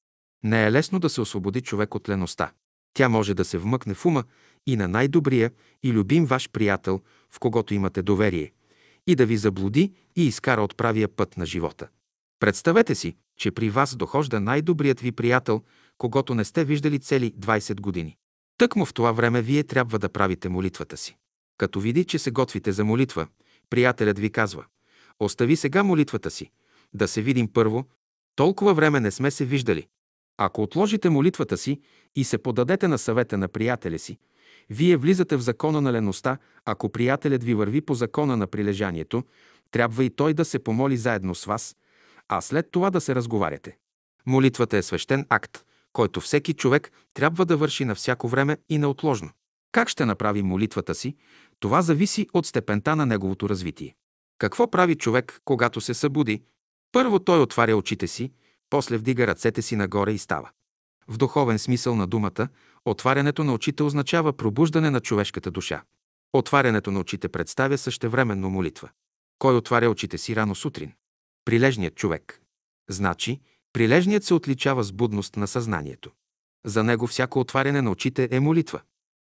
[0.44, 2.52] Не е лесно да се освободи човек от леността.
[2.96, 4.24] Тя може да се вмъкне в ума
[4.66, 5.50] и на най-добрия
[5.82, 7.00] и любим ваш приятел,
[7.30, 8.52] в когото имате доверие,
[9.06, 11.88] и да ви заблуди и изкара от правия път на живота.
[12.40, 15.62] Представете си, че при вас дохожда най-добрият ви приятел,
[15.98, 18.16] когато не сте виждали цели 20 години.
[18.58, 21.16] Тъкмо в това време вие трябва да правите молитвата си.
[21.58, 23.26] Като види, че се готвите за молитва,
[23.70, 24.64] приятелят ви казва
[25.20, 26.50] «Остави сега молитвата си,
[26.94, 27.84] да се видим първо,
[28.36, 29.86] толкова време не сме се виждали».
[30.38, 31.80] Ако отложите молитвата си
[32.14, 34.18] и се подадете на съвета на приятеля си,
[34.70, 39.24] вие влизате в закона на леността, ако приятелят ви върви по закона на прилежанието,
[39.70, 41.76] трябва и той да се помоли заедно с вас,
[42.28, 43.76] а след това да се разговаряте.
[44.26, 49.30] Молитвата е свещен акт, който всеки човек трябва да върши на всяко време и неотложно.
[49.72, 51.16] Как ще направи молитвата си,
[51.60, 53.94] това зависи от степента на неговото развитие.
[54.38, 56.42] Какво прави човек, когато се събуди?
[56.92, 58.32] Първо той отваря очите си,
[58.70, 60.50] после вдига ръцете си нагоре и става.
[61.08, 62.48] В духовен смисъл на думата,
[62.84, 65.82] отварянето на очите означава пробуждане на човешката душа.
[66.32, 68.90] Отварянето на очите представя същевременно молитва.
[69.38, 70.92] Кой отваря очите си рано сутрин?
[71.44, 72.40] Прилежният човек.
[72.90, 73.40] Значи,
[73.72, 76.10] прилежният се отличава с будност на съзнанието.
[76.66, 78.80] За него всяко отваряне на очите е молитва.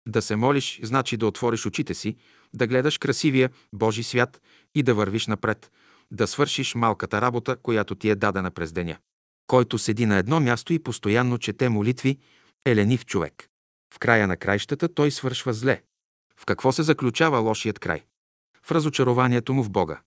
[0.08, 2.16] Да се молиш, значи да отвориш очите си,
[2.54, 4.40] да гледаш красивия Божи свят
[4.74, 5.70] и да вървиш напред,
[6.10, 8.96] да свършиш малката работа, която ти е дадена през деня.
[9.50, 12.18] Който седи на едно място и постоянно чете молитви,
[12.66, 13.48] е ленив човек.
[13.94, 15.82] В края на краищата той свършва зле.
[16.36, 18.04] В какво се заключава лошият край?
[18.62, 20.00] В разочарованието му в Бога.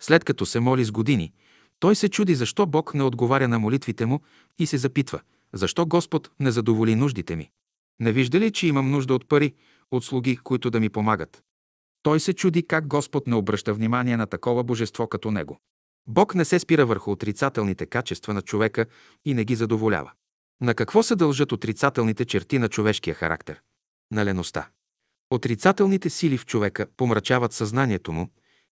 [0.00, 1.32] След като се моли с години,
[1.78, 4.20] той се чуди защо Бог не отговаря на молитвите му
[4.58, 5.20] и се запитва,
[5.52, 7.50] защо Господ не задоволи нуждите ми.
[8.00, 9.54] Не вижда ли, че имам нужда от пари,
[9.90, 11.42] от слуги, които да ми помагат?
[12.02, 15.60] Той се чуди как Господ не обръща внимание на такова божество като него.
[16.10, 18.86] Бог не се спира върху отрицателните качества на човека
[19.24, 20.12] и не ги задоволява.
[20.60, 23.60] На какво се дължат отрицателните черти на човешкия характер?
[24.12, 24.68] На леността.
[25.30, 28.28] Отрицателните сили в човека помрачават съзнанието му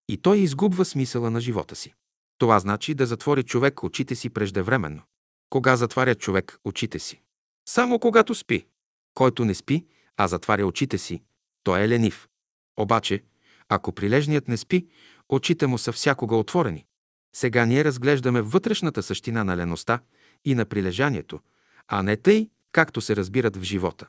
[0.09, 1.95] и той изгубва смисъла на живота си.
[2.39, 5.03] Това значи да затвори човек очите си преждевременно.
[5.51, 7.21] Кога затваря човек очите си?
[7.69, 8.67] Само когато спи.
[9.15, 9.87] Който не спи,
[10.17, 11.23] а затваря очите си,
[11.65, 12.29] той е ленив.
[12.77, 13.25] Обаче,
[13.69, 14.87] ако прилежният не спи,
[15.29, 16.85] очите му са всякога отворени.
[17.33, 20.01] Сега ние разглеждаме вътрешната същина на леността
[20.45, 21.41] и на прилежанието,
[21.89, 24.07] а не тъй, както се разбират в живота.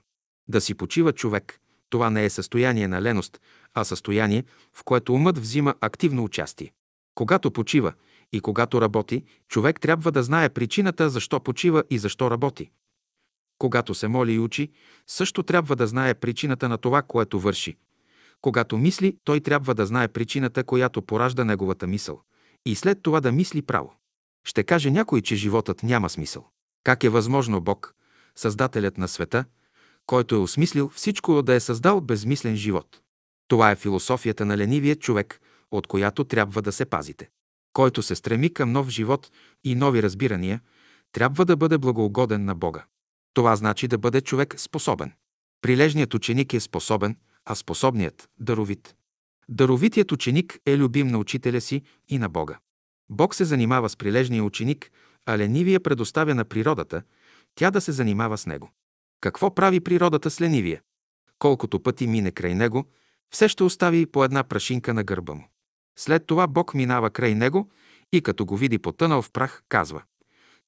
[0.48, 1.60] Да си почива човек,
[1.90, 3.42] това не е състояние на леност,
[3.74, 4.44] а състояние,
[4.74, 6.72] в което умът взима активно участие.
[7.16, 7.94] Когато почива
[8.32, 12.72] и когато работи, човек трябва да знае причината защо почива и защо работи.
[13.58, 14.72] Когато се моли и учи,
[15.08, 17.78] също трябва да знае причината на това, което върши.
[18.42, 22.22] Когато мисли, той трябва да знае причината, която поражда неговата мисъл.
[22.66, 23.94] И след това да мисли право.
[24.46, 26.48] Ще каже някой, че животът няма смисъл.
[26.84, 27.96] Как е възможно Бог,
[28.36, 29.46] Създателят на света,
[30.06, 33.02] който е осмислил всичко да е създал безмислен живот?
[33.48, 35.42] Това е философията на ленивия човек,
[35.72, 37.30] от която трябва да се пазите.
[37.74, 39.32] Който се стреми към нов живот
[39.64, 40.62] и нови разбирания,
[41.12, 42.86] трябва да бъде благоугоден на Бога.
[43.34, 45.14] Това значи да бъде човек способен.
[45.62, 48.96] Прилежният ученик е способен, а способният– даровит.
[49.52, 52.60] Даровитият ученик е любим на учителя си и на Бога.
[53.10, 54.92] Бог се занимава с прилежния ученик,
[55.26, 57.02] а ленивия предоставя на природата,
[57.56, 58.72] тя да се занимава с него.
[59.22, 60.82] Какво прави природата с ленивия?
[61.40, 62.86] Колкото пъти мине край него,
[63.30, 65.50] все ще остави по една прашинка на гърба му.
[65.98, 67.70] След това Бог минава край него
[68.14, 70.04] и като го види потънал в прах, казва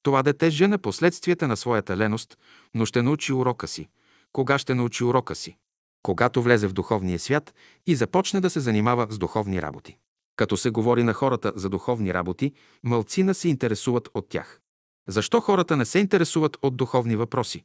[0.04, 2.38] Това дете жена последствията на своята леност,
[2.74, 3.90] но ще научи урока си.
[4.32, 5.58] Кога ще научи урока си?
[6.04, 7.54] Когато влезе в духовния свят
[7.88, 9.98] и започне да се занимава с духовни работи.
[10.36, 12.54] Като се говори на хората за духовни работи,
[12.84, 14.62] мълцина се интересуват от тях.
[15.08, 17.64] Защо хората не се интересуват от духовни въпроси?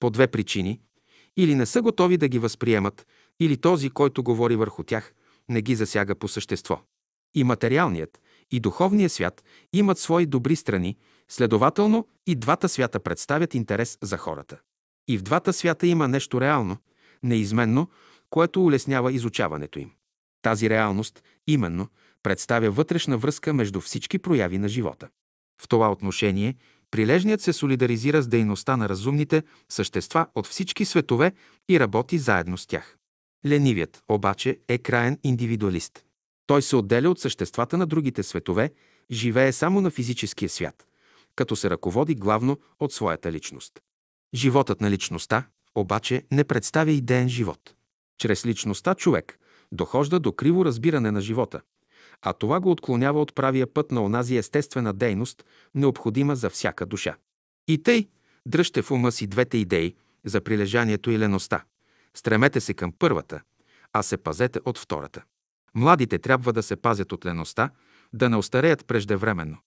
[0.00, 0.80] По две причини.
[1.36, 3.06] Или не са готови да ги възприемат,
[3.40, 5.12] или този, който говори върху тях,
[5.48, 6.80] не ги засяга по същество.
[7.34, 8.20] И материалният,
[8.50, 10.96] и духовния свят имат свои добри страни,
[11.28, 14.60] следователно и двата свята представят интерес за хората.
[15.08, 16.76] И в двата свята има нещо реално,
[17.22, 17.88] неизменно,
[18.30, 19.90] което улеснява изучаването им.
[20.42, 21.88] Тази реалност, именно,
[22.22, 25.08] представя вътрешна връзка между всички прояви на живота.
[25.62, 26.54] В това отношение
[26.90, 31.32] прилежният се солидаризира с дейността на разумните същества от всички светове
[31.68, 32.96] и работи заедно с тях.
[33.46, 36.04] Ленивият, обаче, е краен индивидуалист.
[36.46, 38.72] Той се отделя от съществата на другите светове,
[39.10, 40.86] живее само на физическия свят,
[41.36, 43.80] като се ръководи главно от своята личност.
[44.34, 45.46] Животът на личността,
[45.80, 47.74] обаче, не представя идеен живот.
[48.18, 49.38] Чрез личността човек
[49.72, 51.60] дохожда до криво разбиране на живота,
[52.22, 55.44] а това го отклонява от правия път на онази естествена дейност,
[55.74, 57.16] необходима за всяка душа.
[57.68, 58.08] И тъй,
[58.46, 59.94] дръжте в ума си двете идеи
[60.24, 61.64] за прилежанието и леността.
[62.14, 63.40] Стремете се към първата,
[63.92, 65.22] а се пазете от втората.
[65.74, 67.70] Младите трябва да се пазят от леността,
[68.12, 69.58] да не остареят преждевременно.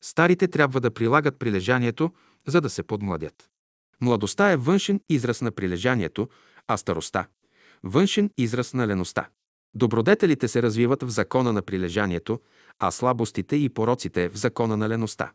[0.00, 2.12] Старите трябва да прилагат прилежанието,
[2.46, 3.50] за да се подмладят.
[4.00, 6.28] Младостта е външен израз на прилежанието,
[6.68, 7.26] а староста–
[7.82, 9.28] външен израз на леността.
[9.74, 12.40] Добродетелите се развиват в закона на прилежанието,
[12.78, 15.32] а слабостите и пороците в закона на леността.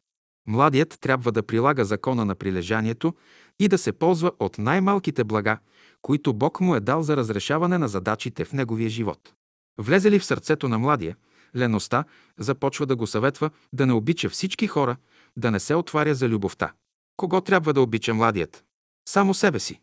[0.47, 3.13] Младият трябва да прилага закона на прилежанието
[3.59, 5.57] и да се ползва от най-малките блага,
[6.01, 9.33] които Бог му е дал за разрешаване на задачите в неговия живот.
[9.77, 11.15] Влезе ли в сърцето на младия,
[11.55, 12.03] леността
[12.37, 14.95] започва да го съветва да не обича всички хора,
[15.37, 16.73] да не се отваря за любовта.
[17.19, 18.63] Кого трябва да обича младият?
[19.09, 19.81] Само себе си.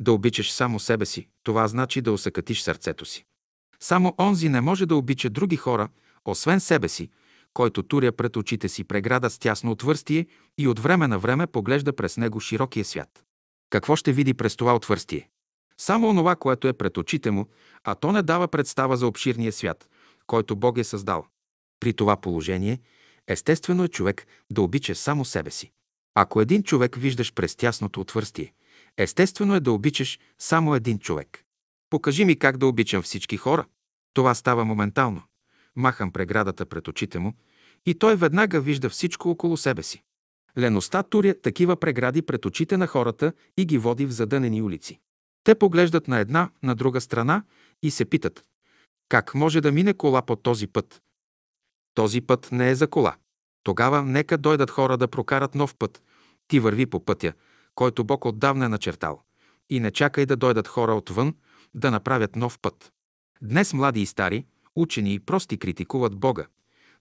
[0.00, 3.24] Да обичаш само себе си, това значи да осъкатиш сърцето си.
[3.80, 5.88] Само онзи не може да обича други хора,
[6.24, 7.10] освен себе си,
[7.54, 10.26] който туря пред очите си преграда с тясно отвърстие
[10.58, 13.24] и от време на време поглежда през него широкия свят.
[13.70, 15.28] Какво ще види през това отвърстие?
[15.80, 17.46] Само онова, което е пред очите му,
[17.84, 19.88] а то не дава представа за обширния свят,
[20.26, 21.26] който Бог е създал.
[21.80, 22.80] При това положение,
[23.26, 25.72] естествено е човек да обича само себе си.
[26.20, 28.52] Ако един човек виждаш през тясното отвърстие,
[28.96, 31.44] естествено е да обичаш само един човек.
[31.90, 33.66] Покажи ми как да обичам всички хора.
[34.14, 35.22] Това става моментално.
[35.76, 37.34] Махам преградата пред очите му
[37.86, 40.02] и той веднага вижда всичко около себе си.
[40.58, 45.00] Леността туря такива прегради пред очите на хората и ги води в задънени улици.
[45.44, 47.42] Те поглеждат на една, на друга страна
[47.82, 48.44] и се питат
[49.08, 51.02] как може да мине кола по този път.
[51.94, 53.16] Този път не е за кола.
[53.62, 56.02] Тогава нека дойдат хора да прокарат нов път.
[56.48, 57.32] Ти върви по пътя,
[57.74, 59.22] който Бог отдавна е начертал.
[59.70, 61.34] И не чакай да дойдат хора отвън,
[61.74, 62.92] да направят нов път.
[63.42, 64.46] Днес млади и стари,
[64.76, 66.46] учени и прости критикуват Бога.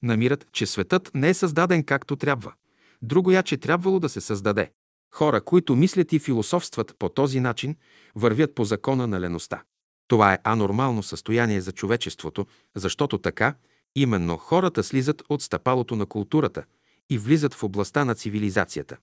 [0.04, 2.54] Намират, че светът не е създаден както трябва.
[3.02, 4.72] Другоя, че трябвало да се създаде.
[5.14, 7.76] Хора, които мислят и философстват по този начин,
[8.16, 9.64] вървят по закона на леността.
[10.08, 13.56] Това е анормално състояние за човечеството, защото така,
[13.96, 16.64] именно хората слизат от стъпалото на културата
[17.10, 18.98] и влизат в областта на цивилизацията.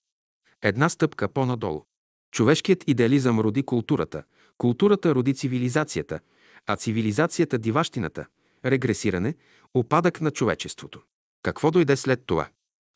[0.64, 1.84] Една стъпка по-надолу.
[2.32, 4.22] Човешкият идеализъм роди културата,
[4.58, 6.20] културата роди цивилизацията,
[6.66, 8.26] а цивилизацията– диващината,
[8.64, 9.34] регресиране,
[9.74, 11.02] опадък на човечеството.
[11.42, 12.48] Какво дойде след това?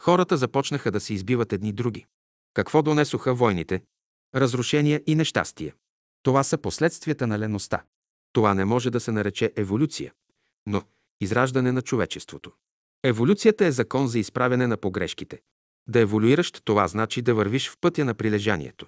[0.02, 2.06] Хората започнаха да се избиват едни други.
[2.54, 3.82] Какво донесоха войните?
[4.34, 5.74] Разрушения и нещастие.
[6.22, 7.82] Това са последствията на леността.
[8.32, 10.12] Това не може да се нарече еволюция,
[10.66, 10.82] но
[11.20, 12.52] израждане на човечеството.
[13.04, 15.40] Еволюцията е закон за изправяне на погрешките.
[15.88, 18.86] Да еволюираш, това значи да вървиш в пътя на прилежанието.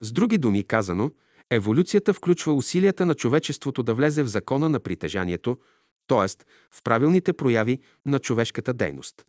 [0.00, 1.10] С други думи казано,
[1.50, 5.58] еволюцията включва усилията на човечеството да влезе в закона на притежанието,
[6.06, 6.44] т.е.
[6.70, 9.24] в правилните прояви на човешката дейност.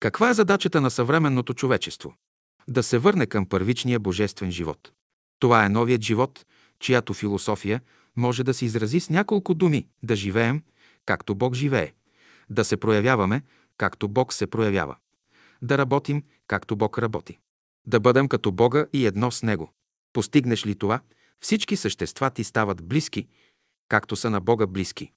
[0.00, 2.14] Каква е задачата на съвременното човечество?
[2.68, 4.92] Да се върне към първичния божествен живот.
[5.38, 6.46] Това е новият живот,
[6.80, 7.80] чиято философия
[8.16, 10.62] може да се изрази с няколко думи– да живеем,
[11.06, 11.92] както Бог живее,
[12.50, 13.42] да се проявяваме,
[13.78, 14.96] както Бог се проявява,
[15.62, 17.38] да работим, както Бог работи,
[17.86, 19.72] да бъдем като Бога и едно с Него.
[20.12, 21.00] Постигнеш ли това,
[21.40, 23.28] всички същества ти стават близки,
[23.88, 25.12] както са на Бога близки.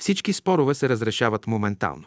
[0.00, 2.04] Всички спорове се разрешават моментално.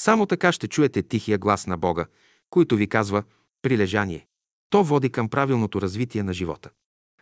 [0.00, 2.06] Само така ще чуете тихия глас на Бога,
[2.50, 3.22] който ви казва
[3.62, 4.26] прилежание.
[4.70, 6.70] То води към правилното развитие на живота.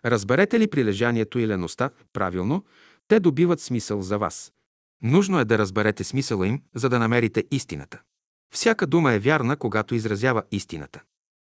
[0.05, 2.65] Разберете ли прилежанието и леността правилно,
[3.09, 4.53] те добиват смисъл за вас.
[5.03, 8.03] Нужно е да разберете смисъла им, за да намерите истината.
[8.55, 11.03] Всяка дума е вярна, когато изразява истината.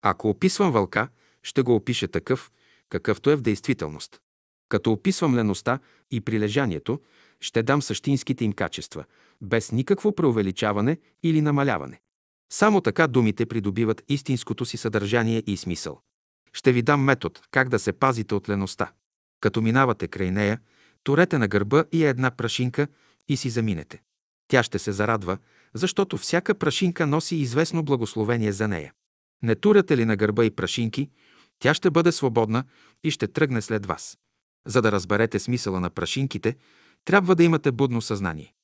[0.02, 1.08] Ако описвам вълка,
[1.42, 2.50] ще го опиша такъв,
[2.88, 4.20] какъвто е в действителност.
[4.68, 5.78] Като описвам леността
[6.10, 7.00] и прилежанието,
[7.40, 9.04] ще дам същинските им качества,
[9.40, 12.00] без никакво преувеличаване или намаляване.
[12.52, 16.00] Само така думите придобиват истинското си съдържание и смисъл.
[16.52, 18.92] Ще ви дам метод как да се пазите от леността.
[19.40, 20.60] Като минавате край нея,
[21.02, 22.86] турете на гърба и една прашинка
[23.28, 24.02] и си заминете.
[24.52, 25.38] Тя ще се зарадва,
[25.74, 28.92] защото всяка прашинка носи известно благословение за нея.
[29.42, 31.10] Не туряте ли на гърба и прашинки,
[31.58, 32.64] тя ще бъде свободна
[33.04, 34.18] и ще тръгне след вас.
[34.66, 36.56] За да разберете смисъла на прашинките,
[37.04, 38.54] трябва да имате будно съзнание.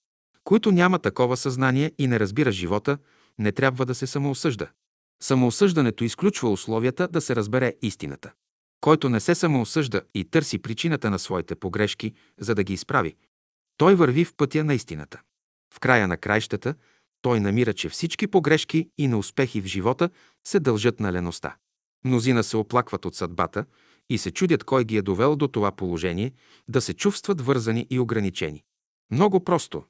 [0.45, 2.99] Който няма такова съзнание и не разбира живота,
[3.39, 4.67] не трябва да се самоосъжда.
[5.23, 8.33] Самоосъждането изключва условията да се разбере истината.
[8.81, 13.15] Който не се самоосъжда и търси причината на своите погрешки, за да ги изправи,
[13.77, 15.21] той върви в пътя на истината.
[15.75, 16.75] В края на краищата
[17.23, 20.11] той намира, че всички погрешки и неуспехи в живота
[20.47, 21.57] се дължат на леността.
[22.05, 23.65] Мнозина се оплакват от съдбата
[24.11, 26.33] и се чудят кой ги е довел до това положение
[26.69, 28.65] да се чувстват вързани и ограничени.
[29.11, 29.85] Много просто.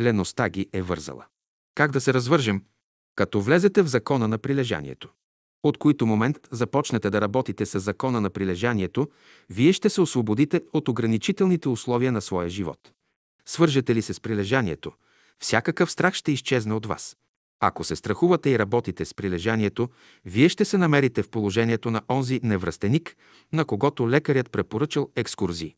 [0.00, 1.26] Леността ги е вързала.
[1.74, 2.62] Как да се развържем?
[3.14, 5.08] Като влезете в закона на прилежанието.
[5.62, 9.08] От който момент започнете да работите с закона на прилежанието,
[9.50, 12.92] вие ще се освободите от ограничителните условия на своя живот.
[13.46, 14.92] Свържете ли се с прилежанието,
[15.40, 17.16] всякакъв страх ще изчезне от вас.
[17.60, 19.88] Ако се страхувате и работите с прилежанието,
[20.24, 23.16] вие ще се намерите в положението на онзи невръстеник,
[23.52, 25.74] на когото лекарят препоръчал екскурзии.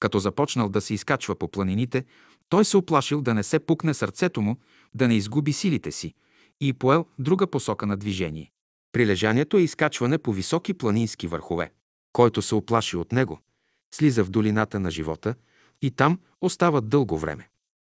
[0.00, 2.04] Като започнал да се изкачва по планините,
[2.48, 4.56] той се оплашил да не се пукне сърцето му,
[4.94, 6.14] да не изгуби силите си
[6.60, 8.50] и поел друга посока на движение.
[8.92, 11.72] Прилежанието е изкачване по високи планински върхове.
[12.12, 13.40] Който се оплаши от него,
[13.94, 15.34] слиза в долината на живота
[15.82, 17.48] и там остава дълго време.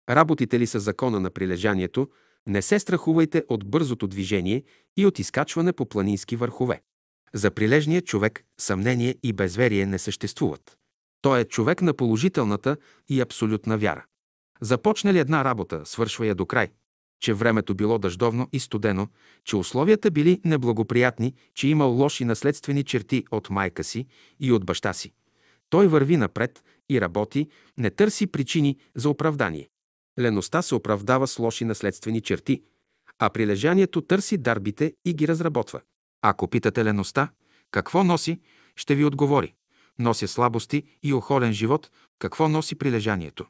[0.10, 2.10] Работите ли са закона на прилежанието,
[2.48, 4.64] не се страхувайте от бързото движение
[4.98, 6.82] и от изкачване по планински върхове.
[7.34, 10.78] За прилежния човек съмнение и безверие не съществуват.
[11.22, 12.78] Той е човек на положителната
[13.10, 14.06] и абсолютна вяра.
[14.62, 16.70] Започне ли една работа, свършва я до край.
[17.20, 19.08] Че времето било дъждовно и студено,
[19.44, 24.06] че условията били неблагоприятни, че имал лоши наследствени черти от майка си
[24.40, 25.14] и от баща си.
[25.70, 27.48] Той върви напред и работи,
[27.78, 29.70] не търси причини за оправдание.
[30.19, 32.64] Леността се оправдава с лоши наследствени черти,
[33.19, 35.81] а прилежанието търси дарбите и ги разработва.
[36.22, 37.30] Ако питате леността,
[37.72, 38.39] какво носи,
[38.76, 39.53] ще ви отговори.
[39.99, 43.45] Нося слабости и охолен живот, какво носи прилежанието.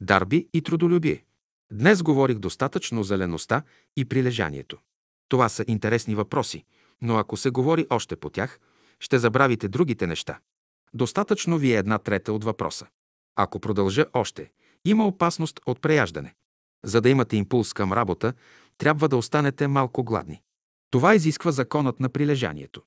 [0.00, 1.24] Дарби и трудолюбие.
[1.72, 3.62] Днес говорих достатъчно за леността
[3.96, 4.78] и прилежанието.
[5.28, 6.64] Това са интересни въпроси,
[7.02, 8.60] но ако се говори още по тях,
[9.00, 10.38] ще забравите другите неща.
[10.94, 12.86] Достатъчно ви е една трета от въпроса.
[13.36, 14.50] Ако продължа още,
[14.84, 16.34] има опасност от преяждане.
[16.84, 18.32] За да имате импулс към работа,
[18.78, 20.42] трябва да останете малко гладни.
[20.90, 22.82] Това изисква законът на прилежанието.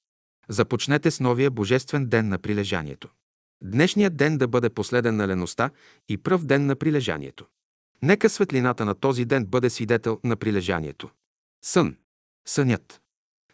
[0.49, 3.10] Започнете с новия божествен ден на прилежанието.
[3.64, 5.70] Днешният ден да бъде последен на леността
[6.10, 7.45] и пръв ден на прилежанието.
[8.02, 11.10] Нека светлината на този ден бъде свидетел на прилежанието.
[11.65, 11.98] Сън.
[12.48, 13.02] Сънят.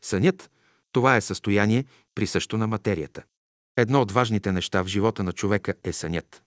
[0.02, 0.52] Сънят–
[0.92, 1.86] това е състояние,
[2.16, 3.24] присъщо на материята.
[3.78, 6.44] Едно от важните неща в живота на човека е сънят.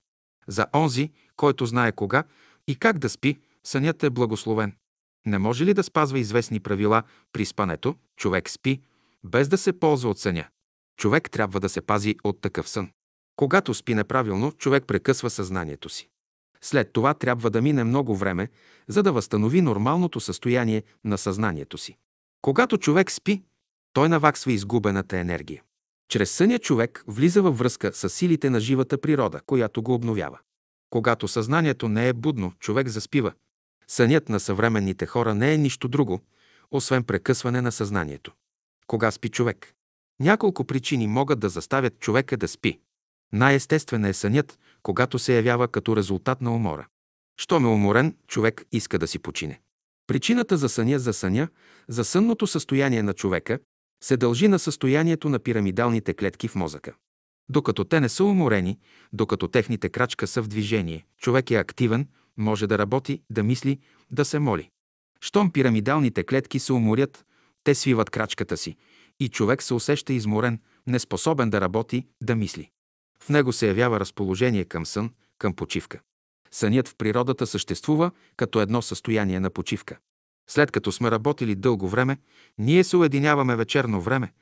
[0.49, 2.25] За онзи, който знае кога
[2.67, 4.73] и как да спи, сънят е благословен.
[5.27, 7.03] Не може ли да спазва известни правила
[7.33, 8.81] при спането, човек спи,
[9.25, 10.49] без да се ползва от съня?
[10.97, 12.91] Човек трябва да се пази от такъв сън.
[13.37, 16.09] Когато спи неправилно, човек прекъсва съзнанието си.
[16.61, 18.49] След това трябва да мине много време,
[18.89, 21.97] за да възстанови нормалното състояние на съзнанието си.
[22.43, 23.43] Когато човек спи,
[23.93, 25.63] той наваксва изгубената енергия.
[26.09, 30.39] Чрез съня човек влиза във връзка с силите на живата природа, която го обновява.
[30.91, 33.33] Когато съзнанието не е будно, човек заспива.
[33.89, 36.21] Сънят на съвременните хора не е нищо друго,
[36.71, 38.33] освен прекъсване на съзнанието.
[38.87, 39.75] Кога спи човек?
[40.21, 42.81] Няколко причини могат да заставят човека да спи.
[43.33, 46.87] Най-естествен е сънят, когато се явява като резултат на умора.
[47.41, 49.61] Щом е уморен, човек иска да си почине.
[50.07, 51.49] Причината за съня за съня,
[51.89, 53.59] за сънното състояние на човека,
[54.03, 56.95] се дължи на състоянието на пирамидалните клетки в мозъка.
[57.49, 58.79] Докато те не са уморени,
[59.13, 63.79] докато техните крачка са в движение, човек е активен, може да работи, да мисли,
[64.11, 64.71] да се моли.
[65.21, 67.25] Щом пирамидалните клетки се уморят,
[67.65, 68.77] те свиват крачката си
[69.21, 72.71] и човек се усеща изморен, неспособен да работи, да мисли.
[73.23, 76.01] В него се явява разположение към сън, към почивка.
[76.51, 79.99] Сънят в природата съществува като едно състояние на почивка.
[80.53, 82.19] След като сме работили дълго време,
[82.59, 84.33] ние се уединяваме вечерно време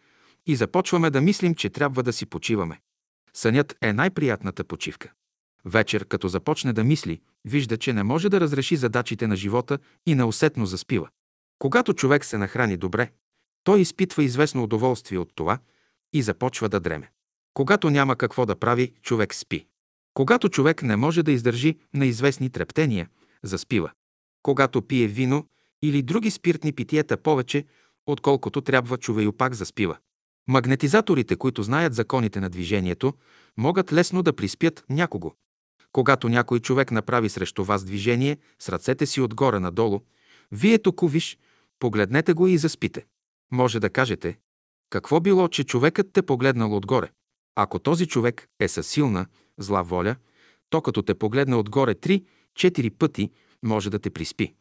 [0.47, 2.81] и започваме да мислим, че трябва да си почиваме.
[3.35, 5.13] Сънят е най-приятната почивка.
[5.65, 10.15] Вечер, като започне да мисли, вижда, че не може да разреши задачите на живота и
[10.15, 11.09] неусетно заспива.
[11.59, 13.11] Когато човек се нахрани добре,
[13.65, 15.59] той изпитва известно удоволствие от това
[16.13, 17.11] и започва да дреме.
[17.55, 19.67] Когато няма какво да прави, човек спи.
[20.15, 23.09] Когато човек не може да издържи на известни трептения,
[23.43, 23.91] заспива.
[24.43, 25.47] Когато пие вино
[25.83, 27.65] или други спиртни питиета повече,
[28.07, 29.97] отколкото трябва, човею заспива.
[30.49, 33.15] Магнетизаторите, които знаят законите на движението,
[33.57, 35.33] могат лесно да приспят някого.
[35.93, 40.01] Когато някой човек направи срещу вас движение с ръцете си отгоре надолу,
[40.53, 41.39] вие току виж,
[41.79, 43.07] погледнете го и заспите.
[43.53, 44.39] Може да кажете,
[44.91, 47.11] какво било, че човекът те погледнал отгоре?
[47.55, 49.27] Ако този човек е със силна,
[49.59, 50.17] зла воля,
[50.71, 53.31] то като те погледне отгоре три-четири пъти,
[53.63, 54.55] може да те приспи.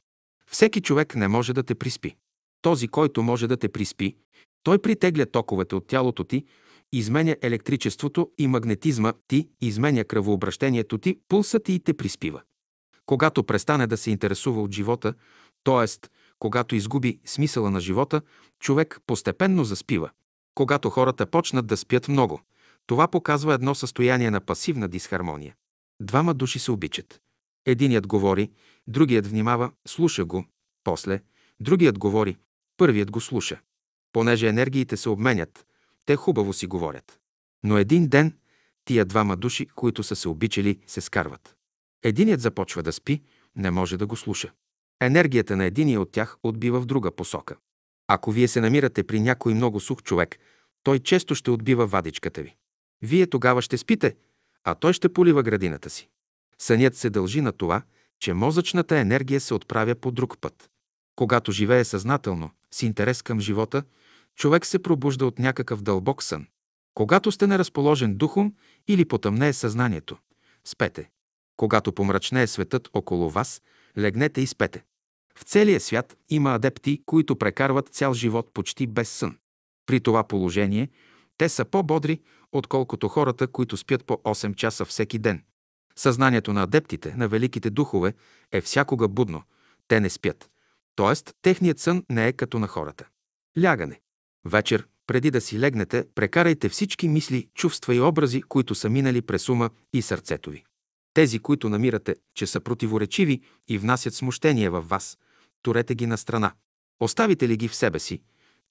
[0.52, 2.16] Всеки човек не може да те приспи.
[2.62, 4.16] Този, който може да те приспи,
[4.64, 6.46] той притегля токовете от тялото ти,
[6.94, 12.42] изменя електричеството и магнетизма ти, изменя кръвообращението ти, пулсът ти и те приспива.
[13.06, 15.14] Когато престане да се интересува от живота,
[15.64, 16.08] т.е.
[16.40, 18.22] когато изгуби смисъла на живота,
[18.60, 20.10] човек постепенно заспива.
[20.56, 22.42] Когато хората почнат да спят много,
[22.88, 25.56] това показва едно състояние на пасивна дисхармония.
[26.02, 27.22] Двама души се обичат.
[27.70, 28.52] Единият говори,
[28.88, 30.46] другият внимава, слуша го.
[30.84, 31.22] После,
[31.60, 32.38] другият говори,
[32.78, 33.60] първият го слуша.
[34.14, 35.66] Понеже енергиите се обменят,
[36.06, 37.20] те хубаво си говорят.
[37.64, 38.38] Но един ден
[38.86, 41.56] тия двама души, които са се обичали, се скарват.
[42.04, 43.22] Единият започва да спи,
[43.56, 44.52] не може да го слуша.
[45.02, 47.56] Енергията на единия от тях отбива в друга посока.
[48.08, 50.40] Ако вие се намирате при някой много сух човек,
[50.84, 52.56] той често ще отбива вадичката ви.
[53.02, 54.16] Вие тогава ще спите,
[54.64, 56.10] а той ще полива градината си.
[56.62, 57.82] Сънят се дължи на това,
[58.20, 60.70] че мозъчната енергия се отправя по друг път.
[61.16, 63.84] Когато живее съзнателно, с интерес към живота,
[64.36, 66.48] човек се пробужда от някакъв дълбок сън.
[66.94, 68.54] Когато сте неразположен духом
[68.88, 70.18] или потъмнее съзнанието,
[70.66, 71.10] спете.
[71.58, 73.62] Когато помрачнее светът около вас,
[73.98, 74.84] легнете и спете.
[75.36, 79.38] В целия свят има адепти, които прекарват цял живот почти без сън.
[79.86, 80.90] При това положение
[81.38, 82.20] те са по-бодри,
[82.52, 85.44] отколкото хората, които спят по 8 часа всеки ден.
[86.00, 88.14] Съзнанието на адептите, на великите духове,
[88.52, 89.44] е всякога будно.
[89.88, 90.50] Те не спят.
[90.96, 93.08] Тоест, техният сън не е като на хората.
[93.64, 94.02] Лягане.
[94.46, 99.50] Вечер, преди да си легнете, прекарайте всички мисли, чувства и образи, които са минали през
[99.50, 100.64] ума и сърцето ви.
[101.14, 105.18] Тези, които намирате, че са противоречиви и внасят смущение във вас,
[105.62, 106.54] турете ги на страна.
[107.00, 108.22] Оставите ли ги в себе си,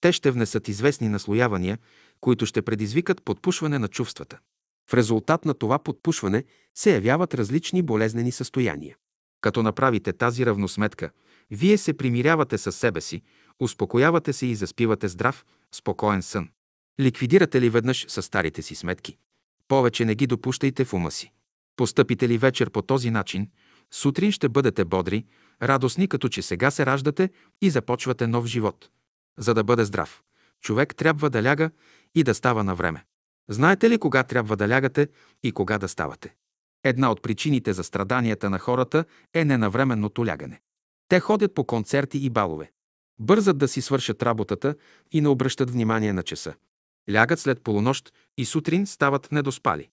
[0.00, 1.78] те ще внесат известни наслоявания,
[2.20, 4.38] които ще предизвикат подпушване на чувствата.
[4.90, 6.44] В резултат на това подпушване
[6.74, 8.96] се явяват различни болезнени състояния.
[9.40, 11.10] Като направите тази равносметка,
[11.50, 13.22] вие се примирявате със себе си,
[13.60, 15.44] успокоявате се и заспивате здрав,
[15.74, 16.48] спокоен сън.
[17.00, 19.16] Ликвидирате ли веднъж с старите си сметки?
[19.68, 21.32] Повече не ги допущайте в ума си.
[21.76, 23.50] Постъпите ли вечер по този начин,
[23.90, 25.24] сутрин ще бъдете бодри,
[25.62, 27.30] радостни, като че сега се раждате
[27.62, 28.90] и започвате нов живот.
[29.38, 30.22] За да бъде здрав,
[30.60, 31.70] човек трябва да ляга
[32.14, 33.04] и да става на време.
[33.48, 35.08] Знаете ли кога трябва да лягате
[35.42, 36.34] и кога да ставате?
[36.84, 39.04] Една от причините за страданията на хората
[39.34, 40.60] е ненавременното лягане.
[41.08, 42.72] Те ходят по концерти и балове.
[43.20, 44.74] Бързат да си свършат работата
[45.12, 46.54] и не обръщат внимание на часа.
[47.12, 49.88] Лягат след полунощ и сутрин стават недоспали.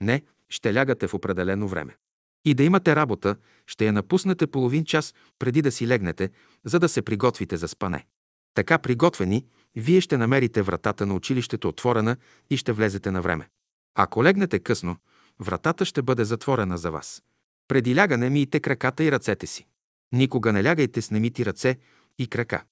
[0.00, 1.96] Не, ще лягате в определено време.
[2.44, 6.30] И да имате работа, ще я напуснете половин час преди да си легнете,
[6.64, 8.06] за да се приготвите за спане.
[8.54, 12.16] Така приготвени, вие ще намерите вратата на училището отворена
[12.50, 13.48] и ще влезете на време.
[13.94, 14.96] Ако легнете късно,
[15.40, 17.22] вратата ще бъде затворена за вас.
[17.68, 19.66] Преди лягане мийте краката и ръцете си.
[20.12, 21.78] Никога не лягайте с немити ръце
[22.18, 22.64] и крака.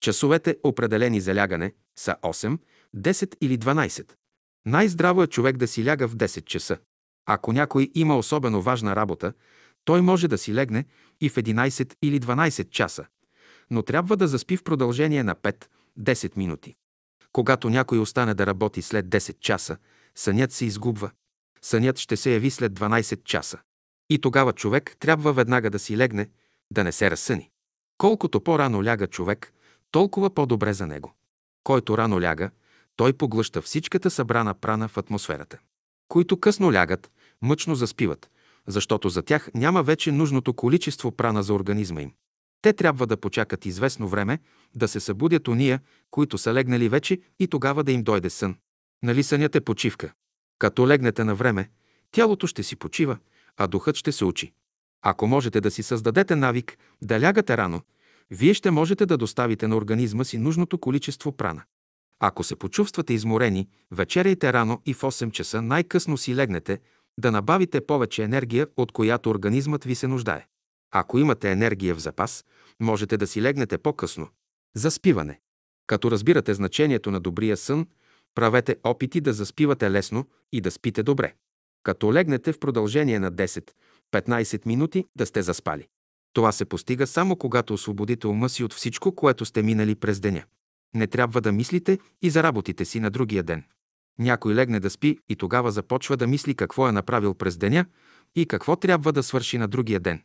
[0.00, 2.58] Часовете, определени за лягане, са 8,
[2.96, 4.12] 10 или 12.
[4.66, 6.78] Най-здраво е човек да си ляга в 10 часа.
[7.26, 9.32] Ако някой има особено важна работа,
[9.84, 10.84] той може да си легне
[11.20, 13.06] и в 11 или 12 часа,
[13.70, 15.34] но трябва да заспи в продължение на
[16.00, 16.74] 5-10 минути.
[17.32, 19.76] Когато някой остане да работи след 10 часа,
[20.14, 21.10] сънят се изгубва.
[21.62, 23.58] Сънят ще се яви след 12 часа.
[24.10, 26.28] И тогава човек трябва веднага да си легне,
[26.70, 27.50] да не се разсъни.
[27.98, 29.52] Колкото по-рано ляга човек,
[29.90, 31.14] толкова по-добре за него.
[31.64, 32.50] Който рано ляга,
[32.96, 35.58] той поглъща всичката събрана прана в атмосферата.
[36.08, 37.10] Които късно лягат,
[37.42, 38.30] мъчно заспиват,
[38.66, 42.12] защото за тях няма вече нужното количество прана за организма им.
[42.62, 44.38] Те трябва да почакат известно време,
[44.74, 45.80] да се събудят уния,
[46.10, 48.56] които са легнали вече и тогава да им дойде сън.
[49.02, 50.12] Нали сънят е почивка?
[50.58, 51.70] Като легнете на време,
[52.10, 53.18] тялото ще си почива,
[53.56, 54.52] а духът ще се учи.
[55.02, 57.80] Ако можете да си създадете навик да лягате рано,
[58.30, 61.62] вие ще можете да доставите на организма си нужното количество прана.
[62.20, 66.80] Ако се почувствате изморени, вечеряйте рано и в 8 часа най-късно си легнете,
[67.18, 70.46] да набавите повече енергия, от която организмът ви се нуждае.
[70.98, 72.44] Ако имате енергия в запас,
[72.80, 74.28] можете да си легнете по-късно.
[74.76, 75.40] Заспиване.
[75.86, 77.86] Като разбирате значението на добрия сън,
[78.34, 81.34] правете опити да заспивате лесно и да спите добре.
[81.82, 85.88] Като легнете в продължение на 10-15 минути, да сте заспали.
[86.32, 90.42] Това се постига само когато освободите ума си от всичко, което сте минали през деня.
[90.94, 93.64] Не трябва да мислите и за работите си на другия ден.
[94.18, 97.86] Някой легне да спи и тогава започва да мисли какво е направил през деня
[98.36, 100.22] и какво трябва да свърши на другия ден.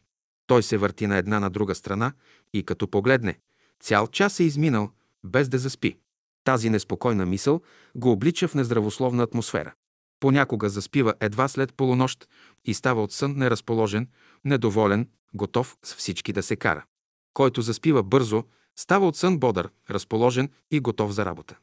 [0.52, 2.14] Той се върти на една на друга страна
[2.54, 3.40] и като погледне,
[3.80, 4.92] цял час е изминал,
[5.24, 5.98] без да заспи.
[6.44, 7.62] Тази неспокойна мисъл
[7.96, 9.74] го облича в нездравословна атмосфера.
[10.20, 12.28] Понякога заспива едва след полунощ
[12.66, 14.08] и става от сън неразположен,
[14.46, 16.86] недоволен, готов с всички да се кара.
[17.34, 18.44] Който заспива бързо,
[18.76, 21.58] става от сън бодър, разположен и готов за работа.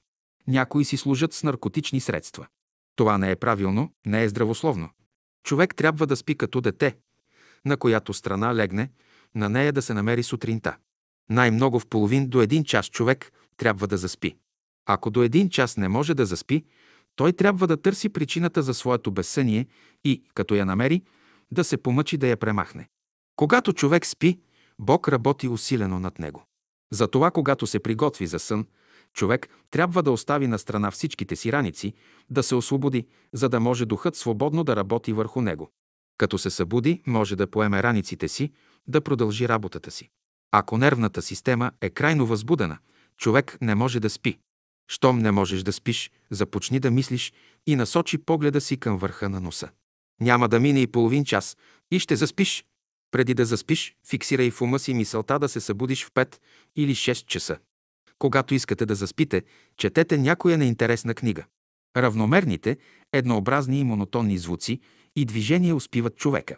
[0.47, 2.47] Някои си служат с наркотични средства.
[2.97, 4.91] Това не е правилно, не е здравословно.
[5.45, 6.97] Човек трябва да спи като дете,
[7.69, 8.91] на която страна легне,
[9.35, 10.77] на нея да се намери сутринта.
[11.31, 14.37] Най-много в половин до един час човек трябва да заспи.
[14.87, 16.65] Ако до един час не може да заспи,
[17.17, 19.67] той трябва да търси причината за своето безсъние
[20.05, 21.03] и, като я намери,
[21.51, 22.89] да се помъчи да я премахне.
[23.37, 24.41] Когато човек спи,
[24.79, 26.45] Бог работи усилено над него.
[26.93, 28.67] Затова, когато се приготви за сън,
[29.13, 31.95] човек трябва да остави на страна всичките си раници,
[32.31, 35.71] да се освободи, за да може духът свободно да работи върху него.
[36.19, 38.53] Като се събуди, може да поеме раниците си,
[38.87, 40.09] да продължи работата си.
[40.53, 42.79] Ако нервната система е крайно възбудена,
[43.17, 44.39] човек не може да спи.
[44.91, 47.33] Щом не можеш да спиш, започни да мислиш
[47.67, 49.69] и насочи погледа си към върха на носа.
[50.21, 51.57] Няма да мине и половин час
[51.91, 52.65] и ще заспиш.
[53.11, 56.37] Преди да заспиш, фиксирай в ума си мисълта да се събудиш в 5
[56.77, 57.59] или 6 часа.
[58.19, 59.43] Когато искате да заспите,
[59.77, 61.45] четете някоя неинтересна книга.
[61.97, 62.77] Равномерните,
[63.13, 64.81] еднообразни и монотонни звуци
[65.21, 66.57] и движения успиват човека.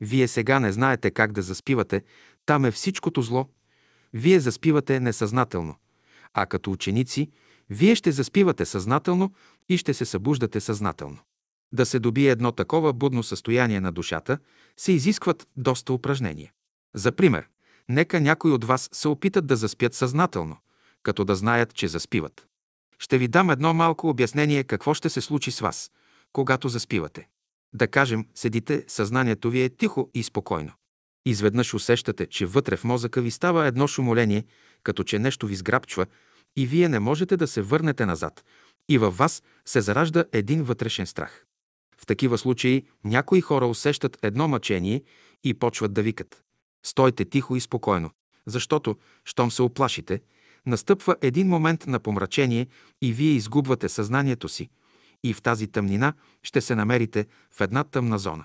[0.00, 2.02] Вие сега не знаете как да заспивате,
[2.46, 3.48] там е всичкото зло.
[4.12, 5.74] Вие заспивате несъзнателно.
[6.34, 7.30] А като ученици,
[7.70, 9.32] вие ще заспивате съзнателно
[9.68, 11.18] и ще се събуждате съзнателно.
[11.72, 14.38] Да се добие едно такова будно състояние на душата,
[14.76, 16.52] се изискват доста упражнения.
[16.94, 17.48] За пример,
[17.88, 20.56] нека някой от вас се опитат да заспят съзнателно,
[21.02, 22.46] като да знаят, че заспиват.
[22.98, 25.90] Ще ви дам едно малко обяснение какво ще се случи с вас,
[26.32, 27.28] когато заспивате.
[27.72, 30.72] Да кажем, седите, съзнанието ви е тихо и спокойно.
[31.26, 34.44] Изведнъж усещате, че вътре в мозъка ви става едно шумоление,
[34.82, 36.06] като че нещо ви сграбчва
[36.56, 38.44] и вие не можете да се върнете назад
[38.88, 41.46] и във вас се заражда един вътрешен страх.
[42.00, 45.02] В такива случаи някои хора усещат едно мъчение
[45.44, 46.42] и почват да викат.
[46.86, 48.10] Стойте тихо и спокойно,
[48.46, 50.20] защото, щом се оплашите,
[50.66, 52.66] настъпва един момент на помрачение
[53.02, 54.70] и вие изгубвате съзнанието си
[55.24, 58.44] и в тази тъмнина ще се намерите в една тъмна зона.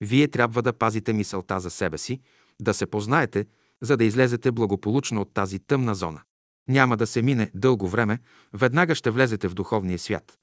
[0.00, 2.20] Вие трябва да пазите мисълта за себе си,
[2.60, 3.46] да се познаете,
[3.82, 6.22] за да излезете благополучно от тази тъмна зона.
[6.68, 8.18] Няма да се мине дълго време,
[8.52, 10.38] веднага ще влезете в духовния свят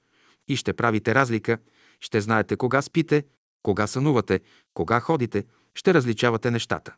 [0.48, 1.58] и ще правите разлика,
[2.00, 3.24] ще знаете кога спите,
[3.62, 4.40] кога сънувате,
[4.74, 5.44] кога ходите,
[5.74, 6.94] ще различавате нещата.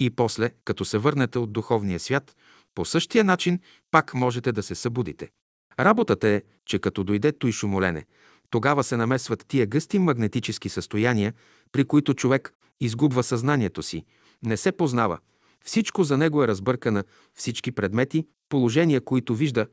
[0.00, 2.36] И после, като се върнете от духовния свят,
[2.74, 3.60] по същия начин
[3.90, 5.30] пак можете да се събудите.
[5.80, 8.04] Работата е, че като дойде той шумолене,
[8.50, 11.34] тогава се намесват тия гъсти магнетически състояния,
[11.72, 14.04] при които човек изгубва съзнанието си,
[14.42, 15.18] не се познава,
[15.64, 19.66] всичко за него е разбъркана, всички предмети, положения, които вижда,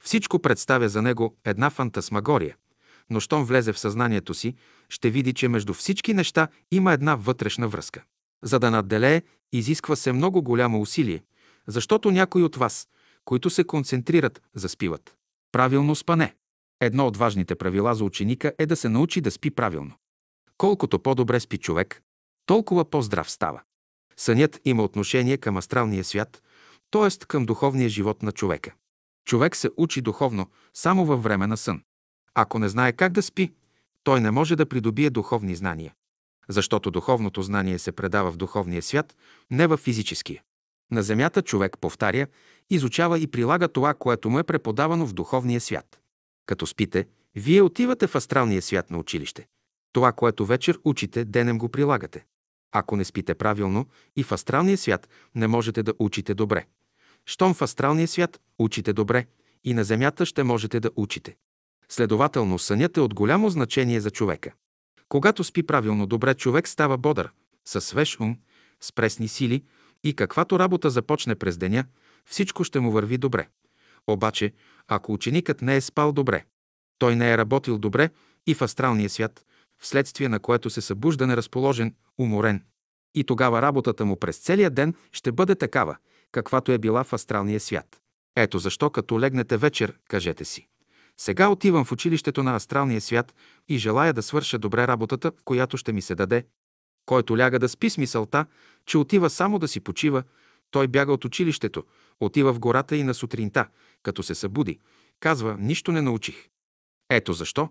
[0.00, 2.56] всичко представя за него една фантасмагория.
[3.10, 4.54] Но щом влезе в съзнанието си,
[4.88, 8.02] ще види, че между всички неща има една вътрешна връзка.
[8.42, 9.22] За да надделее,
[9.52, 11.22] изисква се много голямо усилие,
[11.66, 12.88] защото някои от вас,
[13.24, 15.19] които се концентрират, заспиват.
[15.52, 16.34] Правилно спане.
[16.80, 19.92] Едно от важните правила за ученика е да се научи да спи правилно.
[20.58, 22.02] Колкото по-добре спи човек,
[22.46, 23.62] толкова по-здрав става.
[24.16, 26.42] Сънят има отношение към астралния свят,
[26.90, 27.26] т.е.
[27.26, 28.74] към духовния живот на човека.
[29.24, 31.82] Човек се учи духовно само във време на сън.
[32.34, 33.52] Ако не знае как да спи,
[34.04, 35.94] той не може да придобие духовни знания.
[36.48, 39.16] Защото духовното знание се предава в духовния свят,
[39.50, 40.42] не в физическия.
[40.90, 42.26] На земята човек повтаря,
[42.70, 46.00] изучава и прилага това, което му е преподавано в духовния свят.
[46.46, 49.46] Като спите, вие отивате в астралния свят на училище.
[49.92, 52.24] Това, което вечер учите, денем го прилагате.
[52.72, 53.86] Ако не спите правилно
[54.16, 56.66] и в астралния свят не можете да учите добре.
[57.26, 59.26] Щом в астралния свят учите добре,
[59.64, 61.36] и на земята ще можете да учите.
[61.88, 64.52] Следователно, сънят е от голямо значение за човека.
[65.08, 67.30] Когато спи правилно добре, човек става бодър,
[67.64, 68.38] със свеж ум,
[68.80, 69.64] с пресни сили
[70.04, 71.84] и каквато работа започне през деня,
[72.26, 73.48] всичко ще му върви добре.
[74.06, 74.52] Обаче,
[74.88, 76.44] ако ученикът не е спал добре,
[76.98, 78.10] той не е работил добре
[78.46, 79.44] и в астралния свят,
[79.78, 82.62] вследствие на което се събужда неразположен, уморен.
[83.14, 85.96] И тогава работата му през целия ден ще бъде такава,
[86.32, 88.00] каквато е била в астралния свят.
[88.36, 90.66] Ето защо, като легнете вечер, кажете си.
[91.16, 93.34] Сега отивам в училището на астралния свят
[93.68, 96.46] и желая да свърша добре работата, която ще ми се даде.
[97.06, 98.46] Който ляга да спи с мисълта,
[98.86, 100.22] че отива само да си почива,
[100.70, 101.84] той бяга от училището,
[102.20, 103.68] отива в гората и на сутринта,
[104.02, 104.78] като се събуди,
[105.20, 106.48] казва, нищо не научих.
[107.10, 107.68] Ето защо,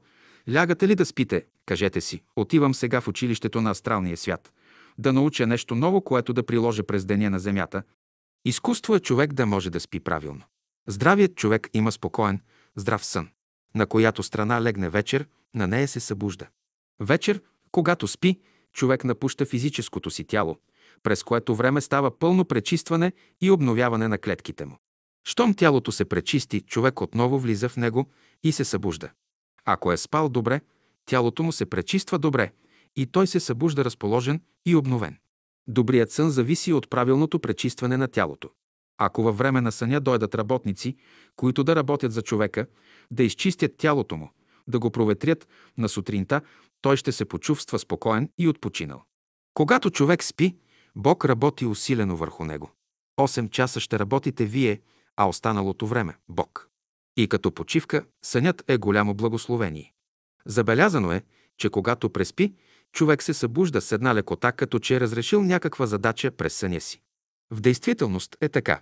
[0.54, 4.54] лягате ли да спите, Кажете си, отивам сега в училището на астралния свят,
[4.98, 7.84] да науча нещо ново, което да приложа през деня на Земята.
[8.46, 10.44] Изкуство е човек да може да спи правилно.
[10.88, 12.42] Здравият човек има спокоен,
[12.76, 13.30] здрав сън.
[13.76, 16.48] На която страна легне вечер, на нея се събужда.
[17.00, 17.42] Вечер,
[17.72, 18.40] когато спи,
[18.74, 20.58] човек напуща физическото си тяло,
[21.04, 23.12] през което време става пълно пречистване
[23.42, 24.78] и обновяване на клетките му.
[25.28, 28.10] Щом тялото се пречисти, човек отново влиза в него
[28.44, 29.10] и се събужда.
[29.66, 30.62] Ако е спал добре,
[31.06, 32.52] тялото му се пречиства добре
[32.96, 35.18] и той се събужда разположен и обновен.
[35.68, 38.50] Добрият сън зависи от правилното пречистване на тялото.
[38.98, 40.96] Ако във време на съня дойдат работници,
[41.36, 42.68] които да работят за човека,
[43.12, 44.30] да изчистят тялото му,
[44.68, 45.48] да го проветрят
[45.78, 46.42] на сутринта,
[46.82, 49.04] той ще се почувства спокоен и отпочинал.
[49.54, 50.56] Когато човек спи,
[51.02, 52.72] Бог работи усилено върху него.
[53.20, 54.82] 8 часа ще работите вие,
[55.16, 56.70] а останалото време– Бог.
[57.18, 59.94] И като почивка, сънят е голямо благословение.
[60.46, 61.24] Забелязано е,
[61.58, 62.54] че когато преспи,
[62.92, 67.02] човек се събужда с една лекота, като че е разрешил някаква задача през съня си.
[67.52, 68.82] В действителност е така.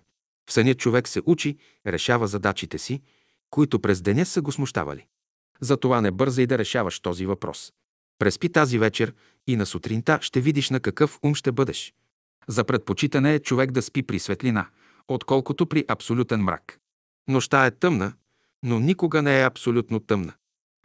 [0.49, 1.57] В съня човек се учи,
[1.88, 3.02] решава задачите си,
[3.49, 5.06] които през деня са го смущавали.
[5.61, 7.73] Затова не бързай да решаваш този въпрос.
[8.19, 9.14] Преспи тази вечер
[9.48, 11.94] и на сутринта ще видиш на какъв ум ще бъдеш.
[12.47, 14.67] За предпочитане е човек да спи при светлина,
[15.07, 16.79] отколкото при абсолютен мрак.
[17.27, 18.13] Нощта е тъмна,
[18.63, 20.33] но никога не е абсолютно тъмна.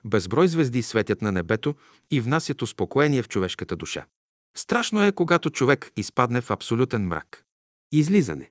[0.05, 1.74] Безброй звезди светят на небето
[2.10, 4.06] и внасят успокоение в човешката душа.
[4.56, 7.44] Страшно е, когато човек изпадне в абсолютен мрак.
[7.93, 8.51] Излизане.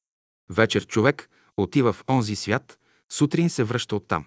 [0.49, 2.79] Вечер човек отива в онзи свят,
[3.11, 4.25] сутрин се връща оттам.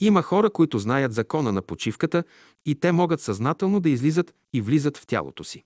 [0.00, 2.24] Има хора, които знаят закона на почивката
[2.66, 5.64] и те могат съзнателно да излизат и влизат в тялото си.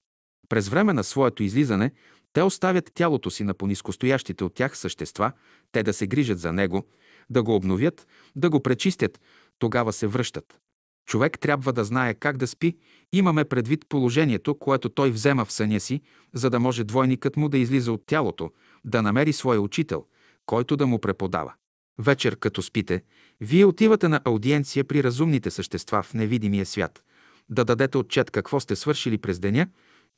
[0.48, 1.92] През време на своето излизане
[2.32, 5.32] те оставят тялото си на понискостоящите от тях същества,
[5.72, 6.86] те да се грижат за него,
[7.30, 8.06] да го обновят,
[8.36, 9.20] да го пречистят,
[9.58, 10.58] тогава се връщат.
[11.06, 12.76] Човек трябва да знае как да спи,
[13.12, 16.00] имаме предвид положението, което той взема в съня си,
[16.34, 18.50] за да може двойникът му да излиза от тялото,
[18.84, 20.04] да намери своя учител,
[20.46, 21.54] който да му преподава.
[21.98, 23.02] Вечер, като спите,
[23.40, 27.04] вие отивате на аудиенция при разумните същества в невидимия свят,
[27.48, 29.66] да дадете отчет какво сте свършили през деня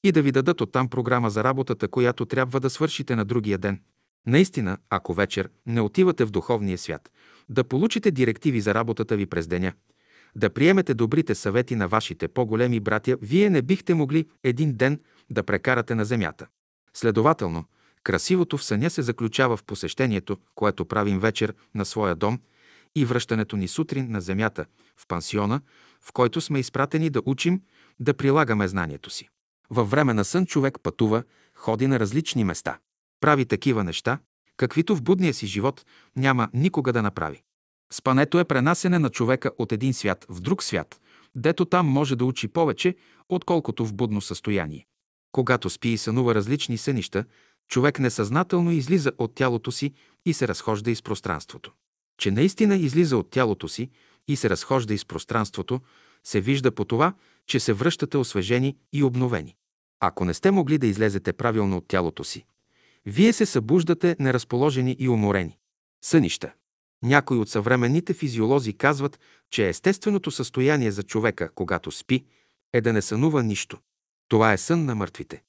[0.05, 3.81] и да ви дадат оттам програма за работата, която трябва да свършите на другия ден.
[4.27, 7.11] Наистина, ако вечер не отивате в духовния свят,
[7.49, 9.73] да получите директиви за работата ви през деня,
[10.37, 15.01] да приемете добрите съвети на вашите по-големи братя, вие не бихте могли един ден
[15.31, 16.47] да прекарате на земята.
[16.95, 17.65] Следователно,
[18.03, 22.39] красивото в съня се заключава в посещението, което правим вечер на своя дом
[22.95, 24.67] и връщането ни сутрин на земята,
[24.97, 25.61] в пансиона,
[26.01, 27.61] в който сме изпратени да учим,
[28.01, 29.29] да прилагаме знанието си.
[29.75, 31.23] Във време на сън човек пътува,
[31.55, 32.79] ходи на различни места.
[33.21, 34.19] Прави такива неща,
[34.57, 35.85] каквито в будния си живот
[36.17, 37.43] няма никога да направи.
[37.93, 41.01] Спането е пренасене на човека от един свят в друг свят,
[41.35, 42.97] дето там може да учи повече,
[43.29, 44.87] отколкото в будно състояние.
[45.33, 47.25] Когато спи и сънува различни сънища,
[47.69, 49.95] човек несъзнателно излиза от тялото си
[50.27, 51.73] и се разхожда из пространството.
[52.19, 53.91] Че наистина излиза от тялото си
[54.29, 55.81] и се разхожда из пространството,
[56.25, 57.15] се вижда по това,
[57.47, 59.57] че се връщате освежени и обновени.
[60.07, 62.45] Ако не сте могли да излезете правилно от тялото си,
[63.07, 65.59] вие се събуждате неразположени и уморени.
[66.05, 66.53] Сънища.
[67.03, 69.21] Някои от съвременните физиолози казват,
[69.51, 72.25] че естественото състояние за човека, когато спи,
[72.73, 73.79] е да не сънува нищо.
[74.29, 75.43] Това е сън на мъртвите.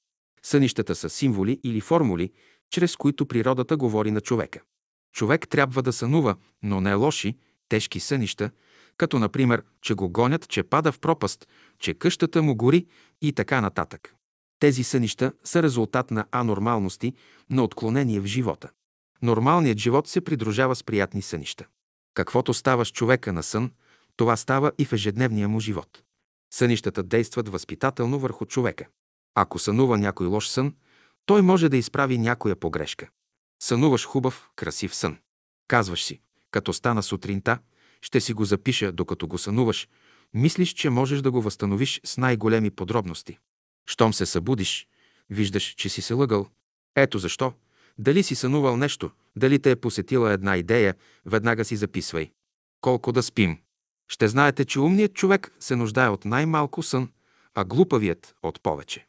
[0.44, 2.32] Сънищата са символи или формули,
[2.70, 4.62] чрез които природата говори на човека.
[5.14, 7.38] Човек трябва да сънува, но не лоши,
[7.70, 8.52] тежки сънища,
[8.98, 11.48] като например, че го гонят, че пада в пропаст,
[11.80, 12.86] че къщата му гори
[13.22, 14.15] и така нататък.
[14.60, 17.14] Тези сънища са резултат на анормалности,
[17.50, 18.70] на отклонение в живота.
[19.22, 21.66] Нормалният живот се придружава с приятни сънища.
[22.14, 23.72] Каквото става с човека на сън,
[24.18, 26.04] това става и в ежедневния му живот.
[26.54, 28.86] Сънищата действат възпитателно върху човека.
[29.36, 30.74] Ако сънува някой лош сън,
[31.26, 33.10] той може да изправи някоя погрешка.
[33.64, 35.18] Сънуваш хубав, красив сън.
[35.68, 36.22] Казваш си,
[36.52, 37.60] като стана сутринта,
[38.02, 39.88] ще си го запиша, докато го сънуваш,
[40.34, 43.38] мислиш, че можеш да го възстановиш с най-големи подробности.
[43.86, 44.88] Щом се събудиш,
[45.30, 46.48] виждаш, че си се лъгал.
[46.96, 47.54] Ето защо.
[47.98, 50.96] Дали си сънувал нещо, дали те е посетила една идея,
[51.26, 52.32] веднага си записвай.
[52.82, 53.58] Колко да спим.
[54.08, 57.10] Ще знаете, че умният човек се нуждае от най-малко сън,
[57.54, 59.08] а глупавият от повече.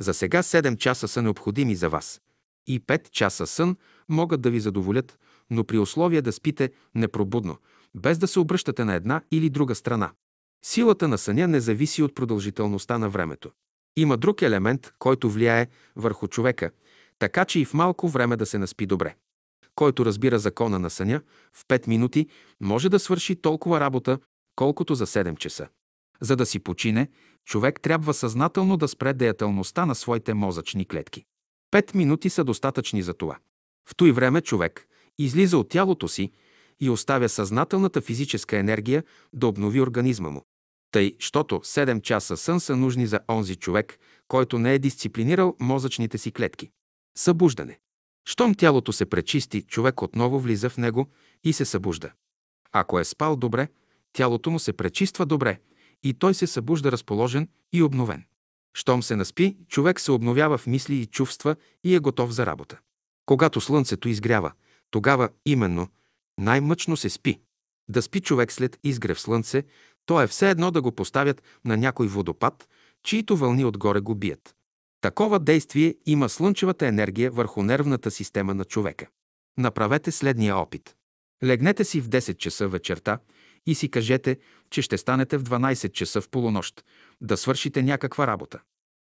[0.00, 2.20] За сега 7 часа са необходими за вас.
[2.66, 3.76] И 5 часа сън
[4.08, 5.18] могат да ви задоволят,
[5.50, 7.58] но при условие да спите непробудно,
[7.94, 10.10] без да се обръщате на една или друга страна.
[10.64, 13.50] Силата на съня не зависи от продължителността на времето.
[13.96, 15.66] Има друг елемент, който влияе
[15.96, 16.70] върху човека,
[17.18, 19.14] така че и в малко време да се наспи добре.
[19.74, 21.20] Който разбира закона на съня,
[21.52, 22.28] в 5 минути
[22.60, 24.18] може да свърши толкова работа,
[24.56, 25.68] колкото за 7 часа.
[26.20, 27.08] За да си почине,
[27.44, 31.24] човек трябва съзнателно да спре деятелността на своите мозъчни клетки.
[31.70, 33.38] Пет минути са достатъчни за това.
[33.88, 34.86] В той време човек
[35.18, 36.32] излиза от тялото си
[36.80, 40.42] и оставя съзнателната физическа енергия да обнови организма му.
[40.90, 43.98] Тъй, щото 7 часа сън са нужни за онзи човек,
[44.28, 46.70] който не е дисциплинирал мозъчните си клетки.
[47.18, 47.78] Събуждане.
[48.28, 51.06] Щом тялото се пречисти, човек отново влиза в него
[51.44, 52.12] и се събужда.
[52.72, 53.68] Ако е спал добре,
[54.12, 55.60] тялото му се пречиства добре
[56.02, 58.24] и той се събужда разположен и обновен.
[58.74, 62.78] Щом се наспи, човек се обновява в мисли и чувства и е готов за работа.
[63.26, 64.52] Когато слънцето изгрява,
[64.90, 65.88] тогава именно
[66.38, 67.40] най-мъчно се спи.
[67.88, 69.64] Да спи човек след изгрев слънце,
[70.08, 72.68] то е все едно да го поставят на някой водопад,
[73.02, 74.54] чието вълни отгоре го бият.
[75.00, 79.06] Такова действие има слънчевата енергия върху нервната система на човека.
[79.58, 80.94] Направете следния опит.
[81.44, 83.18] Легнете си в 10 часа вечерта
[83.66, 84.38] и си кажете,
[84.70, 86.84] че ще станете в 12 часа в полунощ,
[87.20, 88.60] да свършите някаква работа.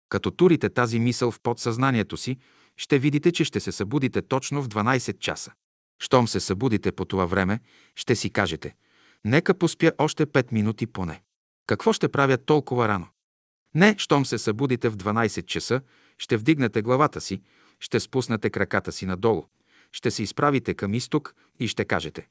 [0.10, 2.38] Като турите тази мисъл в подсъзнанието си,
[2.78, 5.52] ще видите, че ще се събудите точно в 12 часа.
[6.00, 7.60] Щом се събудите по това време,
[7.96, 8.76] ще си кажете
[9.26, 11.22] «Нека поспя още 5 минути поне».
[11.68, 13.08] Какво ще правя толкова рано?
[13.76, 15.82] Не, щом се събудите в 12 часа,
[16.18, 17.42] ще вдигнете главата си,
[17.80, 19.46] ще спуснете краката си надолу,
[19.92, 22.28] ще се изправите към изток и ще кажете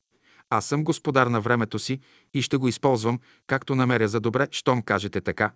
[0.51, 2.01] Аз съм господар на времето си
[2.35, 5.53] и ще го използвам, както намеря за добре, щом кажете така.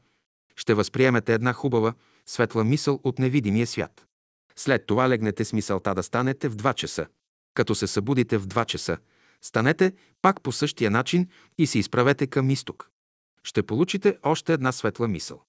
[0.57, 1.95] Ще възприемете една хубава,
[2.27, 4.07] светла мисъл от невидимия свят.
[4.57, 7.07] След това легнете с мисълта да станете в 2 часа.
[7.55, 8.99] Като се събудите в 2 часа,
[9.43, 9.93] станете
[10.23, 12.91] пак по същия начин и се изправете към изток.
[13.43, 15.43] Ще получите още една светла мисъл.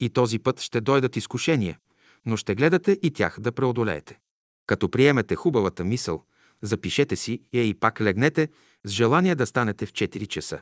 [0.00, 1.78] И този път ще дойдат изкушения,
[2.26, 4.18] но ще гледате и тях да преодолеете.
[4.66, 6.24] Като приемете хубавата мисъл,
[6.62, 8.48] запишете си я и пак легнете
[8.84, 10.60] с желание да станете в 4 часа.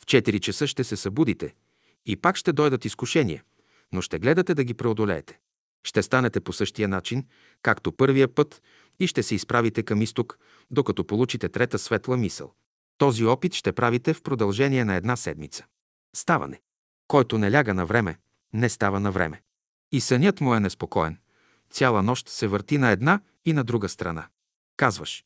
[0.00, 1.54] В 4 часа ще се събудите
[2.06, 3.42] и пак ще дойдат изкушения,
[3.92, 5.38] но ще гледате да ги преодолеете.
[5.84, 7.24] Ще станете по същия начин,
[7.62, 8.62] както първия път
[9.00, 10.38] и ще се изправите към изток,
[10.70, 12.52] докато получите трета светла мисъл.
[12.98, 15.64] Този опит ще правите в продължение на една седмица.
[16.16, 16.60] Ставане.
[17.08, 18.18] Който не ляга на време,
[18.52, 19.42] не става на време.
[19.92, 21.18] И сънят му е неспокоен.
[21.70, 24.28] Цяла нощ се върти на една и на друга страна.
[24.76, 25.24] Казваш,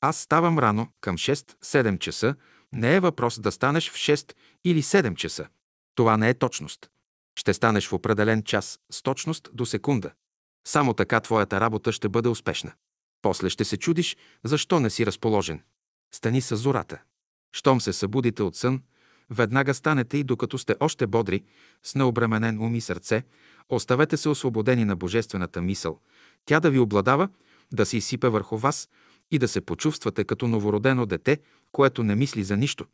[0.00, 2.34] аз ставам рано, към 6-7 часа,
[2.72, 4.32] не е въпрос да станеш в 6
[4.64, 5.48] или 7 часа.
[5.94, 6.90] Това не е точност.
[7.38, 10.10] Ще станеш в определен час с точност до секунда.
[10.66, 12.72] Само така твоята работа ще бъде успешна.
[13.22, 15.62] После ще се чудиш, защо не си разположен.
[16.14, 17.02] Стани с зората.
[17.52, 18.82] Щом се събудите от сън,
[19.30, 21.42] веднага станете и докато сте още бодри,
[21.82, 23.22] с необременен ум и сърце,
[23.68, 26.00] оставете се освободени на божествената мисъл,
[26.44, 27.28] тя да ви обладава,
[27.72, 28.88] да се изсипе върху вас
[29.30, 31.38] и да се почувствате като новородено дете,
[31.72, 32.86] което не мисли за нищо,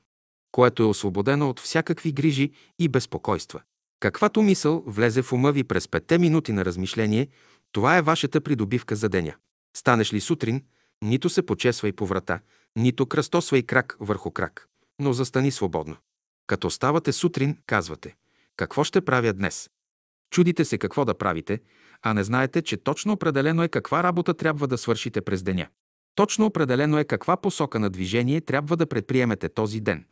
[0.52, 3.62] което е освободено от всякакви грижи и безпокойства.
[4.00, 7.28] Каквато мисъл влезе в ума ви през петте минути на размишление,
[7.72, 9.34] това е вашата придобивка за деня.
[9.76, 10.64] Станеш ли сутрин,
[11.02, 12.40] нито се почесвай по врата,
[12.76, 14.68] нито кръстосвай крак върху крак,
[14.98, 15.96] но застани свободно.
[16.46, 18.16] Като ставате сутрин, казвате
[18.56, 19.70] «Какво ще правя днес?»
[20.30, 21.60] Чудите се какво да правите,
[22.02, 25.66] а не знаете, че точно определено е каква работа трябва да свършите през деня.
[26.14, 30.04] Точно определено е каква посока на движение трябва да предприемете този ден.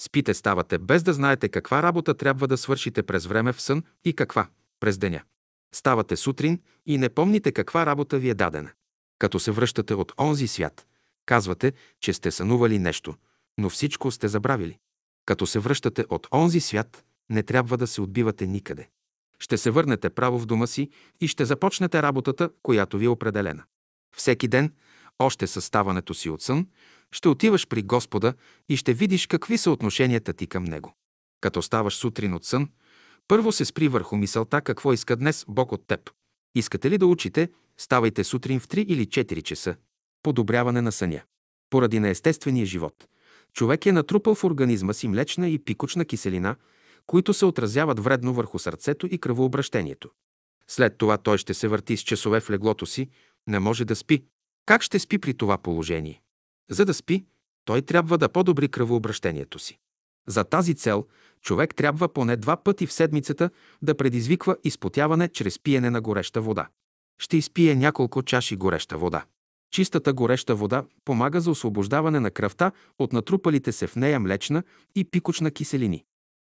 [0.00, 4.12] Спите ставате без да знаете каква работа трябва да свършите през време в сън и
[4.12, 4.48] каква
[4.80, 5.22] през деня.
[5.74, 8.70] Ставате сутрин и не помните каква работа ви е дадена.
[9.18, 10.86] Като се връщате от онзи свят,
[11.26, 13.14] казвате, че сте сънували нещо,
[13.58, 14.78] но всичко сте забравили.
[15.26, 18.88] Като се връщате от онзи свят, не трябва да се отбивате никъде.
[19.38, 20.90] Ще се върнете право в дома си
[21.20, 23.64] и ще започнете работата, която ви е определена.
[24.16, 24.72] Всеки ден,
[25.18, 26.66] още със ставането си от сън,
[27.12, 28.34] ще отиваш при Господа
[28.68, 30.94] и ще видиш какви са отношенията ти към Него.
[31.40, 32.68] Като ставаш сутрин от сън,
[33.28, 36.10] първо се спри върху мисълта какво иска днес Бог от теб.
[36.54, 37.48] Искате ли да учите,
[37.78, 39.76] ставайте сутрин в 3 или 4 часа.
[40.22, 41.22] Подобряване на съня.
[41.70, 43.08] Поради неестествения живот,
[43.52, 46.56] човек е натрупал в организма си млечна и пикочна киселина,
[47.06, 50.10] които се отразяват вредно върху сърцето и кръвообращението.
[50.68, 53.08] След това той ще се върти с часове в леглото си,
[53.46, 54.24] не може да спи.
[54.66, 56.22] Как ще спи при това положение?
[56.70, 57.24] За да спи,
[57.64, 59.78] той трябва да подобри кръвообращението си.
[60.26, 61.06] За тази цел
[61.42, 63.50] човек трябва поне два пъти в седмицата
[63.82, 66.68] да предизвиква изпотяване чрез пиене на гореща вода.
[67.18, 69.24] Ще изпие няколко чаши гореща вода.
[69.70, 74.62] Чистата гореща вода помага за освобождаване на кръвта от натрупалите се в нея млечна
[74.94, 76.04] и пикочна киселини.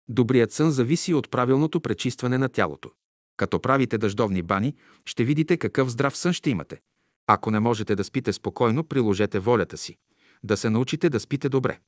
[0.09, 2.91] Добрият сън зависи от правилното пречистване на тялото.
[3.37, 4.75] Като правите дъждовни бани,
[5.05, 6.81] ще видите какъв здрав сън ще имате.
[7.27, 9.97] Ако не можете да спите спокойно, приложете волята си.
[10.43, 11.79] Да се научите да спите добре.